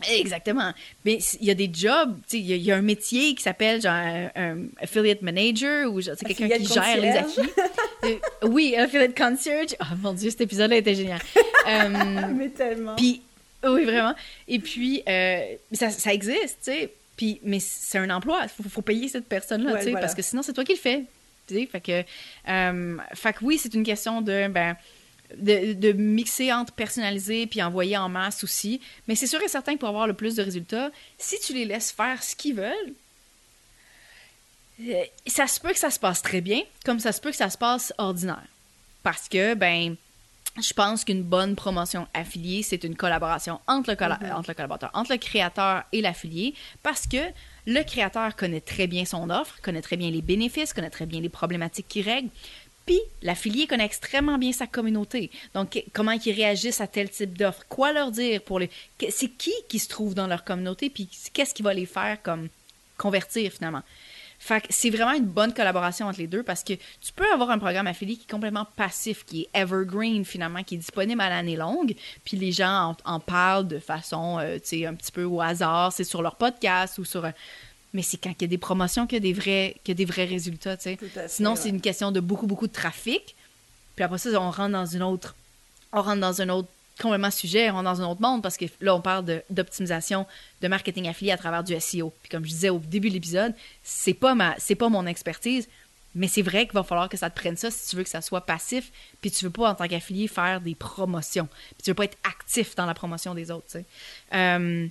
[0.09, 0.73] Exactement.
[1.05, 2.81] Mais il y a des jobs, tu sais, il y, a- il y a un
[2.81, 7.49] métier qui s'appelle genre un, un affiliate manager ou quelqu'un qui gère les affiliés.
[8.05, 8.17] Euh,
[8.49, 9.77] oui, affiliate concierge.
[9.79, 11.19] Oh mon dieu, cet épisode-là était génial.
[11.69, 11.87] Euh,
[12.35, 12.97] Mais tellement.
[12.97, 13.21] puis,
[13.63, 14.13] oui, vraiment.
[14.49, 16.93] Et puis, euh, ça, ça existe, tu sais.
[17.15, 18.41] Puis, mais c'est un emploi.
[18.43, 20.05] Il faut, faut payer cette personne-là, Ouais, tu sais, voilà.
[20.05, 21.03] parce que sinon, c'est toi qui le fais.
[21.47, 22.03] Tu sais, fait que,
[22.49, 24.75] euh, fait que oui, c'est une question de, ben,
[25.37, 28.81] de, de mixer entre personnaliser puis envoyer en masse aussi.
[29.07, 31.65] Mais c'est sûr et certain que pour avoir le plus de résultats, si tu les
[31.65, 32.93] laisses faire ce qu'ils veulent,
[34.81, 37.37] euh, ça se peut que ça se passe très bien, comme ça se peut que
[37.37, 38.45] ça se passe ordinaire.
[39.03, 39.95] Parce que, ben,
[40.61, 44.91] je pense qu'une bonne promotion affiliée, c'est une collaboration entre le, colla- entre le collaborateur,
[44.93, 46.53] entre le créateur et l'affilié,
[46.83, 47.17] parce que
[47.65, 51.21] le créateur connaît très bien son offre, connaît très bien les bénéfices, connaît très bien
[51.21, 52.29] les problématiques qu'il règle,
[52.85, 55.31] puis l'affilié connaît extrêmement bien sa communauté.
[55.53, 58.69] Donc, comment ils réagissent à tel type d'offre, quoi leur dire pour les...
[59.09, 62.49] C'est qui qui se trouve dans leur communauté, puis qu'est-ce qui va les faire comme
[62.97, 63.83] convertir finalement?
[64.39, 67.49] Fait que c'est vraiment une bonne collaboration entre les deux parce que tu peux avoir
[67.49, 71.29] un programme affilié qui est complètement passif, qui est evergreen finalement, qui est disponible à
[71.29, 75.13] l'année longue, puis les gens en, en parlent de façon, euh, tu sais, un petit
[75.13, 77.23] peu au hasard, c'est sur leur podcast ou sur...
[77.23, 77.33] un-
[77.93, 79.95] Mais c'est quand il y a des promotions qu'il y a des vrais, qu'il y
[79.95, 80.95] a des vrais résultats, tu sais.
[80.97, 81.55] Fait, Sinon, ouais.
[81.55, 83.35] c'est une question de beaucoup, beaucoup de trafic.
[83.95, 85.35] Puis après ça, on rentre dans une autre...
[85.91, 86.69] On rentre dans un autre
[86.99, 90.25] complètement sujet, on rentre dans un autre monde parce que là, on parle de- d'optimisation
[90.61, 92.13] de, marketing affilié à travers du SEO.
[92.21, 95.67] Puis comme je disais au début de l'épisode, c'est pas ma, c'est pas mon expertise,
[96.15, 98.09] mais c'est vrai qu'il va falloir que ça te prenne ça si tu veux que
[98.09, 98.91] ça soit passif,
[99.21, 102.17] puis tu veux pas en tant qu'affilié faire des promotions, puis tu veux pas être
[102.23, 103.65] actif dans la promotion des autres.
[103.65, 103.85] tu sais.
[104.33, 104.87] Euh,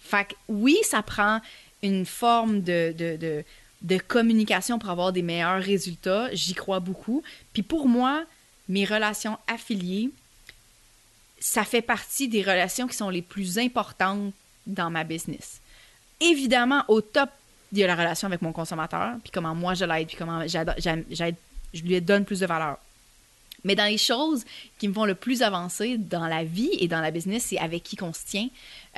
[0.00, 1.40] fait que oui, ça prend
[1.88, 3.44] une forme de, de,
[3.82, 6.28] de, communication pour avoir des meilleurs résultats.
[6.32, 7.22] J'y crois beaucoup.
[7.52, 8.24] Puis pour moi,
[8.68, 10.10] mes relations affiliées,
[11.38, 14.32] ça fait partie des relations qui sont les plus importantes
[14.66, 15.60] dans ma business.
[16.20, 17.28] Évidemment, au top,
[17.72, 20.46] il y a la relation avec mon consommateur, puis comment moi je l'aide, puis comment
[20.46, 22.78] je lui donne plus de valeur.
[23.64, 24.44] Mais dans les choses
[24.78, 27.82] qui me font le plus avancer dans la vie et dans la business, c'est avec
[27.82, 28.48] qui qu'on se tient.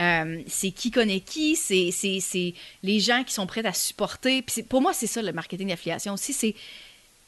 [0.01, 4.43] Euh, c'est qui connaît qui, c'est, les gens qui sont prêts à supporter.
[4.43, 6.33] Puis pour moi, c'est ça le marketing d'affiliation aussi.
[6.33, 6.55] C'est,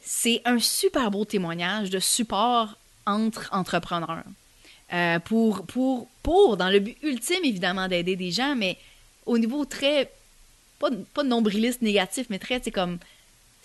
[0.03, 2.77] c'est un super beau témoignage de support
[3.07, 4.25] entre entrepreneurs.
[4.93, 8.79] Euh, pour, pour, pour, dans le but ultime, évidemment, d'aider des gens, mais
[9.27, 10.11] au niveau très,
[10.79, 12.99] pas, pas nombriliste négatif, mais très, c'est comme,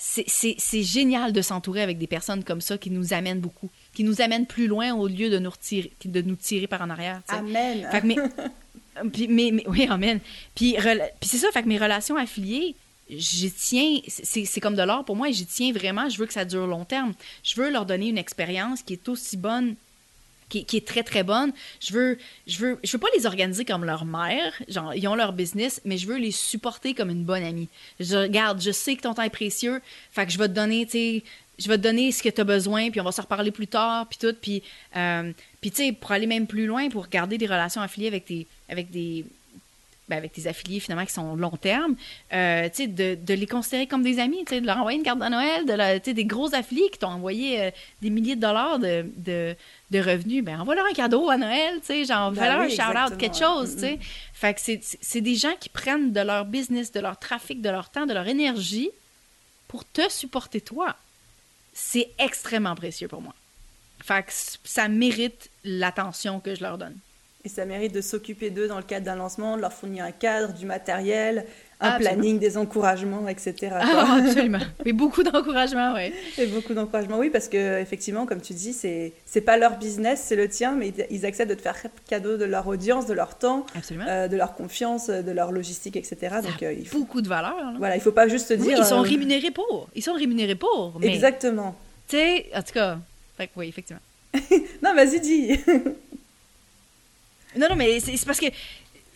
[0.05, 4.21] c'est- génial de s'entourer avec des personnes comme ça qui nous amènent beaucoup, qui nous
[4.21, 7.21] amènent plus loin au lieu de nous, retirer, de nous tirer par en arrière.
[7.29, 7.87] Amen.
[7.89, 8.15] Fait que mes-
[9.13, 10.19] puis, mais, mais- oui, amen.
[10.55, 10.75] Puis,
[11.19, 12.75] puis c'est ça, fait que mes relations affiliées,
[13.09, 16.09] j'y tiens, c'est c'est comme de l'or pour moi et j'y tiens vraiment.
[16.09, 17.13] Je veux que ça dure long terme.
[17.43, 19.75] Je veux leur donner une expérience qui est aussi bonne
[20.49, 21.51] qui, est très très bonne.
[21.79, 22.17] Je veux,
[22.47, 25.81] je veux, je veux pas les organiser comme leur mère, genre ils ont leur business,
[25.85, 27.69] mais je veux les supporter comme une bonne amie.
[27.99, 30.85] Je regarde, je sais que ton temps est précieux, fait que je vais te donner,
[30.85, 31.23] tu
[31.59, 33.67] je vais te donner ce que tu as besoin, puis on va se reparler plus
[33.67, 34.63] tard, puis tout, puis,
[34.95, 38.25] euh, puis tu sais, pour aller même plus loin, pour garder des relations affiliées avec
[38.25, 39.23] tes, avec des,
[40.09, 41.95] ben, avec tes affiliés finalement qui sont long terme,
[42.33, 44.97] euh, tu sais, de, de les considérer comme des amis, tu sais, de leur envoyer
[44.97, 47.71] une carte de Noël, de sais, des gros affiliés qui t'ont envoyé euh,
[48.01, 49.55] des milliers de dollars de, de,
[49.91, 52.69] de revenus, ben envoie-leur un cadeau à Noël, tu sais, genre, Ben fais-leur oui, un
[53.07, 53.99] shout-out, quelque chose, tu sais.
[54.33, 57.69] Fait que c'est- c'est des gens qui prennent de leur business, de leur trafic, de
[57.69, 58.89] leur temps, de leur énergie
[59.69, 60.95] pour te supporter toi.
[61.73, 63.33] C'est extrêmement précieux pour moi.
[64.03, 64.31] Fait que
[64.65, 66.97] ça mérite l'attention que je leur donne.
[67.45, 70.11] Et ça mérite de s'occuper d'eux dans le cadre d'un lancement, de leur fournir un
[70.11, 71.45] cadre, du matériel,
[71.81, 73.75] un planning, des encouragements, etc.
[73.81, 74.59] Ah, absolument.
[74.85, 76.13] Mais beaucoup d'encouragements, oui.
[76.37, 80.23] Et beaucoup d'encouragements, oui, parce que effectivement, comme tu dis, c'est c'est pas leur business,
[80.25, 81.75] c'est le tien, mais ils acceptent de te faire
[82.07, 86.37] cadeau de leur audience, de leur temps, euh, de leur confiance, de leur logistique, etc.
[86.41, 86.99] Donc euh, il faut...
[86.99, 87.73] beaucoup de valeur.
[87.77, 88.77] Voilà, il faut pas juste dire.
[88.77, 89.89] ils sont euh, rémunérés pour.
[89.95, 90.97] Ils sont rémunérés pour.
[90.99, 91.07] Mais...
[91.07, 91.75] Exactement.
[92.07, 92.99] Tu sais, en tout cas,
[93.35, 94.01] fait oui, effectivement.
[94.81, 95.59] non, vas-y, dis.
[97.57, 98.47] non, non, mais c'est parce que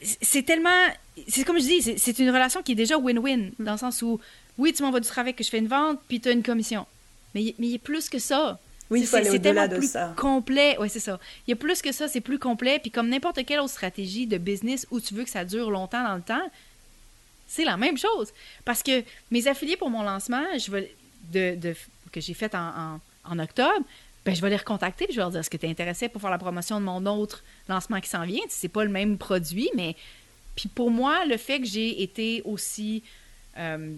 [0.02, 0.88] c'est tellement.
[1.28, 4.20] C'est comme je dis, c'est une relation qui est déjà win-win, dans le sens où,
[4.58, 6.86] oui, tu m'envoies du travail que je fais une vente, puis tu as une commission.
[7.34, 8.60] Mais, mais il y a plus que ça.
[8.90, 10.14] Oui, aller au-delà de ça.
[10.16, 10.78] complet.
[10.80, 11.20] Oui, c'est ça.
[11.46, 12.80] Il y a plus que ça, c'est plus complet.
[12.80, 16.04] Puis comme n'importe quelle autre stratégie de business où tu veux que ça dure longtemps
[16.04, 16.50] dans le temps,
[17.48, 18.32] c'est la même chose.
[18.64, 20.88] Parce que mes affiliés pour mon lancement, je veux,
[21.34, 21.74] de,
[22.12, 23.86] que j'ai fait en, en, octobre,
[24.28, 26.22] ben, je vais les recontacter je vais leur dire est-ce que tu es intéressé pour
[26.22, 28.42] faire la promotion de mon autre lancement qui s'en vient?
[28.50, 29.96] C'est pas le même produit, mais
[30.56, 33.04] puis pour moi, le fait que j'ai été aussi
[33.58, 33.94] euh,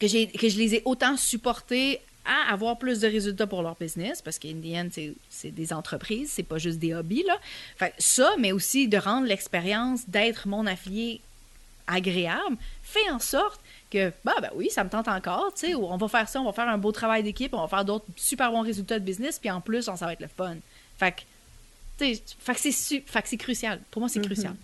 [0.00, 3.76] que, j'ai, que je les ai autant supportés à avoir plus de résultats pour leur
[3.76, 7.24] business, parce qu'in the c'est, des entreprises, c'est pas juste des hobbies.
[7.24, 7.90] Là.
[7.98, 11.20] Ça, mais aussi de rendre l'expérience d'être mon affilié
[11.86, 13.60] agréable, fait en sorte
[13.90, 16.44] que, bah, ben oui, ça me tente encore, tu sais, on va faire ça, on
[16.44, 19.38] va faire un beau travail d'équipe, on va faire d'autres super bons résultats de business,
[19.38, 20.56] puis en plus, ça va être le fun.
[20.98, 21.22] Fait que
[21.98, 23.80] fait que c'est crucial.
[23.90, 24.26] Pour moi, c'est mhm.
[24.26, 24.54] crucial.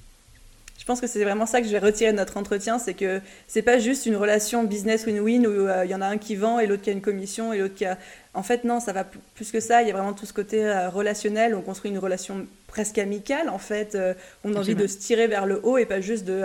[0.79, 3.21] Je pense que c'est vraiment ça que je vais retirer de notre entretien, c'est que
[3.47, 6.35] c'est pas juste une relation business win-win où euh, il y en a un qui
[6.35, 7.99] vend et l'autre qui a une commission et l'autre qui a.
[8.35, 9.83] En fait, non, ça va plus que ça.
[9.83, 11.55] Il y a vraiment tout ce côté euh, relationnel.
[11.55, 13.49] On construit une relation presque amicale.
[13.49, 16.25] En fait, euh, on a envie de se tirer vers le haut et pas juste
[16.25, 16.43] de,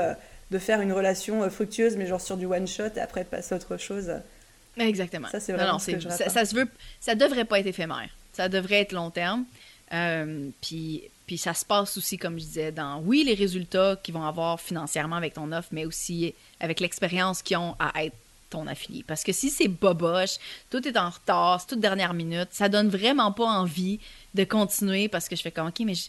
[0.51, 3.53] de faire une relation fructueuse, mais genre sur du one shot et après de passer
[3.53, 4.11] à autre chose.
[4.77, 5.27] Exactement.
[5.29, 6.67] Ça, c'est vraiment ce que je ça, ça, se veut,
[6.99, 8.09] ça devrait pas être éphémère.
[8.33, 9.45] Ça devrait être long terme.
[9.93, 14.13] Euh, puis, puis ça se passe aussi, comme je disais, dans, oui, les résultats qu'ils
[14.13, 18.15] vont avoir financièrement avec ton offre, mais aussi avec l'expérience qu'ils ont à être
[18.49, 19.03] ton affilié.
[19.05, 20.37] Parce que si c'est boboche,
[20.69, 23.99] tout est en retard, c'est toute dernière minute, ça donne vraiment pas envie
[24.35, 26.07] de continuer parce que je fais comme, OK, mais je,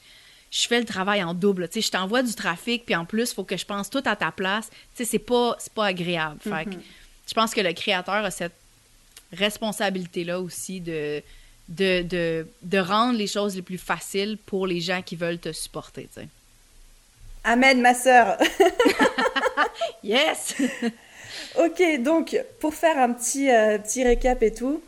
[0.50, 1.68] fais le travail en double.
[1.68, 4.02] Tu sais, je t'envoie du trafic, puis en plus, il faut que je pense tout
[4.04, 4.70] à ta place.
[4.70, 6.40] Tu sais, c'est pas, pas agréable.
[6.40, 6.82] Fait que, mm-hmm.
[7.28, 8.54] je pense que le créateur a cette
[9.32, 11.22] responsabilité-là aussi de,
[11.68, 15.52] de, de, de, rendre les choses les plus faciles pour les gens qui veulent te
[15.52, 16.08] supporter.
[16.14, 16.28] Tu sais.
[17.44, 18.38] Amen, ma sœur.
[20.02, 20.54] yes.
[21.58, 24.82] ok, donc pour faire un petit, euh, petit récap et tout,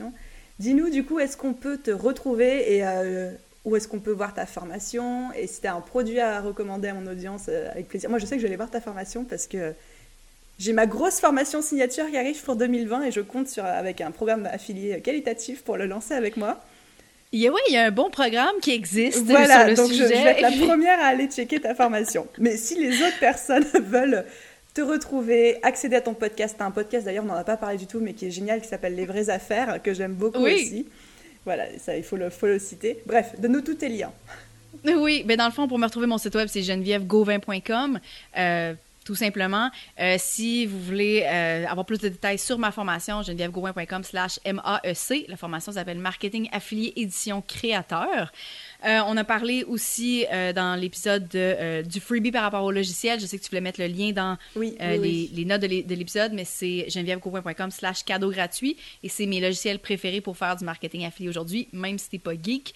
[0.00, 0.10] hein,
[0.58, 3.30] dis-nous du coup, est-ce qu'on peut te retrouver et euh,
[3.64, 6.88] où est-ce qu'on peut voir ta formation et si tu as un produit à recommander
[6.88, 8.08] à mon audience, euh, avec plaisir.
[8.08, 9.74] Moi, je sais que je vais aller voir ta formation parce que
[10.58, 14.10] j'ai ma grosse formation signature qui arrive pour 2020 et je compte sur, avec un
[14.10, 16.60] programme affilié qualitatif pour le lancer avec moi.
[17.30, 19.74] Il y a, oui, il y a un bon programme qui existe voilà, sur le
[19.74, 20.04] donc sujet.
[20.04, 22.26] Je, vais être la première à aller checker ta formation.
[22.38, 24.24] Mais si les autres personnes veulent
[24.72, 27.58] te retrouver, accéder à ton podcast, tu as un podcast d'ailleurs, on n'en a pas
[27.58, 30.44] parlé du tout, mais qui est génial, qui s'appelle Les vraies affaires, que j'aime beaucoup
[30.44, 30.86] aussi.
[31.48, 32.98] Voilà, ça, il faut le, citer.
[33.06, 34.12] Bref, donne-nous tous tes liens.
[34.84, 37.98] Oui, ben dans le fond, pour me retrouver, mon site web, c'est genevièvegauvin.com.
[38.36, 38.74] Euh,
[39.08, 39.70] tout simplement.
[39.98, 45.26] Euh, si vous voulez euh, avoir plus de détails sur ma formation, genevièvegauvin.com slash MAEC.
[45.28, 48.30] La formation s'appelle Marketing Affilié Édition Créateur.
[48.86, 53.18] Euh, on a parlé aussi euh, dans l'épisode euh, du freebie par rapport au logiciel.
[53.18, 56.88] Je sais que tu voulais mettre le lien dans les, notes de l'épisode, mais c'est
[56.88, 61.68] genevièvecouvin.com slash cadeau gratuit et c'est mes logiciels préférés pour faire du marketing affilié aujourd'hui,
[61.72, 62.74] même si t'es pas geek.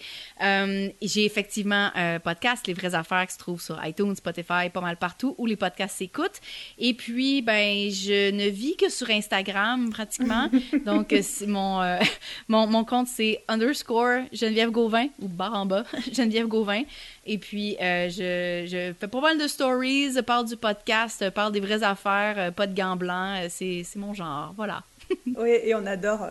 [1.01, 4.97] J'ai effectivement un podcast, Les vraies affaires, qui se trouve sur iTunes, Spotify, pas mal
[4.97, 6.41] partout, où les podcasts s'écoutent.
[6.77, 10.49] Et puis, ben, je ne vis que sur Instagram pratiquement.
[10.85, 11.15] Donc,
[11.47, 11.99] mon,
[12.49, 15.85] mon, mon compte, c'est underscore Geneviève Gauvin ou barre en bas.
[16.11, 16.83] Geneviève Gauvin.
[17.25, 21.59] Et puis, euh, je, je, fais pas mal de stories, parle du podcast, parle des
[21.59, 23.39] vraies affaires, euh, pas de gants blancs.
[23.43, 24.53] Euh, c'est, mon genre.
[24.55, 24.83] Voilà.
[25.37, 26.27] oui, et on adore.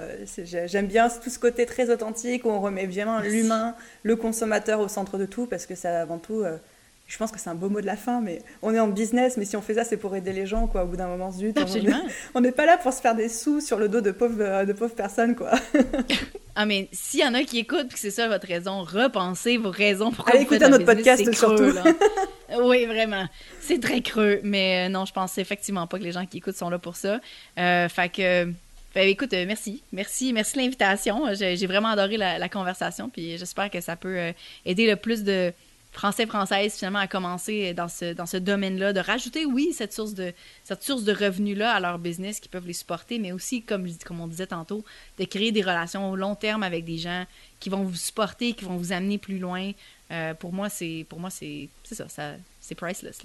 [0.67, 4.89] j'aime bien tout ce côté très authentique où on remet bien l'humain, le consommateur au
[4.89, 6.43] centre de tout parce que c'est avant tout
[7.13, 9.37] je pense que c'est un beau mot de la fin, mais on est en business,
[9.37, 10.85] mais si on fait ça, c'est pour aider les gens, quoi.
[10.85, 11.55] Au bout d'un moment, zut,
[12.35, 14.73] on n'est pas là pour se faire des sous sur le dos de pauvres, de
[14.73, 15.51] pauvres personnes, quoi.
[16.55, 19.71] ah, mais s'il y en a qui écoutent, que c'est ça votre raison, repensez vos
[19.71, 21.75] raisons pour Allez écouter notre podcast, surtout.
[22.63, 23.27] oui, vraiment.
[23.61, 26.57] C'est très creux, mais euh, non, je pense effectivement pas que les gens qui écoutent
[26.57, 27.21] sont là pour ça.
[27.59, 28.51] Euh, fait que...
[28.95, 29.83] Ben, écoute, euh, merci.
[29.93, 31.25] Merci, merci l'invitation.
[31.35, 34.33] J'ai vraiment adoré la, la, conversation, puis j'espère que ça peut
[34.67, 35.53] aider le plus de,
[35.93, 40.33] français-française finalement à commencer dans ce, domaine-là, de rajouter, oui, cette source de,
[41.13, 44.85] revenus-là à leur business qui peuvent les supporter, mais aussi, comme, comme on disait tantôt,
[45.19, 47.25] de créer des relations au long terme avec des gens
[47.61, 49.73] qui vont vous supporter, qui vont vous amener plus loin.
[50.11, 53.19] Euh, pour moi, c'est pour moi c'est ça, ça c'est priceless.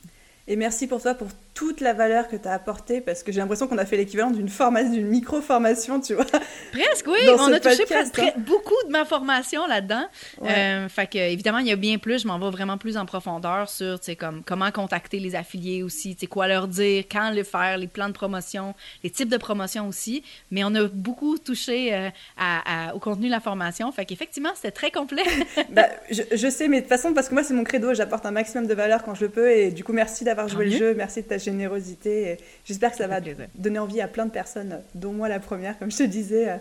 [0.49, 3.39] Et merci pour toi pour toute la valeur que tu as apportée parce que j'ai
[3.39, 6.23] l'impression qu'on a fait l'équivalent d'une formation, d'une micro-formation, tu vois.
[6.71, 7.17] Presque, oui.
[7.37, 8.29] On a touché presque hein.
[8.37, 10.05] beaucoup de ma formation là-dedans.
[10.43, 12.21] Euh, fait que, évidemment, il y a bien plus.
[12.21, 16.27] Je m'en vais vraiment plus en profondeur sur, comme, comment contacter les affiliés aussi, tu
[16.27, 20.23] quoi leur dire, quand le faire, les plans de promotion, les types de promotion aussi.
[20.51, 23.91] Mais on a beaucoup touché euh, à, au contenu de la formation.
[23.91, 25.23] Fait qu'effectivement, c'était très complet.
[25.71, 28.27] bah, je, je, sais, mais de toute façon, parce que moi, c'est mon credo, j'apporte
[28.27, 29.49] un maximum de valeur quand je peux.
[29.49, 30.93] Et du coup, merci d'avoir joué le jeu.
[30.93, 32.38] Merci de ta générosité.
[32.65, 33.19] J'espère que ça va
[33.55, 36.57] donner envie à plein de personnes, dont moi la première, comme je te disais, euh,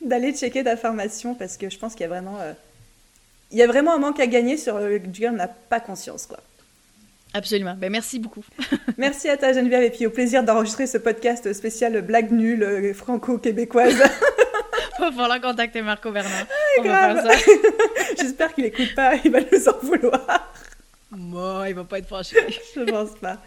[0.00, 2.52] d'aller checker ta formation parce que je pense qu'il y a vraiment, euh,
[3.50, 6.38] il y a vraiment un manque à gagner sur duquel on n'a pas conscience, quoi.
[7.36, 7.74] Absolument.
[7.76, 8.44] Ben, merci beaucoup.
[8.96, 12.94] merci à ta Geneviève et puis au plaisir d'enregistrer ce podcast spécial blague nulle euh,
[12.94, 13.98] franco-québécoise.
[14.98, 16.46] Va falloir contacter Marco Bernard.
[16.88, 17.14] Ah,
[18.18, 20.54] J'espère qu'il écoute pas, il va nous en vouloir.
[21.10, 22.36] Moi, il va pas être fâché.
[22.74, 23.40] Je pense pas.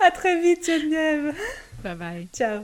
[0.00, 1.34] À très vite, Geneviève.
[1.82, 2.28] Bye bye.
[2.32, 2.62] Ciao.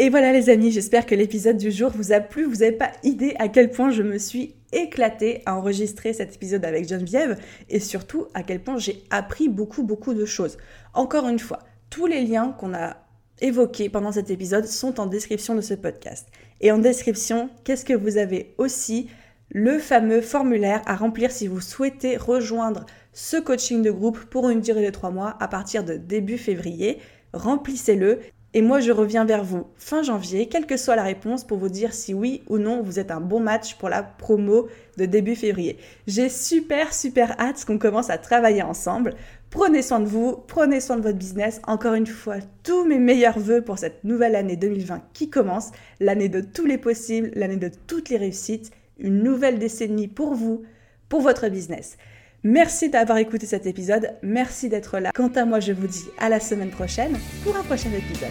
[0.00, 2.44] Et voilà les amis, j'espère que l'épisode du jour vous a plu.
[2.44, 6.64] Vous n'avez pas idée à quel point je me suis éclatée à enregistrer cet épisode
[6.64, 7.36] avec Geneviève
[7.68, 10.56] et surtout à quel point j'ai appris beaucoup beaucoup de choses.
[10.94, 11.58] Encore une fois,
[11.90, 12.96] tous les liens qu'on a
[13.40, 16.28] évoqués pendant cet épisode sont en description de ce podcast.
[16.60, 19.08] Et en description, qu'est-ce que vous avez aussi
[19.50, 24.60] le fameux formulaire à remplir si vous souhaitez rejoindre ce coaching de groupe pour une
[24.60, 26.98] durée de trois mois à partir de début février.
[27.32, 28.20] Remplissez-le
[28.54, 31.68] et moi je reviens vers vous fin janvier, quelle que soit la réponse, pour vous
[31.68, 35.34] dire si oui ou non vous êtes un bon match pour la promo de début
[35.34, 35.78] février.
[36.06, 39.14] J'ai super super hâte qu'on commence à travailler ensemble.
[39.50, 41.60] Prenez soin de vous, prenez soin de votre business.
[41.66, 45.70] Encore une fois, tous mes meilleurs voeux pour cette nouvelle année 2020 qui commence,
[46.00, 50.62] l'année de tous les possibles, l'année de toutes les réussites une nouvelle décennie pour vous,
[51.08, 51.96] pour votre business.
[52.44, 55.10] Merci d'avoir écouté cet épisode, merci d'être là.
[55.14, 58.28] Quant à moi, je vous dis à la semaine prochaine pour un prochain épisode.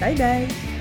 [0.00, 0.79] Bye bye